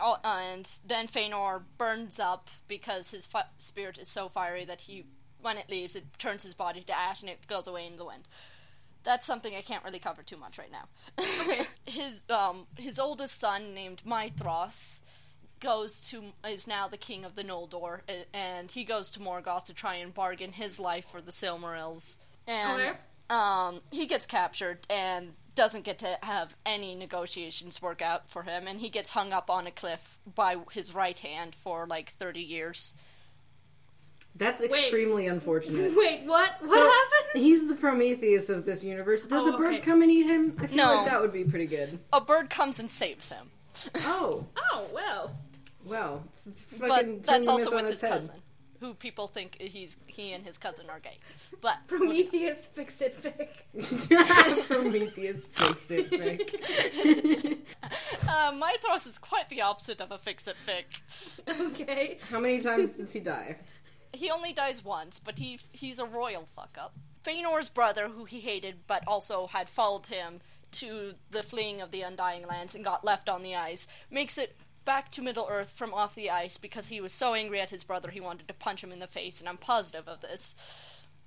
Oh, 0.00 0.16
and 0.24 0.68
then 0.84 1.06
Feanor 1.06 1.62
burns 1.78 2.18
up 2.18 2.48
because 2.68 3.10
his 3.12 3.26
fi- 3.26 3.44
spirit 3.58 3.98
is 3.98 4.08
so 4.08 4.28
fiery 4.28 4.64
that 4.64 4.82
he, 4.82 5.04
when 5.40 5.58
it 5.58 5.70
leaves, 5.70 5.94
it 5.94 6.04
turns 6.18 6.42
his 6.42 6.54
body 6.54 6.80
to 6.82 6.98
ash 6.98 7.20
and 7.20 7.30
it 7.30 7.46
goes 7.46 7.66
away 7.68 7.86
in 7.86 7.96
the 7.96 8.04
wind. 8.04 8.24
That's 9.04 9.26
something 9.26 9.54
I 9.54 9.62
can't 9.62 9.84
really 9.84 9.98
cover 9.98 10.22
too 10.22 10.36
much 10.36 10.58
right 10.58 10.70
now. 10.70 10.84
his 11.86 12.20
um 12.30 12.66
his 12.78 13.00
oldest 13.00 13.38
son 13.38 13.74
named 13.74 14.00
Maedhros 14.06 15.00
goes 15.60 16.08
to 16.10 16.22
is 16.48 16.66
now 16.68 16.86
the 16.88 16.96
king 16.96 17.24
of 17.24 17.34
the 17.34 17.42
Noldor, 17.44 18.00
and 18.32 18.70
he 18.70 18.84
goes 18.84 19.10
to 19.10 19.20
Morgoth 19.20 19.64
to 19.66 19.74
try 19.74 19.96
and 19.96 20.14
bargain 20.14 20.52
his 20.52 20.78
life 20.80 21.04
for 21.06 21.20
the 21.20 21.32
Silmarils. 21.32 22.18
And 22.46 22.80
Okay. 22.80 22.92
um, 23.30 23.80
he 23.90 24.06
gets 24.06 24.24
captured 24.26 24.86
and 24.90 25.32
doesn't 25.54 25.84
get 25.84 25.98
to 26.00 26.18
have 26.22 26.56
any 26.64 26.94
negotiations 26.94 27.82
work 27.82 28.00
out 28.02 28.28
for 28.28 28.42
him, 28.44 28.66
and 28.66 28.80
he 28.80 28.88
gets 28.88 29.10
hung 29.10 29.32
up 29.32 29.50
on 29.50 29.66
a 29.66 29.70
cliff 29.70 30.18
by 30.34 30.56
his 30.72 30.94
right 30.94 31.18
hand 31.18 31.54
for 31.54 31.86
like 31.86 32.10
thirty 32.12 32.40
years. 32.42 32.94
That's 34.34 34.62
extremely 34.62 35.26
unfortunate. 35.26 35.92
Wait, 35.96 36.22
what? 36.24 36.52
What 36.60 36.64
So, 36.70 36.76
happened? 36.80 37.42
He's 37.42 37.68
the 37.68 37.74
Prometheus 37.74 38.48
of 38.48 38.64
this 38.64 38.82
universe. 38.82 39.26
Does 39.26 39.46
Oh, 39.46 39.54
a 39.54 39.58
bird 39.58 39.74
okay. 39.74 39.82
come 39.82 40.00
and 40.00 40.10
eat 40.10 40.24
him? 40.26 40.56
I 40.58 40.66
feel 40.66 40.76
No. 40.78 40.94
like 40.96 41.06
that 41.10 41.20
would 41.20 41.34
be 41.34 41.44
pretty 41.44 41.66
good. 41.66 41.98
A 42.14 42.20
bird 42.22 42.48
comes 42.48 42.78
and 42.78 42.90
saves 42.90 43.28
him, 43.28 43.50
Oh, 43.98 44.46
Oh 44.72 44.86
well. 44.94 45.36
well. 45.84 46.24
but 46.78 47.22
that's 47.24 47.46
also 47.46 47.70
myth 47.72 47.82
with 47.82 47.92
its 47.92 48.00
his 48.00 48.10
head. 48.10 48.10
cousin, 48.12 48.36
who 48.82 48.94
people 48.94 49.28
think 49.28 49.56
he's 49.60 49.96
he 50.06 50.32
and 50.32 50.44
his 50.44 50.58
cousin 50.58 50.90
are 50.90 50.98
gay. 50.98 51.18
But 51.60 51.76
Prometheus, 51.86 52.66
fix 52.66 53.00
it, 53.00 53.14
fic. 53.14 54.66
Prometheus 54.66 55.46
fix 55.46 55.90
it, 55.92 56.10
Vic. 56.10 56.52
uh, 58.28 58.52
Maedhros 58.52 59.06
is 59.06 59.18
quite 59.18 59.48
the 59.48 59.62
opposite 59.62 60.00
of 60.00 60.10
a 60.10 60.18
fix-it 60.18 60.56
fic. 60.66 61.70
Okay. 61.70 62.18
How 62.28 62.40
many 62.40 62.60
times 62.60 62.96
does 62.96 63.12
he 63.12 63.20
die? 63.20 63.56
He 64.12 64.30
only 64.32 64.52
dies 64.52 64.84
once, 64.84 65.20
but 65.20 65.38
he 65.38 65.60
he's 65.70 66.00
a 66.00 66.04
royal 66.04 66.44
fuck 66.44 66.76
up. 66.76 66.94
Feanor's 67.22 67.68
brother, 67.68 68.08
who 68.08 68.24
he 68.24 68.40
hated 68.40 68.80
but 68.88 69.04
also 69.06 69.46
had 69.46 69.68
followed 69.68 70.06
him 70.06 70.40
to 70.72 71.14
the 71.30 71.44
fleeing 71.44 71.80
of 71.80 71.92
the 71.92 72.02
Undying 72.02 72.48
Lands 72.48 72.74
and 72.74 72.84
got 72.84 73.04
left 73.04 73.28
on 73.28 73.42
the 73.44 73.54
ice, 73.54 73.86
makes 74.10 74.38
it 74.38 74.56
back 74.84 75.10
to 75.12 75.22
Middle 75.22 75.46
Earth 75.50 75.70
from 75.70 75.94
off 75.94 76.14
the 76.14 76.30
ice 76.30 76.58
because 76.58 76.88
he 76.88 77.00
was 77.00 77.12
so 77.12 77.34
angry 77.34 77.60
at 77.60 77.70
his 77.70 77.84
brother 77.84 78.10
he 78.10 78.20
wanted 78.20 78.48
to 78.48 78.54
punch 78.54 78.82
him 78.82 78.92
in 78.92 78.98
the 78.98 79.06
face, 79.06 79.40
and 79.40 79.48
I'm 79.48 79.56
positive 79.56 80.08
of 80.08 80.20
this. 80.20 80.54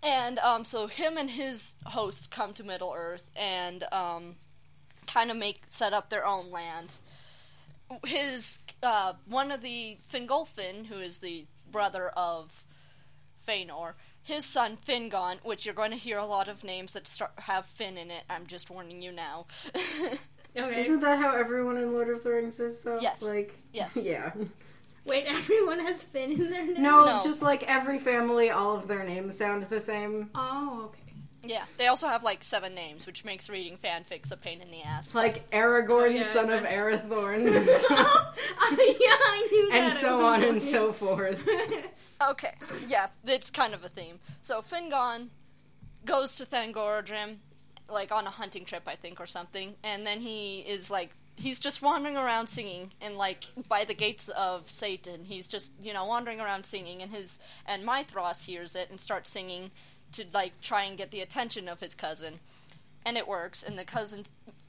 And 0.04 0.38
um, 0.40 0.66
so 0.66 0.88
him 0.88 1.18
and 1.18 1.30
his 1.30 1.76
hosts 1.86 2.28
come 2.28 2.54
to 2.54 2.64
Middle 2.64 2.94
Earth 2.96 3.30
and 3.36 3.84
um, 3.92 4.36
kind 5.08 5.32
of 5.32 5.38
make 5.38 5.64
set 5.68 5.94
up 5.94 6.10
their 6.10 6.26
own 6.26 6.52
land. 6.52 6.96
His 8.06 8.60
uh, 8.84 9.14
one 9.28 9.52
of 9.52 9.62
the 9.62 9.98
Fingolfin, 10.12 10.88
who 10.88 11.00
is 11.00 11.20
the 11.20 11.46
brother 11.72 12.10
of 12.10 12.64
Feanor, 13.48 13.94
his 14.22 14.46
son 14.46 14.78
Fingon, 14.78 15.38
which 15.44 15.66
you're 15.66 15.76
going 15.76 15.92
to 15.92 15.98
hear 15.98 16.18
a 16.18 16.26
lot 16.26 16.48
of 16.48 16.64
names 16.64 16.94
that 16.94 17.08
start, 17.08 17.32
have 17.40 17.66
Finn 17.66 17.98
in 17.98 18.10
it. 18.10 18.24
I'm 18.30 18.48
just 18.48 18.70
warning 18.70 19.02
you 19.02 19.12
now. 19.12 19.46
Okay. 20.58 20.82
Isn't 20.82 21.02
that 21.02 21.20
how 21.20 21.36
everyone 21.36 21.78
in 21.78 21.92
Lord 21.94 22.10
of 22.10 22.24
the 22.24 22.30
Rings 22.32 22.60
is, 22.60 22.80
though? 22.80 23.00
Yes. 23.00 23.22
Like, 23.22 23.54
Yes. 23.74 23.98
yeah. 24.02 24.32
Wait, 25.06 25.26
everyone 25.28 25.80
has 25.80 26.02
Finn 26.04 26.32
in 26.32 26.50
their 26.50 26.66
name? 26.66 26.82
No, 26.82 27.06
No. 27.06 27.22
just 27.24 27.42
like 27.42 27.64
every 27.70 28.00
family, 28.00 28.50
all 28.50 28.76
of 28.76 28.88
their 28.88 29.04
names 29.04 29.38
sound 29.38 29.64
the 29.64 29.80
same. 29.80 30.32
Oh, 30.34 30.86
okay. 30.86 31.02
yeah, 31.44 31.66
they 31.78 31.86
also 31.88 32.08
have 32.08 32.24
like 32.24 32.44
seven 32.44 32.74
names, 32.74 33.06
which 33.06 33.24
makes 33.24 33.48
reading 33.50 33.78
fanfics 33.78 34.32
a 34.32 34.38
pain 34.38 34.62
in 34.62 34.72
the 34.72 34.82
ass. 34.82 35.14
Like 35.14 35.48
Aragorn, 35.52 36.04
Oh, 36.04 36.06
yeah, 36.06 36.24
son 36.32 36.50
of 36.50 36.64
Arathorn, 36.64 37.46
oh, 37.48 38.34
yeah, 39.00 39.16
I 39.22 39.48
knew 39.52 39.70
that. 39.70 39.78
and 39.92 40.00
so 40.00 40.26
on 40.26 40.44
and 40.44 40.60
so 40.62 40.92
forth. 40.92 41.48
Okay, 42.30 42.56
yeah, 42.88 43.08
it's 43.26 43.52
kind 43.52 43.76
of 43.76 43.84
a 43.84 43.90
theme. 43.90 44.20
So 44.42 44.62
Fingon 44.62 45.28
goes 46.04 46.36
to 46.38 46.46
Thangorodrim, 46.46 47.38
like 47.90 48.12
on 48.12 48.28
a 48.28 48.32
hunting 48.32 48.66
trip, 48.66 48.84
I 48.88 48.96
think, 48.96 49.20
or 49.20 49.26
something, 49.26 49.76
and 49.84 50.06
then 50.06 50.22
he 50.22 50.60
is 50.60 50.90
like 50.90 51.12
he's 51.36 51.60
just 51.60 51.82
wandering 51.82 52.18
around 52.18 52.48
singing, 52.48 52.92
and 53.02 53.16
like 53.16 53.44
by 53.68 53.86
the 53.86 53.94
gates 53.94 54.30
of 54.30 54.72
Satan, 54.72 55.26
he's 55.26 55.48
just 55.48 55.72
you 55.82 55.94
know 55.94 56.06
wandering 56.06 56.40
around 56.40 56.66
singing, 56.66 57.02
and 57.02 57.12
his 57.12 57.40
and 57.66 57.86
Maedhros 57.86 58.46
hears 58.46 58.76
it 58.76 58.90
and 58.90 59.00
starts 59.00 59.30
singing 59.30 59.72
to 60.14 60.26
like 60.34 60.60
try 60.62 60.84
and 60.84 60.98
get 60.98 61.12
the 61.12 61.22
attention 61.22 61.68
of 61.68 61.80
his 61.80 61.96
cousin, 61.96 62.40
and 63.06 63.18
it 63.18 63.28
works, 63.28 63.64
and 63.64 63.78
the 63.78 63.86
cousin 63.86 64.26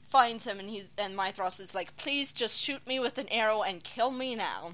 finds 0.07 0.45
him, 0.45 0.59
and 0.59 0.69
he 0.69 0.85
and 0.97 1.17
Maedhros 1.17 1.59
is 1.59 1.75
like, 1.75 1.95
please 1.97 2.33
just 2.33 2.59
shoot 2.59 2.85
me 2.87 2.99
with 2.99 3.17
an 3.17 3.27
arrow 3.29 3.61
and 3.61 3.83
kill 3.83 4.11
me 4.11 4.35
now. 4.35 4.73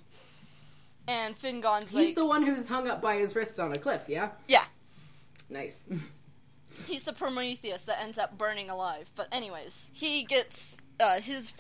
And 1.06 1.36
Fingon's 1.36 1.86
He's 1.86 1.94
like, 1.94 2.06
he's 2.06 2.16
the 2.16 2.26
one 2.26 2.44
who's 2.44 2.70
hung 2.70 2.88
up 2.88 3.02
by 3.02 3.18
his 3.18 3.36
wrist 3.36 3.60
on 3.60 3.74
a 3.74 3.78
cliff, 3.78 4.04
yeah? 4.08 4.30
yeah, 4.48 4.64
Nice. 5.50 5.86
he's 6.88 7.06
the 7.06 7.14
Prometheus 7.14 7.86
that 7.86 8.02
ends 8.02 8.18
up 8.18 8.38
burning 8.38 8.70
alive. 8.70 9.12
But 9.16 9.28
anyways, 9.32 9.90
he 9.94 10.24
gets 10.24 10.78
uh, 11.00 11.20
his 11.20 11.54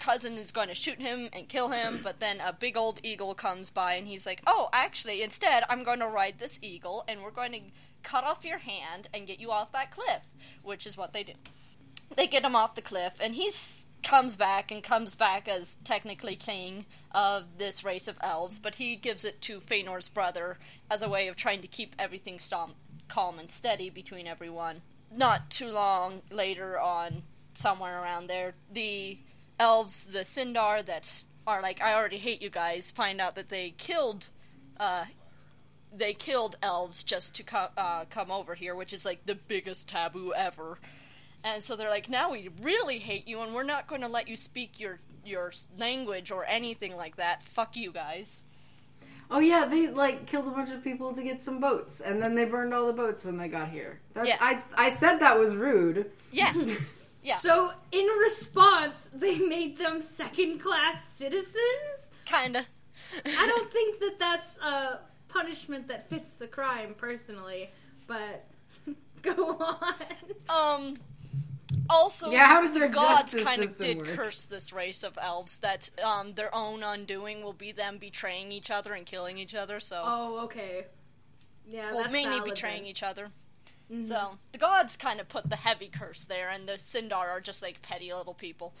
cousin 0.00 0.34
is 0.34 0.52
going 0.52 0.68
to 0.68 0.74
shoot 0.74 1.00
him 1.00 1.28
and 1.32 1.48
kill 1.48 1.68
him, 1.68 2.00
but 2.02 2.20
then 2.20 2.40
a 2.40 2.52
big 2.52 2.76
old 2.76 3.00
eagle 3.02 3.34
comes 3.34 3.70
by 3.70 3.94
and 3.94 4.06
he's 4.06 4.26
like, 4.26 4.42
"Oh, 4.46 4.68
actually, 4.72 5.22
instead, 5.22 5.64
I'm 5.68 5.84
going 5.84 6.00
to 6.00 6.08
ride 6.08 6.38
this 6.38 6.58
eagle 6.62 7.04
and 7.08 7.22
we're 7.22 7.30
going 7.30 7.52
to 7.52 7.60
cut 8.02 8.24
off 8.24 8.44
your 8.44 8.58
hand 8.58 9.08
and 9.12 9.26
get 9.26 9.40
you 9.40 9.50
off 9.50 9.72
that 9.72 9.90
cliff," 9.90 10.22
which 10.62 10.86
is 10.86 10.96
what 10.96 11.12
they 11.12 11.24
do. 11.24 11.32
They 12.14 12.26
get 12.26 12.44
him 12.44 12.54
off 12.54 12.74
the 12.74 12.82
cliff 12.82 13.14
and 13.20 13.34
he's 13.34 13.86
comes 14.06 14.36
back 14.36 14.70
and 14.70 14.84
comes 14.84 15.16
back 15.16 15.48
as 15.48 15.76
technically 15.82 16.36
king 16.36 16.86
of 17.10 17.58
this 17.58 17.82
race 17.82 18.06
of 18.06 18.16
elves, 18.20 18.60
but 18.60 18.76
he 18.76 18.94
gives 18.94 19.24
it 19.24 19.40
to 19.40 19.58
Feanor's 19.58 20.08
brother 20.08 20.58
as 20.88 21.02
a 21.02 21.08
way 21.08 21.26
of 21.26 21.34
trying 21.34 21.60
to 21.60 21.66
keep 21.66 21.96
everything 21.98 22.38
stom- 22.38 22.76
calm 23.08 23.38
and 23.38 23.50
steady 23.50 23.90
between 23.90 24.26
everyone. 24.26 24.82
Not 25.10 25.50
too 25.50 25.70
long 25.70 26.22
later 26.30 26.78
on, 26.78 27.22
somewhere 27.54 28.02
around 28.02 28.26
there, 28.26 28.54
the 28.72 29.18
elves, 29.58 30.04
the 30.04 30.20
Sindar 30.20 30.84
that 30.84 31.24
are 31.46 31.62
like, 31.62 31.80
I 31.80 31.94
already 31.94 32.18
hate 32.18 32.42
you 32.42 32.50
guys, 32.50 32.90
find 32.90 33.20
out 33.20 33.36
that 33.36 33.48
they 33.48 33.70
killed, 33.70 34.30
uh, 34.78 35.04
they 35.96 36.12
killed 36.12 36.56
elves 36.62 37.02
just 37.02 37.34
to 37.36 37.42
co- 37.42 37.70
uh, 37.76 38.04
come 38.10 38.30
over 38.30 38.54
here, 38.54 38.74
which 38.74 38.92
is 38.92 39.04
like 39.04 39.26
the 39.26 39.36
biggest 39.36 39.88
taboo 39.88 40.34
ever. 40.34 40.78
And 41.44 41.62
so 41.62 41.76
they're 41.76 41.90
like, 41.90 42.10
now 42.10 42.32
we 42.32 42.50
really 42.60 42.98
hate 42.98 43.28
you, 43.28 43.40
and 43.40 43.54
we're 43.54 43.62
not 43.62 43.86
going 43.86 44.00
to 44.00 44.08
let 44.08 44.28
you 44.28 44.36
speak 44.36 44.80
your 44.80 44.98
your 45.24 45.52
language 45.76 46.30
or 46.30 46.44
anything 46.44 46.96
like 46.96 47.16
that. 47.16 47.42
Fuck 47.42 47.76
you 47.76 47.92
guys. 47.92 48.42
Oh 49.30 49.38
yeah, 49.40 49.64
they 49.64 49.88
like 49.88 50.26
killed 50.26 50.46
a 50.46 50.50
bunch 50.50 50.70
of 50.70 50.82
people 50.84 51.12
to 51.14 51.22
get 51.22 51.42
some 51.42 51.60
boats, 51.60 52.00
and 52.00 52.22
then 52.22 52.34
they 52.34 52.44
burned 52.44 52.72
all 52.72 52.86
the 52.86 52.92
boats 52.92 53.24
when 53.24 53.36
they 53.36 53.48
got 53.48 53.68
here. 53.68 54.00
That's, 54.14 54.28
Yeah. 54.28 54.36
I 54.40 54.62
I 54.76 54.88
said 54.90 55.18
that 55.18 55.38
was 55.38 55.54
rude. 55.56 56.10
Yeah, 56.32 56.52
yeah, 57.22 57.34
So, 57.36 57.72
in 57.92 58.06
response, 58.20 59.10
they 59.12 59.38
made 59.38 59.78
them 59.78 60.00
second 60.00 60.60
class 60.60 61.04
citizens? 61.08 62.10
kinda. 62.24 62.64
I 63.24 63.46
don't 63.56 63.70
think 63.70 64.00
that 64.00 64.18
that's 64.18 64.58
a 64.60 65.00
punishment 65.28 65.88
that 65.88 66.08
fits 66.08 66.32
the 66.34 66.46
crime, 66.46 66.94
personally, 66.96 67.70
but 68.06 68.44
go 69.22 69.56
on. 69.58 69.94
Um. 70.48 70.96
Also, 71.90 72.30
Yeah, 72.30 72.46
how 72.46 72.60
does 72.60 72.72
their 72.72 72.88
the 72.88 72.94
gods 72.94 73.34
kind 73.34 73.62
of 73.62 73.76
did 73.76 73.98
work? 73.98 74.06
curse 74.08 74.46
this 74.46 74.72
race 74.72 75.02
of 75.02 75.18
elves 75.20 75.58
that 75.58 75.90
um 76.02 76.34
their 76.34 76.54
own 76.54 76.82
undoing 76.82 77.42
will 77.42 77.52
be 77.52 77.72
them 77.72 77.98
betraying 77.98 78.52
each 78.52 78.70
other 78.70 78.92
and 78.94 79.04
killing 79.06 79.38
each 79.38 79.54
other. 79.54 79.80
So, 79.80 80.02
Oh, 80.04 80.38
okay. 80.44 80.86
Yeah, 81.68 81.90
well, 81.92 82.02
that's 82.02 82.12
mainly 82.12 82.40
betraying 82.40 82.82
then. 82.82 82.90
each 82.90 83.02
other. 83.02 83.30
So 84.02 84.38
the 84.50 84.58
gods 84.58 84.96
kind 84.96 85.20
of 85.20 85.28
put 85.28 85.48
the 85.48 85.54
heavy 85.56 85.86
curse 85.88 86.24
there, 86.24 86.48
and 86.48 86.68
the 86.68 86.72
Sindar 86.72 87.28
are 87.28 87.40
just 87.40 87.62
like 87.62 87.82
petty 87.82 88.12
little 88.12 88.34
people. 88.34 88.74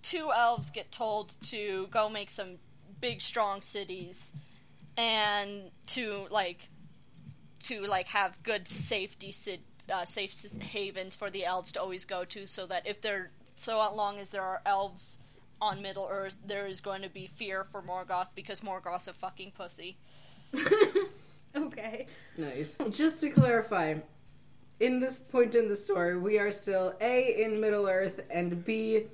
Two 0.00 0.32
elves 0.34 0.70
get 0.70 0.90
told 0.90 1.34
to 1.50 1.86
go 1.90 2.08
make 2.08 2.30
some 2.30 2.56
big, 2.98 3.20
strong 3.20 3.60
cities, 3.60 4.32
and 4.96 5.70
to 5.88 6.26
like 6.30 6.60
to 7.64 7.82
like 7.82 8.06
have 8.08 8.42
good 8.42 8.66
safety 8.66 9.32
uh, 9.92 10.04
safe 10.04 10.34
havens 10.60 11.14
for 11.14 11.30
the 11.30 11.44
elves 11.44 11.72
to 11.72 11.80
always 11.80 12.04
go 12.04 12.24
to, 12.24 12.46
so 12.46 12.66
that 12.66 12.86
if 12.86 13.00
they're 13.00 13.30
so 13.56 13.78
long 13.94 14.18
as 14.18 14.30
there 14.30 14.42
are 14.42 14.60
elves 14.66 15.18
on 15.60 15.80
Middle 15.80 16.06
Earth 16.10 16.36
there 16.46 16.66
is 16.66 16.82
going 16.82 17.00
to 17.02 17.08
be 17.08 17.26
fear 17.26 17.64
for 17.64 17.80
Morgoth 17.82 18.28
because 18.34 18.60
Morgoth's 18.60 19.08
a 19.08 19.12
fucking 19.12 19.52
pussy. 19.52 19.96
okay. 21.56 22.06
Nice. 22.36 22.78
Just 22.90 23.22
to 23.22 23.30
clarify, 23.30 23.94
in 24.80 25.00
this 25.00 25.18
point 25.18 25.54
in 25.54 25.68
the 25.68 25.76
story, 25.76 26.18
we 26.18 26.38
are 26.38 26.52
still 26.52 26.94
A 27.00 27.42
in 27.42 27.60
Middle 27.60 27.88
Earth 27.88 28.20
and 28.30 28.64
B 28.64 29.06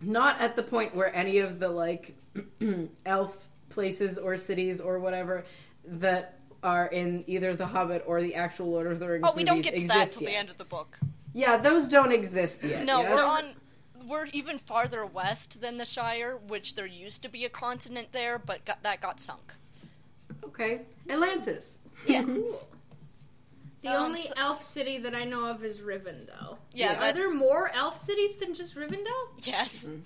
not 0.00 0.40
at 0.40 0.56
the 0.56 0.62
point 0.62 0.94
where 0.94 1.14
any 1.14 1.38
of 1.38 1.58
the 1.58 1.68
like 1.68 2.14
elf 3.06 3.48
places 3.68 4.18
or 4.18 4.36
cities 4.36 4.80
or 4.80 4.98
whatever 4.98 5.44
that 5.84 6.39
are 6.62 6.86
in 6.86 7.24
either 7.26 7.54
the 7.56 7.66
Hobbit 7.66 8.04
or 8.06 8.20
the 8.20 8.34
actual 8.34 8.70
Lord 8.70 8.86
of 8.86 8.98
the 8.98 9.08
Rings 9.08 9.24
Oh, 9.26 9.32
we 9.34 9.44
don't 9.44 9.62
get 9.62 9.76
to 9.78 9.86
that 9.88 9.96
exist 10.02 10.18
till 10.18 10.26
the 10.28 10.36
end 10.36 10.50
of 10.50 10.58
the 10.58 10.64
book. 10.64 10.98
Yeah, 11.32 11.56
those 11.56 11.88
don't 11.88 12.12
exist 12.12 12.64
yet. 12.64 12.84
No, 12.84 13.00
yes? 13.00 13.14
we're 13.14 13.24
on. 13.24 13.44
We're 14.06 14.26
even 14.26 14.58
farther 14.58 15.06
west 15.06 15.60
than 15.60 15.76
the 15.76 15.84
Shire, 15.84 16.36
which 16.36 16.74
there 16.74 16.86
used 16.86 17.22
to 17.22 17.28
be 17.28 17.44
a 17.44 17.48
continent 17.48 18.08
there, 18.12 18.38
but 18.38 18.64
got, 18.64 18.82
that 18.82 19.00
got 19.00 19.20
sunk. 19.20 19.52
Okay, 20.44 20.80
Atlantis. 21.08 21.80
Yeah. 22.06 22.22
Cool. 22.32 22.66
The 23.82 23.88
Um, 23.96 24.02
only 24.06 24.18
so- 24.20 24.34
elf 24.36 24.62
city 24.62 24.98
that 24.98 25.14
I 25.14 25.24
know 25.24 25.46
of 25.46 25.64
is 25.64 25.80
Rivendell. 25.80 26.58
Yeah, 26.74 26.96
Are 26.96 27.00
that- 27.00 27.14
there 27.14 27.30
more 27.32 27.70
elf 27.72 27.96
cities 27.96 28.36
than 28.36 28.52
just 28.52 28.74
Rivendell? 28.74 29.28
Yes. 29.38 29.90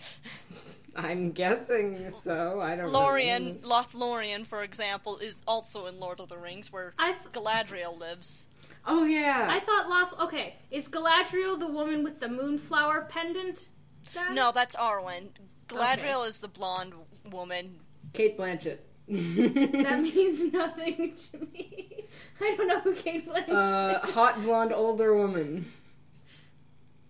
I'm 0.97 1.33
guessing 1.33 2.11
so. 2.11 2.61
I 2.61 2.77
don't 2.77 2.91
Lorien, 2.93 3.47
know. 3.47 3.53
Lothlorien, 3.69 4.47
for 4.47 4.63
example, 4.63 5.19
is 5.19 5.43
also 5.47 5.87
in 5.87 5.99
Lord 5.99 6.21
of 6.21 6.29
the 6.29 6.39
Rings, 6.39 6.73
where 6.73 6.95
I 6.99 7.13
th- 7.13 7.33
Galadriel 7.33 7.99
lives. 7.99 8.47
Oh 8.87 9.05
yeah. 9.05 9.49
I 9.51 9.61
thought 9.61 9.89
Loth. 9.89 10.21
Okay, 10.21 10.55
is 10.71 10.89
Galadriel 10.89 11.59
the 11.59 11.67
woman 11.67 12.05
with 12.05 12.21
the 12.21 12.29
moonflower 12.29 13.07
pendant? 13.11 13.69
Then? 14.13 14.35
No, 14.35 14.53
that's 14.53 14.77
Arwen. 14.77 15.29
Galadriel 15.69 16.27
is 16.29 16.41
the 16.41 16.49
blonde 16.49 16.93
woman. 17.31 17.81
Cate 18.13 18.39
Blanchett. 18.39 18.79
that 19.09 20.01
means 20.15 20.45
nothing 20.53 21.15
to 21.33 21.39
me. 21.53 22.05
I 22.41 22.55
don't 22.57 22.69
know 22.69 22.81
who 22.81 22.95
Cate 22.95 23.27
Blanchett 23.27 23.49
uh, 23.51 24.01
is. 24.07 24.15
hot 24.15 24.41
blonde 24.43 24.73
older 24.73 25.15
woman. 25.17 25.71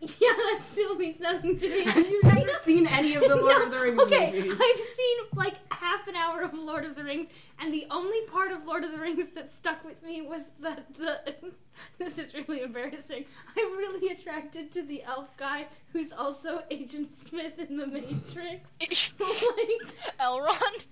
Yeah, 0.20 0.32
that 0.32 0.60
still 0.62 0.96
means 0.96 1.20
nothing 1.20 1.58
to 1.58 1.68
me. 1.68 1.84
Have 1.84 2.08
you 2.08 2.20
never 2.22 2.50
seen 2.62 2.86
any 2.86 3.14
of 3.14 3.22
the 3.22 3.36
Lord 3.36 3.62
of 3.62 3.70
the 3.70 3.80
Rings 3.80 4.00
okay, 4.02 4.32
movies? 4.32 4.60
I've 4.60 4.80
seen 4.80 5.16
like 5.34 5.54
half 5.72 6.06
an 6.08 6.16
hour 6.16 6.42
of 6.42 6.54
Lord 6.54 6.84
of 6.84 6.94
the 6.94 7.04
Rings, 7.04 7.28
and 7.58 7.72
the 7.72 7.86
only 7.90 8.20
part 8.26 8.52
of 8.52 8.64
Lord 8.64 8.84
of 8.84 8.92
the 8.92 8.98
Rings 8.98 9.30
that 9.30 9.50
stuck 9.50 9.84
with 9.84 10.02
me 10.02 10.22
was 10.22 10.52
that 10.60 10.94
the. 10.94 11.34
this 11.98 12.18
is 12.18 12.34
really 12.34 12.62
embarrassing. 12.62 13.24
I'm 13.56 13.76
really 13.76 14.08
attracted 14.12 14.70
to 14.72 14.82
the 14.82 15.02
elf 15.02 15.36
guy 15.36 15.66
who's 15.92 16.12
also 16.12 16.62
Agent 16.70 17.12
Smith 17.12 17.58
in 17.58 17.76
the 17.76 17.86
Matrix. 17.86 18.78
like, 18.80 20.18
Elrond. 20.20 20.86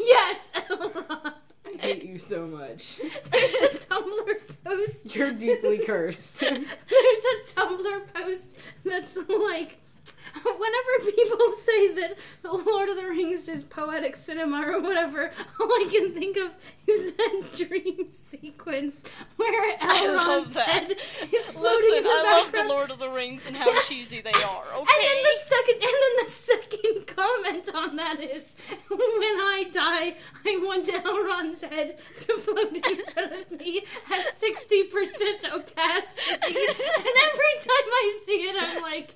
yes, 0.00 0.50
Elrond. 0.54 1.34
I 1.66 1.76
hate 1.78 2.04
you 2.04 2.18
so 2.18 2.46
much. 2.46 2.98
There's 3.30 3.54
a 3.54 3.78
Tumblr 3.78 4.34
post. 4.64 5.14
You're 5.14 5.32
deeply 5.32 5.78
cursed. 5.86 6.40
There's 6.40 6.62
a 6.62 7.54
Tumblr 7.54 8.14
post 8.14 8.56
that's 8.84 9.18
like, 9.28 9.78
whenever 10.42 11.10
people 11.16 11.38
say 11.64 11.94
that 11.94 12.16
The 12.42 12.52
Lord 12.52 12.88
of 12.88 12.96
the 12.96 13.06
Rings 13.08 13.48
is 13.48 13.64
poetic 13.64 14.16
cinema 14.16 14.62
or 14.66 14.80
whatever, 14.80 15.30
all 15.60 15.66
I 15.66 15.88
can 15.90 16.12
think 16.12 16.36
of 16.36 16.50
is 16.86 17.16
that 17.16 17.50
dream 17.68 18.12
sequence 18.12 19.04
where 19.36 19.76
Elrond's 19.78 20.54
head 20.54 20.92
is 20.92 21.50
floating 21.50 21.90
Listen, 21.90 21.98
in 21.98 22.04
the 22.04 22.10
I 22.10 22.42
love 22.42 22.52
the. 22.52 22.64
Lord 22.68 22.90
of 22.90 22.98
the 22.98 23.08
Rings 23.08 23.46
and 23.46 23.56
how 23.56 23.78
cheesy 23.88 24.20
they 24.20 24.32
are. 24.32 24.64
Okay. 24.74 24.78
And 24.78 25.06
then 25.06 25.22
the 25.22 25.38
second, 25.44 25.74
and 25.74 25.94
then 26.02 26.24
the 26.24 26.30
second 26.30 27.06
comment 27.06 27.70
on 27.74 27.96
that 27.96 28.20
is, 28.20 28.56
when 28.88 29.00
I 29.00 29.64
die, 29.72 30.16
I 30.44 30.56
want 30.62 30.86
Elrond's 30.86 31.62
head 31.62 31.98
to 32.20 32.38
float 32.38 32.76
in 32.76 32.96
front 33.06 33.32
of 33.32 33.60
me 33.60 33.82
at 34.12 34.34
sixty 34.34 34.84
percent 34.84 35.44
opacity. 35.52 36.34
And 36.42 37.16
every 37.28 37.54
time 37.60 37.86
I 37.88 38.20
see 38.22 38.32
it, 38.48 38.56
I'm 38.58 38.82
like, 38.82 39.14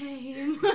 same. 0.00 0.58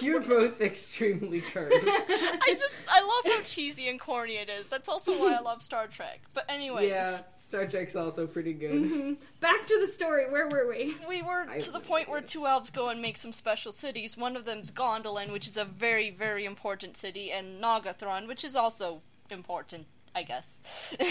You're 0.00 0.20
both 0.20 0.60
extremely 0.60 1.40
cursed. 1.40 1.74
I 1.84 2.54
just 2.56 2.84
I 2.88 3.00
love 3.00 3.34
how 3.36 3.42
cheesy 3.42 3.88
and 3.88 3.98
corny 3.98 4.34
it 4.36 4.48
is. 4.48 4.68
That's 4.68 4.88
also 4.88 5.18
why 5.18 5.34
I 5.34 5.40
love 5.40 5.60
Star 5.60 5.88
Trek. 5.88 6.20
But 6.34 6.44
anyways, 6.48 6.88
yeah, 6.88 7.18
Star 7.34 7.66
Trek's 7.66 7.96
also 7.96 8.26
pretty 8.26 8.52
good. 8.52 8.70
Mhm. 8.70 9.16
Back 9.40 9.66
to 9.66 9.80
the 9.80 9.86
story. 9.88 10.30
Where 10.30 10.46
were 10.48 10.68
we? 10.68 10.94
we 11.08 11.22
were 11.22 11.46
I- 11.50 11.58
to 11.58 11.70
the 11.72 11.80
point 11.80 12.08
where 12.08 12.20
two 12.20 12.46
elves 12.46 12.70
go 12.70 12.90
and 12.90 13.02
make 13.02 13.16
some 13.16 13.32
special 13.32 13.72
cities. 13.72 14.16
One 14.16 14.36
of 14.36 14.44
them's 14.44 14.70
Gondolin, 14.70 15.32
which 15.32 15.48
is 15.48 15.56
a 15.56 15.64
very 15.64 16.10
very 16.10 16.44
important 16.44 16.96
city, 16.96 17.32
and 17.32 17.60
Nargothrond, 17.60 18.28
which 18.28 18.44
is 18.44 18.54
also 18.54 19.02
important, 19.30 19.86
I 20.14 20.22
guess. 20.22 20.94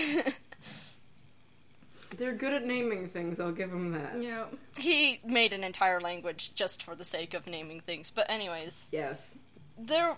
They're 2.16 2.34
good 2.34 2.54
at 2.54 2.66
naming 2.66 3.10
things, 3.10 3.40
I'll 3.40 3.52
give 3.52 3.70
them 3.72 3.92
that. 3.94 4.22
Yeah. 4.22 4.46
he 4.78 5.20
made 5.26 5.52
an 5.54 5.64
entire 5.64 6.00
language 6.00 6.54
just 6.56 6.82
for 6.84 6.96
the 6.96 7.04
sake 7.04 7.34
of 7.34 7.48
naming 7.48 7.82
things. 7.82 8.12
But 8.12 8.30
anyways, 8.30 8.88
Yes. 8.92 9.34
there 9.78 10.16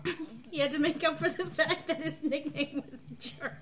He 0.51 0.59
had 0.59 0.71
to 0.71 0.79
make 0.79 1.03
up 1.03 1.17
for 1.19 1.29
the 1.29 1.45
fact 1.49 1.87
that 1.87 1.97
his 1.97 2.23
nickname 2.23 2.83
was 2.89 3.01
Jerk. 3.19 3.55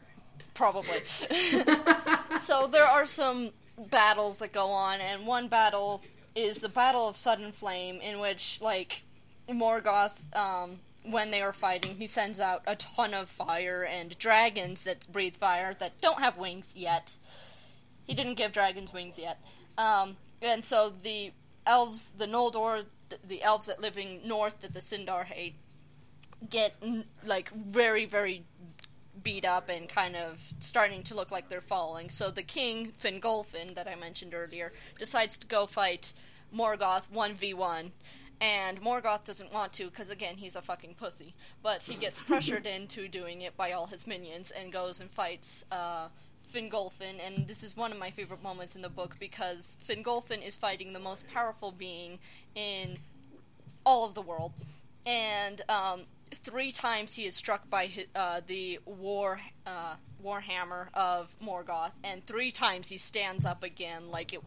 probably. 0.54 1.00
so 2.42 2.68
there 2.68 2.86
are 2.86 3.06
some 3.06 3.52
battles 3.90 4.40
that 4.40 4.52
go 4.54 4.70
on, 4.72 5.00
and 5.02 5.26
one 5.28 5.48
battle 5.48 6.02
is 6.36 6.62
the 6.62 6.70
Battle 6.70 7.08
of 7.08 7.18
Sudden 7.18 7.52
Flame, 7.52 8.00
in 8.02 8.20
which 8.20 8.60
like 8.62 9.02
Morgoth, 9.50 10.36
um, 10.36 10.80
when 11.04 11.32
they 11.32 11.42
are 11.42 11.54
fighting, 11.54 11.96
he 11.96 12.06
sends 12.08 12.40
out 12.40 12.62
a 12.68 12.76
ton 12.76 13.14
of 13.14 13.30
fire 13.30 13.84
and 13.84 14.18
dragons 14.20 14.84
that 14.84 15.08
breathe 15.12 15.36
fire 15.38 15.74
that 15.80 16.00
don't 16.02 16.20
have 16.20 16.38
wings 16.38 16.74
yet. 16.76 17.14
He 18.08 18.14
didn't 18.14 18.36
give 18.36 18.54
dragons 18.54 18.94
wings 18.94 19.20
yet, 19.20 19.40
um, 19.78 20.18
and 20.42 20.64
so 20.64 20.90
the 20.90 21.34
elves, 21.66 22.14
the 22.18 22.26
Noldor, 22.26 22.86
the, 23.10 23.18
the 23.28 23.44
elves 23.44 23.68
that 23.68 23.82
living 23.82 24.22
north 24.26 24.62
that 24.62 24.74
the 24.74 24.80
Sindar 24.80 25.26
hate, 25.26 25.56
get 26.50 26.74
like 27.26 27.52
very 27.52 28.06
very 28.06 28.46
beat 29.24 29.46
up 29.46 29.70
and 29.70 29.90
kind 29.90 30.16
of 30.16 30.54
starting 30.60 31.04
to 31.04 31.16
look 31.16 31.32
like 31.32 31.50
they're 31.50 31.62
falling. 31.62 32.10
So 32.10 32.32
the 32.32 32.44
king, 32.44 32.94
Fingolfin, 33.02 33.76
that 33.76 33.88
I 33.88 33.96
mentioned 33.96 34.34
earlier, 34.34 34.72
decides 34.98 35.38
to 35.38 35.48
go 35.48 35.66
fight 35.66 36.14
Morgoth 36.56 37.04
1v1. 37.14 37.92
And 38.40 38.82
Morgoth 38.82 39.24
doesn't 39.24 39.52
want 39.52 39.74
to 39.74 39.86
because, 39.86 40.12
again, 40.12 40.38
he's 40.38 40.56
a 40.56 40.62
fucking 40.62 40.96
pussy. 40.96 41.34
But 41.64 41.84
he 41.84 41.96
gets 41.96 42.22
pressured 42.28 42.66
into 42.66 43.08
doing 43.08 43.42
it 43.42 43.58
by 43.58 43.72
all 43.72 43.88
his 43.88 44.06
minions 44.06 44.52
and 44.52 44.72
goes 44.72 45.02
and 45.02 45.10
fights 45.10 45.66
uh, 45.72 46.08
Fingolfin. 46.54 47.16
And 47.26 47.48
this 47.48 47.64
is 47.64 47.76
one 47.76 47.92
of 47.92 47.98
my 47.98 48.12
favorite 48.12 48.42
moments 48.42 48.76
in 48.76 48.82
the 48.82 48.90
book 48.90 49.16
because 49.20 49.78
Fingolfin 49.86 50.46
is 50.46 50.56
fighting 50.56 50.94
the 50.94 51.00
most 51.00 51.28
powerful 51.28 51.72
being 51.72 52.20
in 52.56 52.98
all 53.86 54.06
of 54.06 54.16
the 54.16 54.22
world, 54.22 54.52
and 55.06 55.62
um, 55.70 56.02
three 56.32 56.74
times 56.74 57.16
he 57.16 57.26
is 57.26 57.36
struck 57.36 57.70
by 57.70 57.88
hi 57.88 58.06
uh, 58.14 58.42
the 58.46 58.80
war 58.86 59.40
uh, 59.66 59.96
warhammer 60.22 60.88
of 60.94 61.34
Morgoth, 61.42 61.94
and 62.04 62.26
three 62.26 62.52
times 62.52 62.90
he 62.90 62.98
stands 62.98 63.46
up 63.46 63.64
again, 63.64 64.10
like 64.10 64.34
it, 64.34 64.42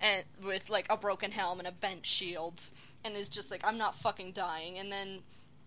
and 0.00 0.22
with 0.44 0.70
like 0.70 0.86
a 0.90 0.96
broken 0.96 1.32
helm 1.32 1.58
and 1.58 1.66
a 1.66 1.72
bent 1.72 2.06
shield, 2.06 2.62
and 3.04 3.16
is 3.16 3.28
just 3.28 3.50
like, 3.50 3.62
I'm 3.64 3.78
not 3.78 3.96
fucking 3.96 4.30
dying. 4.30 4.78
And 4.78 4.92
then 4.92 5.18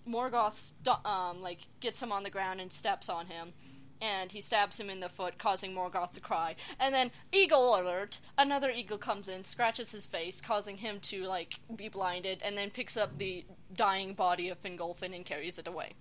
Morgoth 0.08 0.74
um, 1.06 1.42
like 1.42 1.60
gets 1.82 2.02
him 2.02 2.14
on 2.14 2.24
the 2.24 2.30
ground 2.30 2.62
and 2.62 2.72
steps 2.72 3.10
on 3.10 3.26
him. 3.26 3.52
And 4.02 4.32
he 4.32 4.42
stabs 4.42 4.80
him 4.80 4.90
in 4.90 5.00
the 5.00 5.10
foot, 5.10 5.38
causing 5.38 5.74
Morgoth 5.74 6.14
to 6.14 6.22
cry. 6.22 6.56
And 6.80 6.94
then, 6.94 7.12
eagle 7.32 7.76
alert! 7.76 8.20
Another 8.38 8.70
eagle 8.72 8.98
comes 8.98 9.28
in, 9.28 9.44
scratches 9.44 9.92
his 9.92 10.06
face, 10.06 10.40
causing 10.42 10.78
him 10.78 11.00
to, 11.02 11.24
like, 11.24 11.60
be 11.76 11.90
blinded, 11.90 12.42
and 12.44 12.58
then 12.58 12.70
picks 12.70 12.98
up 12.98 13.18
the 13.18 13.46
dying 13.74 14.14
body 14.14 14.50
of 14.50 14.62
Fingolfin 14.62 15.16
and 15.16 15.26
carries 15.26 15.58
it 15.58 15.68
away. 15.68 15.94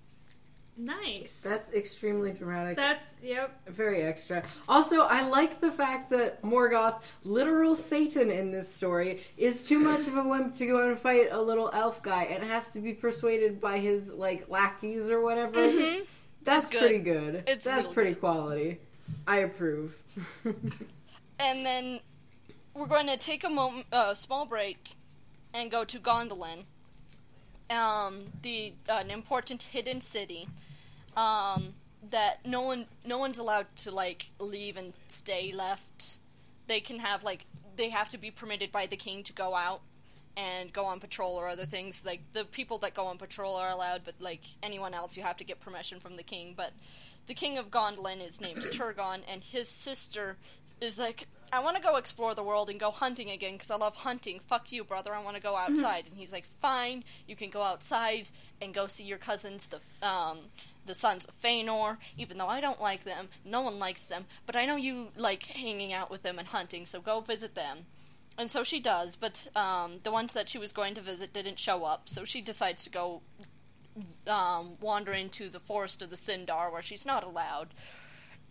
Nice. 0.78 1.40
That's 1.40 1.72
extremely 1.72 2.32
dramatic. 2.32 2.76
That's 2.76 3.18
yep. 3.22 3.58
Very 3.66 4.02
extra. 4.02 4.42
Also, 4.68 5.00
I 5.00 5.26
like 5.26 5.60
the 5.60 5.72
fact 5.72 6.10
that 6.10 6.42
Morgoth, 6.42 7.00
literal 7.24 7.76
Satan 7.76 8.30
in 8.30 8.52
this 8.52 8.72
story, 8.72 9.22
is 9.38 9.66
too 9.66 9.78
much 9.78 10.00
of 10.00 10.18
a 10.18 10.22
wimp 10.22 10.54
to 10.56 10.66
go 10.66 10.86
and 10.86 10.98
fight 10.98 11.28
a 11.30 11.40
little 11.40 11.70
elf 11.72 12.02
guy 12.02 12.24
and 12.24 12.44
has 12.44 12.72
to 12.72 12.80
be 12.80 12.92
persuaded 12.92 13.58
by 13.58 13.78
his 13.78 14.12
like 14.12 14.50
lackeys 14.50 15.10
or 15.10 15.22
whatever. 15.22 15.60
Mm-hmm. 15.66 16.02
That's 16.46 16.70
good. 16.70 16.80
pretty 16.80 16.98
good. 16.98 17.44
It's 17.46 17.64
That's 17.64 17.88
pretty 17.88 18.10
good. 18.12 18.20
quality. 18.20 18.78
I 19.26 19.38
approve. 19.38 19.96
And 21.38 21.66
then 21.66 22.00
we're 22.74 22.86
going 22.86 23.06
to 23.08 23.16
take 23.16 23.44
a 23.44 23.50
moment, 23.50 23.86
uh, 23.92 24.14
small 24.14 24.46
break, 24.46 24.90
and 25.52 25.70
go 25.70 25.84
to 25.84 25.98
Gondolin, 25.98 26.64
um, 27.70 28.24
the 28.42 28.72
uh, 28.88 28.94
an 28.94 29.10
important 29.10 29.62
hidden 29.62 30.00
city, 30.00 30.48
um, 31.16 31.74
that 32.10 32.46
no 32.46 32.62
one 32.62 32.86
no 33.04 33.18
one's 33.18 33.38
allowed 33.38 33.66
to 33.76 33.90
like 33.90 34.30
leave 34.38 34.76
and 34.76 34.92
stay 35.08 35.52
left. 35.52 36.18
They 36.68 36.80
can 36.80 37.00
have 37.00 37.22
like 37.22 37.44
they 37.76 37.90
have 37.90 38.10
to 38.10 38.18
be 38.18 38.30
permitted 38.30 38.72
by 38.72 38.86
the 38.86 38.96
king 38.96 39.22
to 39.24 39.32
go 39.32 39.54
out 39.54 39.80
and 40.36 40.72
go 40.72 40.84
on 40.84 41.00
patrol 41.00 41.36
or 41.36 41.48
other 41.48 41.64
things. 41.64 42.04
Like 42.04 42.20
the 42.32 42.44
people 42.44 42.78
that 42.78 42.94
go 42.94 43.06
on 43.06 43.18
patrol 43.18 43.56
are 43.56 43.70
allowed, 43.70 44.02
but 44.04 44.14
like 44.20 44.42
anyone 44.62 44.94
else, 44.94 45.16
you 45.16 45.22
have 45.22 45.36
to 45.38 45.44
get 45.44 45.60
permission 45.60 45.98
from 45.98 46.16
the 46.16 46.22
king. 46.22 46.54
But 46.56 46.72
the 47.26 47.34
king 47.34 47.58
of 47.58 47.70
Gondolin 47.70 48.26
is 48.26 48.40
named 48.40 48.58
Turgon, 48.72 49.20
and 49.28 49.42
his 49.42 49.68
sister 49.68 50.36
is 50.80 50.98
like, 50.98 51.26
I 51.52 51.60
want 51.60 51.76
to 51.76 51.82
go 51.82 51.96
explore 51.96 52.34
the 52.34 52.42
world 52.42 52.68
and 52.68 52.78
go 52.78 52.90
hunting 52.90 53.30
again 53.30 53.54
because 53.54 53.70
I 53.70 53.76
love 53.76 53.96
hunting. 53.96 54.40
Fuck 54.40 54.72
you, 54.72 54.84
brother. 54.84 55.14
I 55.14 55.22
want 55.22 55.36
to 55.36 55.42
go 55.42 55.56
outside. 55.56 56.04
and 56.06 56.16
he's 56.16 56.32
like, 56.32 56.46
fine, 56.60 57.04
you 57.26 57.36
can 57.36 57.50
go 57.50 57.62
outside 57.62 58.28
and 58.60 58.74
go 58.74 58.86
see 58.86 59.04
your 59.04 59.18
cousins, 59.18 59.68
the 59.68 59.80
um, 60.06 60.38
the 60.86 60.94
sons 60.94 61.24
of 61.26 61.40
Feanor. 61.40 61.96
Even 62.18 62.38
though 62.38 62.48
I 62.48 62.60
don't 62.60 62.80
like 62.80 63.04
them, 63.04 63.28
no 63.44 63.62
one 63.62 63.78
likes 63.78 64.04
them, 64.04 64.26
but 64.44 64.56
I 64.56 64.66
know 64.66 64.76
you 64.76 65.08
like 65.16 65.44
hanging 65.44 65.92
out 65.92 66.10
with 66.10 66.22
them 66.22 66.38
and 66.38 66.48
hunting, 66.48 66.84
so 66.86 67.00
go 67.00 67.20
visit 67.20 67.54
them. 67.54 67.86
And 68.38 68.50
so 68.50 68.62
she 68.62 68.80
does, 68.80 69.16
but 69.16 69.48
um, 69.56 70.00
the 70.02 70.10
ones 70.10 70.32
that 70.34 70.48
she 70.48 70.58
was 70.58 70.72
going 70.72 70.94
to 70.94 71.00
visit 71.00 71.32
didn't 71.32 71.58
show 71.58 71.84
up, 71.84 72.08
so 72.08 72.24
she 72.24 72.40
decides 72.42 72.84
to 72.84 72.90
go 72.90 73.22
um, 74.26 74.72
wander 74.80 75.12
into 75.12 75.48
the 75.48 75.58
forest 75.60 76.02
of 76.02 76.10
the 76.10 76.16
Sindar, 76.16 76.70
where 76.70 76.82
she's 76.82 77.06
not 77.06 77.24
allowed. 77.24 77.68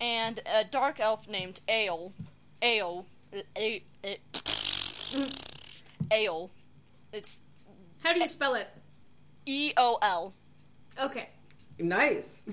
And 0.01 0.41
a 0.45 0.63
dark 0.63 0.99
elf 0.99 1.29
named 1.29 1.61
Ael, 1.69 2.13
Ael, 2.63 3.05
A- 3.55 3.83
A- 4.03 4.19
Ael, 6.11 6.49
it's 7.13 7.43
How 8.03 8.11
do 8.13 8.19
you 8.19 8.27
spell 8.27 8.55
it? 8.55 8.67
E 9.45 9.71
O 9.77 9.99
L. 10.01 10.33
Okay. 10.99 11.29
Nice. 11.77 12.45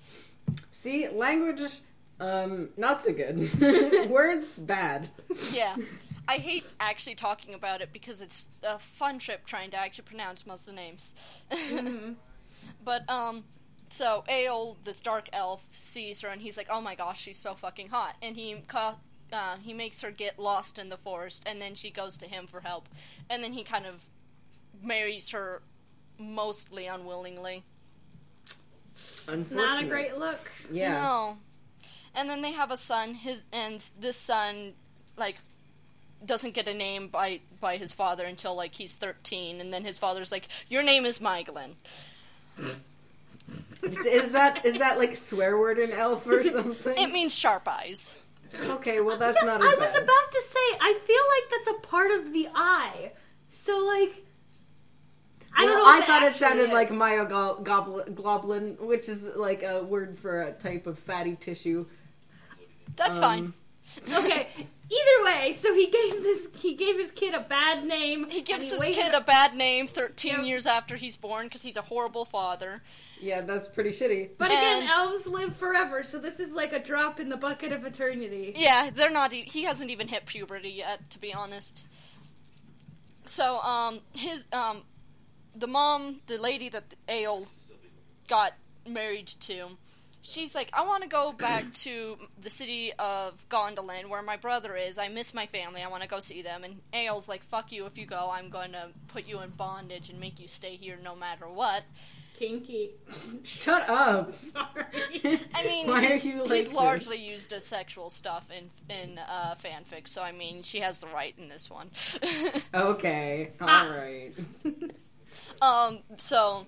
See, 0.70 1.08
language, 1.08 1.62
um, 2.20 2.68
not 2.76 3.02
so 3.04 3.12
good. 3.12 3.50
Words, 4.10 4.58
bad. 4.58 5.08
Yeah. 5.52 5.74
I 6.28 6.36
hate 6.36 6.64
actually 6.78 7.14
talking 7.14 7.54
about 7.54 7.80
it 7.80 7.92
because 7.92 8.20
it's 8.20 8.48
a 8.62 8.78
fun 8.78 9.18
trip 9.18 9.46
trying 9.46 9.70
to 9.70 9.78
actually 9.78 10.04
pronounce 10.04 10.46
most 10.46 10.68
of 10.68 10.74
the 10.74 10.80
names. 10.80 11.14
But 12.84 13.08
um 13.08 13.44
so 13.90 14.24
Ael, 14.28 14.76
this 14.84 15.00
dark 15.00 15.28
elf, 15.32 15.66
sees 15.70 16.20
her 16.20 16.28
and 16.28 16.42
he's 16.42 16.56
like, 16.56 16.68
"Oh 16.70 16.80
my 16.80 16.94
gosh, 16.94 17.20
she's 17.20 17.38
so 17.38 17.54
fucking 17.54 17.88
hot." 17.88 18.16
And 18.22 18.36
he 18.36 18.56
ca- 18.68 18.98
uh, 19.32 19.56
he 19.62 19.72
makes 19.72 20.02
her 20.02 20.10
get 20.10 20.38
lost 20.38 20.78
in 20.78 20.90
the 20.90 20.96
forest, 20.96 21.42
and 21.46 21.60
then 21.60 21.74
she 21.74 21.90
goes 21.90 22.16
to 22.18 22.26
him 22.26 22.46
for 22.46 22.60
help, 22.60 22.88
and 23.30 23.42
then 23.42 23.52
he 23.54 23.62
kind 23.62 23.86
of 23.86 24.04
marries 24.82 25.30
her 25.30 25.62
mostly 26.18 26.86
unwillingly. 26.86 27.64
Not 29.50 29.82
a 29.82 29.86
great 29.86 30.16
look. 30.18 30.50
Yeah. 30.70 30.92
No. 30.92 31.38
And 32.14 32.28
then 32.28 32.42
they 32.42 32.52
have 32.52 32.70
a 32.70 32.76
son. 32.76 33.14
His 33.14 33.42
and 33.52 33.82
this 33.98 34.16
son, 34.16 34.74
like, 35.16 35.36
doesn't 36.24 36.54
get 36.54 36.68
a 36.68 36.74
name 36.74 37.08
by 37.08 37.40
by 37.60 37.76
his 37.76 37.92
father 37.92 38.24
until 38.24 38.54
like 38.56 38.74
he's 38.74 38.96
thirteen, 38.96 39.60
and 39.60 39.72
then 39.72 39.84
his 39.84 39.98
father's 39.98 40.32
like, 40.32 40.48
"Your 40.68 40.82
name 40.82 41.04
is 41.04 41.18
Maeglin." 41.20 41.74
Is 43.82 44.32
that 44.32 44.64
is 44.64 44.78
that 44.78 44.98
like 44.98 45.16
swear 45.16 45.56
word 45.58 45.78
in 45.78 45.92
elf 45.92 46.26
or 46.26 46.42
something? 46.56 46.94
It 46.96 47.12
means 47.12 47.34
sharp 47.34 47.66
eyes. 47.68 48.18
okay, 48.54 49.00
well 49.00 49.16
that's 49.16 49.38
Yeah, 49.40 49.46
not 49.46 49.62
as 49.64 49.72
I 49.72 49.76
was 49.78 49.94
about 49.96 50.32
to 50.32 50.42
say, 50.42 50.58
I 50.80 50.98
feel 51.04 51.22
like 51.36 51.50
that's 51.50 51.68
a 51.78 51.86
part 51.86 52.10
of 52.10 52.32
the 52.32 52.48
eye. 52.54 53.12
So, 53.50 53.86
like, 53.86 54.24
I 55.56 55.64
well, 55.64 55.74
don't 55.74 55.82
know. 55.86 55.92
I 55.92 56.00
thought 56.06 56.22
it 56.24 56.32
sounded 56.34 56.64
is. 56.64 56.70
like 56.70 56.88
myoglobulin, 56.90 58.80
which 58.80 59.08
is 59.08 59.24
like 59.36 59.62
a 59.62 59.82
word 59.84 60.18
for 60.18 60.42
a 60.42 60.52
type 60.52 60.86
of 60.86 60.98
fatty 60.98 61.36
tissue. 61.36 61.86
That's 62.96 63.18
Um, 63.18 63.22
fine. 63.22 63.52
okay. 64.24 64.48
Either 64.90 65.24
way, 65.24 65.52
so 65.52 65.74
he 65.74 65.86
gave 65.90 66.22
this 66.22 66.48
he 66.62 66.74
gave 66.74 66.96
his 66.96 67.10
kid 67.10 67.34
a 67.34 67.40
bad 67.40 67.84
name. 67.84 68.28
He 68.30 68.40
gives 68.40 68.72
and 68.72 68.82
his 68.82 68.96
kid 68.96 69.12
a 69.14 69.20
bad 69.20 69.54
name 69.54 69.86
13 69.86 70.32
Yep. 70.32 70.44
years 70.46 70.66
after 70.66 70.96
he's 70.96 71.16
born 71.16 71.46
because 71.46 71.62
he's 71.62 71.76
a 71.76 71.82
horrible 71.82 72.24
father. 72.24 72.82
Yeah, 73.20 73.40
that's 73.42 73.68
pretty 73.68 73.90
shitty. 73.90 74.30
But 74.38 74.50
again, 74.50 74.88
elves 74.88 75.26
live 75.26 75.54
forever, 75.56 76.02
so 76.04 76.18
this 76.18 76.38
is 76.40 76.52
like 76.52 76.72
a 76.72 76.78
drop 76.78 77.18
in 77.20 77.28
the 77.28 77.36
bucket 77.36 77.72
of 77.72 77.84
eternity. 77.84 78.52
Yeah, 78.56 78.90
they're 78.94 79.10
not. 79.10 79.32
E- 79.32 79.42
he 79.42 79.64
hasn't 79.64 79.90
even 79.90 80.08
hit 80.08 80.24
puberty 80.24 80.70
yet, 80.70 81.10
to 81.10 81.18
be 81.18 81.34
honest. 81.34 81.80
So, 83.26 83.60
um, 83.60 84.00
his 84.12 84.46
um, 84.52 84.82
the 85.54 85.66
mom, 85.66 86.20
the 86.28 86.38
lady 86.40 86.68
that 86.70 86.94
Ael 87.08 87.46
got 88.28 88.54
married 88.86 89.26
to, 89.26 89.76
she's 90.22 90.54
like, 90.54 90.70
I 90.72 90.84
want 90.86 91.02
to 91.02 91.08
go 91.08 91.32
back 91.32 91.72
to 91.84 92.16
the 92.40 92.50
city 92.50 92.92
of 92.98 93.48
Gondolin 93.48 94.08
where 94.08 94.22
my 94.22 94.36
brother 94.36 94.76
is. 94.76 94.98
I 94.98 95.08
miss 95.08 95.32
my 95.34 95.46
family. 95.46 95.82
I 95.82 95.88
want 95.88 96.02
to 96.02 96.08
go 96.08 96.20
see 96.20 96.42
them. 96.42 96.64
And 96.64 96.80
Ael's 96.92 97.28
like, 97.28 97.42
Fuck 97.42 97.72
you. 97.72 97.86
If 97.86 97.96
you 97.98 98.06
go, 98.06 98.30
I'm 98.32 98.50
going 98.50 98.72
to 98.72 98.88
put 99.08 99.26
you 99.26 99.40
in 99.40 99.50
bondage 99.50 100.10
and 100.10 100.20
make 100.20 100.38
you 100.40 100.48
stay 100.48 100.76
here 100.76 100.98
no 101.02 101.14
matter 101.16 101.48
what. 101.48 101.84
Kinky. 102.38 102.90
Shut 103.42 103.88
up. 103.88 104.30
Sorry. 104.30 104.84
I 105.54 105.64
mean, 105.64 105.88
Why 105.88 106.04
he's, 106.06 106.24
are 106.24 106.28
you 106.28 106.42
like 106.44 106.52
he's 106.52 106.66
this? 106.68 106.72
largely 106.76 107.16
used 107.16 107.52
as 107.52 107.64
sexual 107.66 108.10
stuff 108.10 108.46
in 108.56 108.70
in 108.94 109.18
uh, 109.18 109.56
fanfic, 109.60 110.06
so 110.06 110.22
I 110.22 110.30
mean, 110.30 110.62
she 110.62 110.78
has 110.80 111.00
the 111.00 111.08
right 111.08 111.34
in 111.36 111.48
this 111.48 111.68
one. 111.68 111.90
Okay, 112.72 113.50
all 113.60 113.66
Ah. 113.68 113.88
right. 113.88 114.32
um, 115.60 115.98
so 116.16 116.64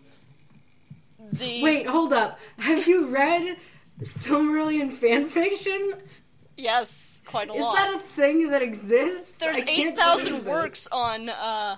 the 1.32 1.62
Wait, 1.62 1.86
hold 1.86 2.12
up. 2.12 2.38
Have 2.58 2.86
you 2.86 3.06
read 3.06 3.56
Silmarillion 4.02 4.92
fanfiction? 4.92 5.98
yes, 6.56 7.22
quite 7.26 7.50
a 7.50 7.54
Is 7.54 7.62
lot. 7.62 7.74
Is 7.74 7.84
that 7.84 7.94
a 7.96 7.98
thing 8.14 8.50
that 8.50 8.62
exists? 8.62 9.38
There's 9.38 9.62
eight 9.66 9.96
thousand 9.96 10.44
works 10.44 10.88
on 10.90 11.28
uh, 11.28 11.76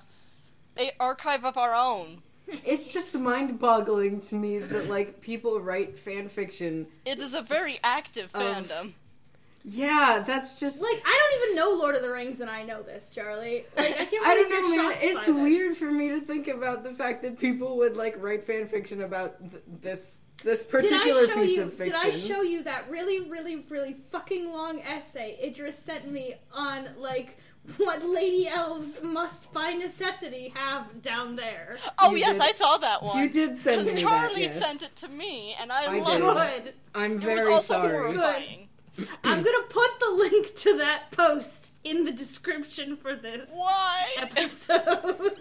a 0.79 0.91
archive 1.01 1.45
of 1.45 1.57
our 1.57 1.75
own. 1.75 2.23
It's 2.49 2.93
just 2.93 3.15
mind-boggling 3.19 4.21
to 4.23 4.35
me 4.35 4.59
that 4.59 4.89
like 4.89 5.21
people 5.21 5.61
write 5.61 5.99
fan 5.99 6.29
fiction. 6.29 6.87
It 7.05 7.19
is 7.21 7.35
a 7.35 7.41
very 7.43 7.79
active 7.85 8.35
Of- 8.35 8.43
fandom. 8.69 8.93
Yeah, 9.65 10.25
that's 10.27 10.59
just 10.59 10.81
like, 10.83 11.01
I 11.05 11.19
don't 11.31 11.43
even 11.45 11.57
know 11.57 11.79
Lord 11.79 11.95
of 11.95 12.03
the 12.03 12.11
Rings, 12.11 12.41
and 12.41 12.51
I 12.51 12.65
know 12.65 12.83
this, 12.83 13.11
Charlie. 13.11 13.65
Like, 13.77 13.93
I 14.01 14.05
can't 14.07 14.27
I 14.27 14.35
don't 14.35 14.51
know, 14.51 14.83
man. 14.89 14.99
It's 15.01 15.21
by 15.21 15.33
this. 15.33 15.35
weird 15.43 15.77
for 15.77 15.91
me 15.91 16.09
to 16.11 16.21
think 16.21 16.49
about 16.49 16.83
the 16.83 16.93
fact 16.95 17.23
that 17.23 17.39
people 17.39 17.77
would 17.79 17.97
like 17.97 18.15
write 18.21 18.45
fan 18.45 18.67
fiction 18.67 19.03
about 19.03 19.39
th- 19.51 19.63
this 19.81 20.19
this 20.43 20.65
Did 20.65 20.71
particular 20.71 21.23
I 21.23 21.27
show 21.27 21.35
piece 21.37 21.57
you? 21.57 21.63
of 21.63 21.73
fiction. 21.75 21.93
Did 21.93 22.07
I 22.07 22.11
show 22.11 22.43
you 22.43 22.65
that 22.65 22.91
really, 22.91 23.31
really, 23.31 23.65
really 23.69 23.95
fucking 24.11 24.53
long 24.53 24.81
essay 24.81 25.39
Idris 25.41 25.79
sent 25.79 26.11
me 26.11 26.35
on 26.53 26.89
like 26.99 27.39
what 27.77 28.05
lady 28.05 28.49
elves 28.49 29.01
must 29.05 29.53
by 29.53 29.71
necessity 29.75 30.53
have 30.57 31.01
down 31.01 31.37
there? 31.37 31.77
Oh 32.01 32.11
You 32.11 32.17
yes, 32.17 32.39
did- 32.39 32.49
I 32.49 32.51
saw 32.51 32.79
that 32.79 33.05
one. 33.05 33.17
you 33.19 33.29
did 33.31 33.57
send 33.57 33.77
me 33.77 33.85
because 33.85 33.93
that, 33.95 34.01
Charlie 34.01 34.41
yes. 34.43 34.59
sent 34.59 34.83
it 34.83 34.97
to 34.97 35.09
me, 35.09 35.55
and 35.61 35.71
I, 35.71 35.85
I 35.95 35.99
loved 36.19 36.65
did. 36.65 36.67
it. 36.67 36.77
I'm 36.97 37.13
It 37.13 37.15
was 37.17 37.25
very 37.25 37.53
also 37.53 37.75
sorry. 37.75 37.93
horrifying. 37.93 38.69
I'm 39.25 39.43
gonna 39.43 39.67
put 39.71 39.91
the 40.01 40.11
link 40.17 40.55
to 40.57 40.77
that 40.79 41.11
post 41.13 41.71
in 41.85 42.05
the 42.05 42.13
description 42.13 42.97
for 42.97 43.17
this 43.17 43.51
Why? 43.53 44.07
episode. 44.19 45.33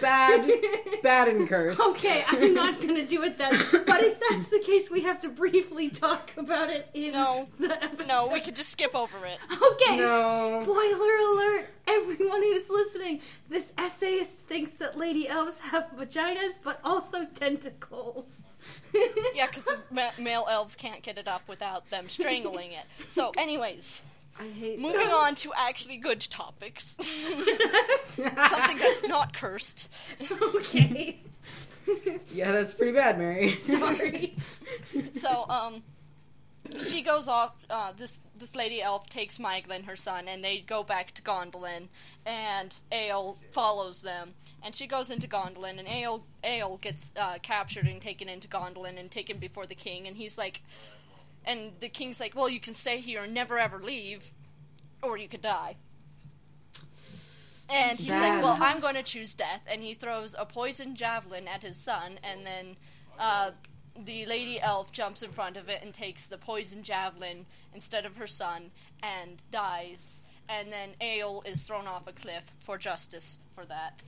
Bad, 0.00 0.50
bad 1.02 1.28
and 1.28 1.46
cursed. 1.46 1.80
Okay, 1.90 2.24
I'm 2.28 2.54
not 2.54 2.80
gonna 2.80 3.06
do 3.06 3.22
it 3.22 3.36
then. 3.36 3.52
But 3.86 4.02
if 4.02 4.18
that's 4.30 4.48
the 4.48 4.60
case, 4.64 4.90
we 4.90 5.02
have 5.02 5.20
to 5.20 5.28
briefly 5.28 5.90
talk 5.90 6.32
about 6.38 6.70
it 6.70 6.88
in 6.94 7.12
No. 7.12 7.48
the 7.60 7.80
episode. 7.84 8.08
No, 8.08 8.28
we 8.32 8.40
could 8.40 8.56
just 8.56 8.70
skip 8.70 8.94
over 8.94 9.18
it. 9.26 9.38
Okay. 9.52 9.96
No. 9.98 10.62
Spoiler 12.64 12.80
alert, 12.80 12.88
everyone 12.88 12.88
who's 12.88 12.94
listening. 12.94 13.20
This 13.48 13.72
essayist 13.78 14.46
thinks 14.46 14.72
that 14.74 14.98
lady 14.98 15.28
elves 15.28 15.58
have 15.60 15.90
vaginas, 15.96 16.56
but 16.62 16.80
also 16.84 17.26
tentacles. 17.34 18.44
Yeah, 19.34 19.46
because 19.46 19.68
ma- 19.90 20.10
male 20.18 20.46
elves 20.48 20.74
can't 20.76 21.02
get 21.02 21.18
it 21.18 21.26
up 21.26 21.42
without 21.48 21.90
them 21.90 22.08
strangling 22.08 22.70
it. 22.72 22.84
So, 23.08 23.32
anyways, 23.36 24.02
I 24.38 24.46
hate 24.46 24.78
moving 24.78 25.00
this. 25.00 25.12
on 25.12 25.34
to 25.36 25.52
actually 25.56 25.96
good 25.96 26.20
topics. 26.20 26.96
Something 28.16 28.78
that's 28.78 29.06
not 29.06 29.34
cursed. 29.34 29.92
okay. 30.30 31.18
Yeah, 32.32 32.52
that's 32.52 32.72
pretty 32.72 32.92
bad, 32.92 33.18
Mary. 33.18 33.56
Sorry. 33.56 34.36
So, 35.12 35.44
um, 35.50 35.82
she 36.78 37.02
goes 37.02 37.28
off. 37.28 37.54
Uh, 37.68 37.92
this 37.96 38.22
this 38.36 38.56
lady 38.56 38.82
elf 38.82 39.08
takes 39.08 39.38
Maeglin, 39.38 39.84
her 39.84 39.96
son, 39.96 40.28
and 40.28 40.42
they 40.42 40.58
go 40.58 40.82
back 40.82 41.12
to 41.12 41.22
Gondolin. 41.22 41.88
And 42.26 42.74
Ael 42.90 43.36
follows 43.52 44.02
them, 44.02 44.34
and 44.62 44.74
she 44.74 44.86
goes 44.86 45.10
into 45.10 45.28
Gondolin, 45.28 45.78
and 45.78 45.86
Ael 45.86 46.24
Ael 46.42 46.78
gets 46.78 47.12
uh, 47.16 47.38
captured 47.42 47.86
and 47.86 48.00
taken 48.00 48.28
into 48.28 48.48
Gondolin 48.48 48.98
and 48.98 49.10
taken 49.10 49.38
before 49.38 49.66
the 49.66 49.74
king. 49.74 50.06
And 50.06 50.16
he's 50.16 50.38
like, 50.38 50.62
and 51.44 51.72
the 51.80 51.88
king's 51.88 52.20
like, 52.20 52.34
"Well, 52.34 52.48
you 52.48 52.60
can 52.60 52.74
stay 52.74 52.98
here 52.98 53.22
and 53.22 53.34
never 53.34 53.58
ever 53.58 53.78
leave, 53.78 54.32
or 55.02 55.16
you 55.16 55.28
could 55.28 55.42
die." 55.42 55.76
And 57.68 57.98
he's 57.98 58.10
like, 58.10 58.42
"Well, 58.42 58.56
I'm 58.60 58.80
going 58.80 58.94
to 58.94 59.02
choose 59.02 59.34
death." 59.34 59.62
And 59.66 59.82
he 59.82 59.94
throws 59.94 60.34
a 60.38 60.46
poison 60.46 60.96
javelin 60.96 61.46
at 61.46 61.62
his 61.62 61.76
son, 61.76 62.18
and 62.22 62.44
then 62.46 62.76
uh, 63.18 63.50
the 63.96 64.26
lady 64.26 64.60
elf 64.60 64.92
jumps 64.92 65.22
in 65.22 65.30
front 65.30 65.56
of 65.56 65.68
it 65.68 65.82
and 65.82 65.94
takes 65.94 66.26
the 66.26 66.38
poison 66.38 66.82
javelin 66.82 67.46
instead 67.72 68.04
of 68.04 68.16
her 68.16 68.26
son 68.26 68.70
and 69.02 69.42
dies. 69.50 70.22
And 70.48 70.72
then 70.72 70.90
Ael 71.00 71.42
is 71.46 71.62
thrown 71.62 71.86
off 71.86 72.06
a 72.06 72.12
cliff 72.12 72.52
for 72.60 72.76
justice 72.76 73.38
for 73.54 73.64
that. 73.66 74.00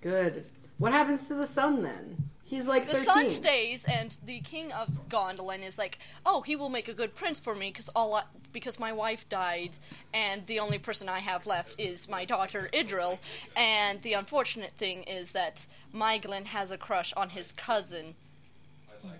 Good. 0.00 0.46
What 0.78 0.92
happens 0.92 1.28
to 1.28 1.34
the 1.34 1.46
son 1.46 1.82
then? 1.82 2.30
He's 2.44 2.66
like 2.66 2.86
The 2.86 2.94
13. 2.94 3.04
son 3.04 3.28
stays, 3.28 3.84
and 3.84 4.16
the 4.24 4.40
king 4.40 4.72
of 4.72 4.88
Gondolin 5.10 5.62
is 5.62 5.76
like, 5.76 5.98
"Oh, 6.24 6.40
he 6.40 6.56
will 6.56 6.70
make 6.70 6.88
a 6.88 6.94
good 6.94 7.14
prince 7.14 7.38
for 7.38 7.54
me 7.54 7.68
because 7.68 7.90
all 7.90 8.14
I, 8.14 8.22
because 8.52 8.78
my 8.78 8.90
wife 8.90 9.28
died, 9.28 9.72
and 10.14 10.46
the 10.46 10.58
only 10.58 10.78
person 10.78 11.10
I 11.10 11.18
have 11.18 11.44
left 11.44 11.78
is 11.78 12.08
my 12.08 12.24
daughter 12.24 12.70
Idril." 12.72 13.18
And 13.54 14.00
the 14.00 14.14
unfortunate 14.14 14.72
thing 14.72 15.02
is 15.02 15.32
that 15.32 15.66
Maeglin 15.94 16.46
has 16.46 16.70
a 16.70 16.78
crush 16.78 17.12
on 17.12 17.30
his 17.30 17.52
cousin, 17.52 18.14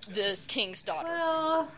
the 0.09 0.39
king's 0.49 0.83
daughter. 0.83 1.09
Well, 1.09 1.71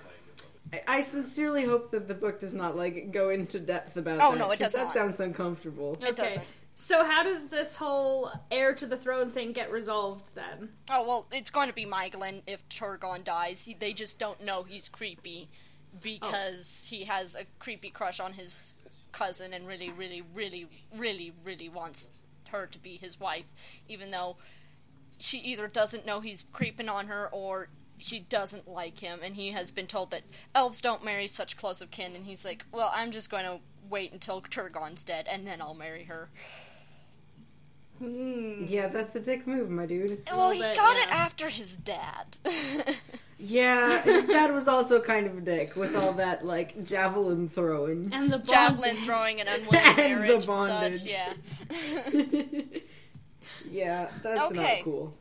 I- 0.72 0.82
I 0.86 1.00
sincerely 1.00 1.64
hope 1.64 1.90
that 1.90 2.06
the 2.08 2.14
book 2.14 2.38
does 2.40 2.54
not 2.54 2.76
like 2.76 3.10
go 3.12 3.30
into 3.30 3.58
depth 3.58 3.96
about 3.96 4.18
Oh, 4.20 4.32
that. 4.32 4.38
no, 4.38 4.50
it 4.50 4.58
'cause 4.60 4.72
doesn't. 4.74 4.84
That 4.84 4.92
sounds 4.94 5.20
uncomfortable. 5.20 5.98
It 6.02 6.14
doesn't. 6.16 6.46
So 6.76 7.04
how 7.04 7.22
does 7.24 7.48
this 7.48 7.76
whole 7.76 8.30
heir 8.50 8.72
to 8.74 8.86
the 8.86 8.96
throne 8.96 9.28
thing 9.30 9.52
get 9.52 9.70
resolved 9.70 10.34
then? 10.34 10.72
Oh 10.88 11.02
well, 11.06 11.26
it's 11.32 11.50
going 11.50 11.68
to 11.68 11.74
be 11.74 11.84
Maeglin 11.84 12.42
if 12.46 12.66
Turgon 12.68 13.22
dies. 13.24 13.64
He, 13.64 13.74
they 13.74 13.92
just 13.92 14.18
don't 14.18 14.42
know 14.42 14.62
he's 14.62 14.88
creepy 14.88 15.48
because 16.02 16.86
he 16.88 17.04
has 17.04 17.34
a 17.34 17.44
creepy 17.58 17.90
crush 17.90 18.20
on 18.20 18.34
his 18.34 18.74
cousin 19.12 19.52
and 19.52 19.66
really, 19.66 19.90
really, 19.90 20.22
really, 20.34 20.68
really, 20.96 21.32
really 21.44 21.68
wants 21.68 22.10
her 22.48 22.66
to 22.66 22.78
be 22.78 22.96
his 22.96 23.18
wife, 23.20 23.46
even 23.88 24.10
though 24.10 24.36
she 25.18 25.38
either 25.38 25.68
doesn't 25.68 26.06
know 26.06 26.20
he's 26.20 26.44
creeping 26.52 26.88
on 26.88 27.08
her 27.08 27.28
or 27.32 27.68
she 28.00 28.20
doesn't 28.20 28.68
like 28.68 28.98
him. 29.00 29.20
And 29.22 29.36
he 29.36 29.50
has 29.50 29.70
been 29.70 29.86
told 29.86 30.10
that 30.10 30.22
elves 30.54 30.80
don't 30.80 31.04
marry 31.04 31.26
such 31.26 31.56
close 31.56 31.80
of 31.80 31.90
kin, 31.90 32.14
and 32.14 32.24
he's 32.24 32.44
like, 32.44 32.64
"Well, 32.72 32.90
I'm 32.94 33.10
just 33.10 33.30
going 33.30 33.44
to 33.44 33.58
wait 33.88 34.12
until 34.12 34.40
Turgon's 34.40 35.02
dead 35.04 35.26
and 35.28 35.46
then 35.46 35.60
I'll 35.60 35.74
marry 35.74 36.04
her." 36.04 36.30
Hmm. 37.98 38.64
Yeah, 38.66 38.88
that's 38.88 39.14
a 39.14 39.20
dick 39.20 39.46
move, 39.46 39.68
my 39.68 39.84
dude. 39.84 40.22
Well, 40.32 40.50
he 40.52 40.60
bit, 40.60 40.74
got 40.74 40.96
it 40.96 41.08
after 41.08 41.50
his 41.50 41.76
dad. 41.76 42.38
Yeah, 43.42 44.02
his 44.02 44.26
dad 44.26 44.52
was 44.52 44.68
also 44.68 45.00
kind 45.00 45.26
of 45.26 45.38
a 45.38 45.40
dick 45.40 45.74
with 45.74 45.96
all 45.96 46.12
that 46.14 46.44
like 46.44 46.84
javelin 46.84 47.48
throwing. 47.48 48.10
And 48.12 48.30
the 48.30 48.38
javelin 48.38 49.02
throwing 49.02 49.40
an 49.40 49.48
unwilling 49.48 49.82
And 49.86 49.96
the 49.96 50.18
marriage 50.20 50.48
and 50.48 50.96
such. 50.98 51.10
Yeah. 51.10 52.62
yeah, 53.70 54.10
that's 54.22 54.50
Okay. 54.52 54.76
not 54.76 54.84
cool. 54.84 55.14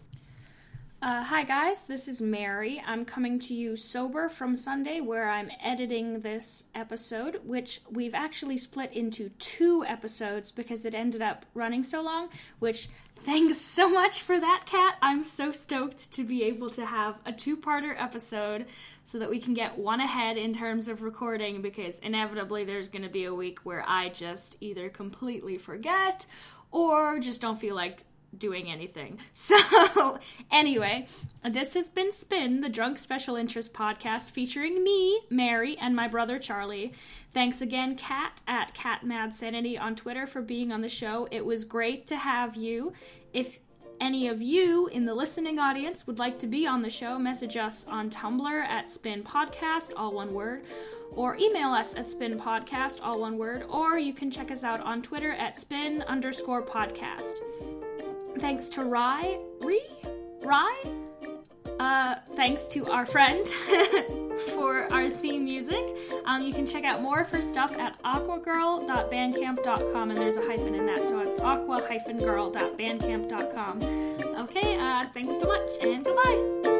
Uh, 1.01 1.23
hi 1.23 1.43
guys, 1.45 1.85
this 1.85 2.09
is 2.09 2.21
Mary. 2.21 2.81
I'm 2.85 3.05
coming 3.05 3.39
to 3.39 3.53
you 3.53 3.77
sober 3.77 4.27
from 4.27 4.57
Sunday, 4.57 4.99
where 4.99 5.29
I'm 5.29 5.49
editing 5.63 6.19
this 6.19 6.65
episode, 6.75 7.39
which 7.45 7.79
we've 7.89 8.13
actually 8.13 8.57
split 8.57 8.91
into 8.91 9.29
two 9.39 9.85
episodes 9.85 10.51
because 10.51 10.83
it 10.83 10.93
ended 10.93 11.21
up 11.21 11.45
running 11.53 11.85
so 11.85 12.01
long. 12.01 12.27
Which, 12.59 12.89
thanks 13.15 13.57
so 13.57 13.89
much 13.89 14.23
for 14.23 14.37
that, 14.37 14.63
Kat. 14.65 14.97
I'm 15.01 15.23
so 15.23 15.53
stoked 15.53 16.11
to 16.11 16.25
be 16.25 16.43
able 16.43 16.69
to 16.71 16.85
have 16.85 17.17
a 17.25 17.31
two 17.31 17.55
parter 17.55 17.95
episode 17.97 18.65
so 19.05 19.19
that 19.19 19.29
we 19.29 19.39
can 19.39 19.53
get 19.53 19.77
one 19.77 20.01
ahead 20.01 20.35
in 20.35 20.51
terms 20.51 20.89
of 20.89 21.01
recording 21.01 21.61
because 21.61 21.99
inevitably 21.99 22.65
there's 22.65 22.89
going 22.89 23.03
to 23.03 23.09
be 23.09 23.23
a 23.23 23.33
week 23.33 23.59
where 23.59 23.85
I 23.87 24.09
just 24.09 24.57
either 24.59 24.89
completely 24.89 25.57
forget 25.57 26.25
or 26.71 27.19
just 27.19 27.39
don't 27.39 27.57
feel 27.59 27.73
like 27.73 28.03
doing 28.37 28.69
anything. 28.69 29.19
So, 29.33 30.19
anyway, 30.51 31.07
this 31.43 31.73
has 31.73 31.89
been 31.89 32.11
Spin, 32.11 32.61
the 32.61 32.69
Drunk 32.69 32.97
Special 32.97 33.35
Interest 33.35 33.73
podcast 33.73 34.29
featuring 34.29 34.83
me, 34.83 35.21
Mary, 35.29 35.77
and 35.79 35.95
my 35.95 36.07
brother 36.07 36.37
Charlie. 36.39 36.93
Thanks 37.31 37.61
again, 37.61 37.95
Kat 37.95 38.41
at 38.47 38.73
Cat 38.73 39.03
Mad 39.03 39.33
Sanity 39.33 39.77
on 39.77 39.95
Twitter 39.95 40.27
for 40.27 40.41
being 40.41 40.71
on 40.71 40.81
the 40.81 40.89
show. 40.89 41.27
It 41.31 41.45
was 41.45 41.63
great 41.63 42.05
to 42.07 42.17
have 42.17 42.55
you. 42.55 42.93
If 43.33 43.59
any 44.01 44.27
of 44.27 44.41
you 44.41 44.87
in 44.87 45.05
the 45.05 45.13
listening 45.13 45.59
audience 45.59 46.07
would 46.07 46.19
like 46.19 46.39
to 46.39 46.47
be 46.47 46.65
on 46.65 46.81
the 46.81 46.89
show, 46.89 47.19
message 47.19 47.57
us 47.57 47.85
on 47.87 48.09
Tumblr 48.09 48.65
at 48.65 48.89
Spin 48.89 49.23
Podcast, 49.23 49.91
all 49.95 50.13
one 50.13 50.33
word, 50.33 50.63
or 51.11 51.35
email 51.37 51.69
us 51.69 51.95
at 51.95 52.09
Spin 52.09 52.39
Podcast, 52.39 52.99
all 53.01 53.19
one 53.19 53.37
word, 53.37 53.63
or 53.69 53.97
you 53.97 54.13
can 54.13 54.31
check 54.31 54.51
us 54.51 54.63
out 54.63 54.79
on 54.81 55.01
Twitter 55.01 55.33
at 55.33 55.57
Spin 55.57 56.01
underscore 56.03 56.63
podcast. 56.63 57.35
Thanks 58.39 58.69
to 58.69 58.83
Rye, 58.83 59.39
Ree, 59.61 59.85
Rye. 60.41 60.83
Uh, 61.79 62.15
thanks 62.35 62.67
to 62.67 62.85
our 62.87 63.05
friend 63.05 63.47
for 64.55 64.91
our 64.91 65.07
theme 65.09 65.45
music. 65.45 65.95
Um, 66.25 66.41
you 66.41 66.51
can 66.53 66.65
check 66.65 66.83
out 66.83 67.01
more 67.01 67.19
of 67.19 67.29
her 67.29 67.41
stuff 67.41 67.77
at 67.77 67.97
aquagirl.bandcamp.com, 68.03 70.09
and 70.09 70.19
there's 70.19 70.35
a 70.37 70.41
hyphen 70.41 70.73
in 70.75 70.85
that, 70.85 71.07
so 71.07 71.19
it's 71.19 71.39
aqua-girl.bandcamp.com. 71.39 73.81
Okay, 74.43 74.77
uh, 74.77 75.05
thanks 75.13 75.41
so 75.41 75.47
much, 75.47 75.69
and 75.81 76.03
goodbye. 76.03 76.78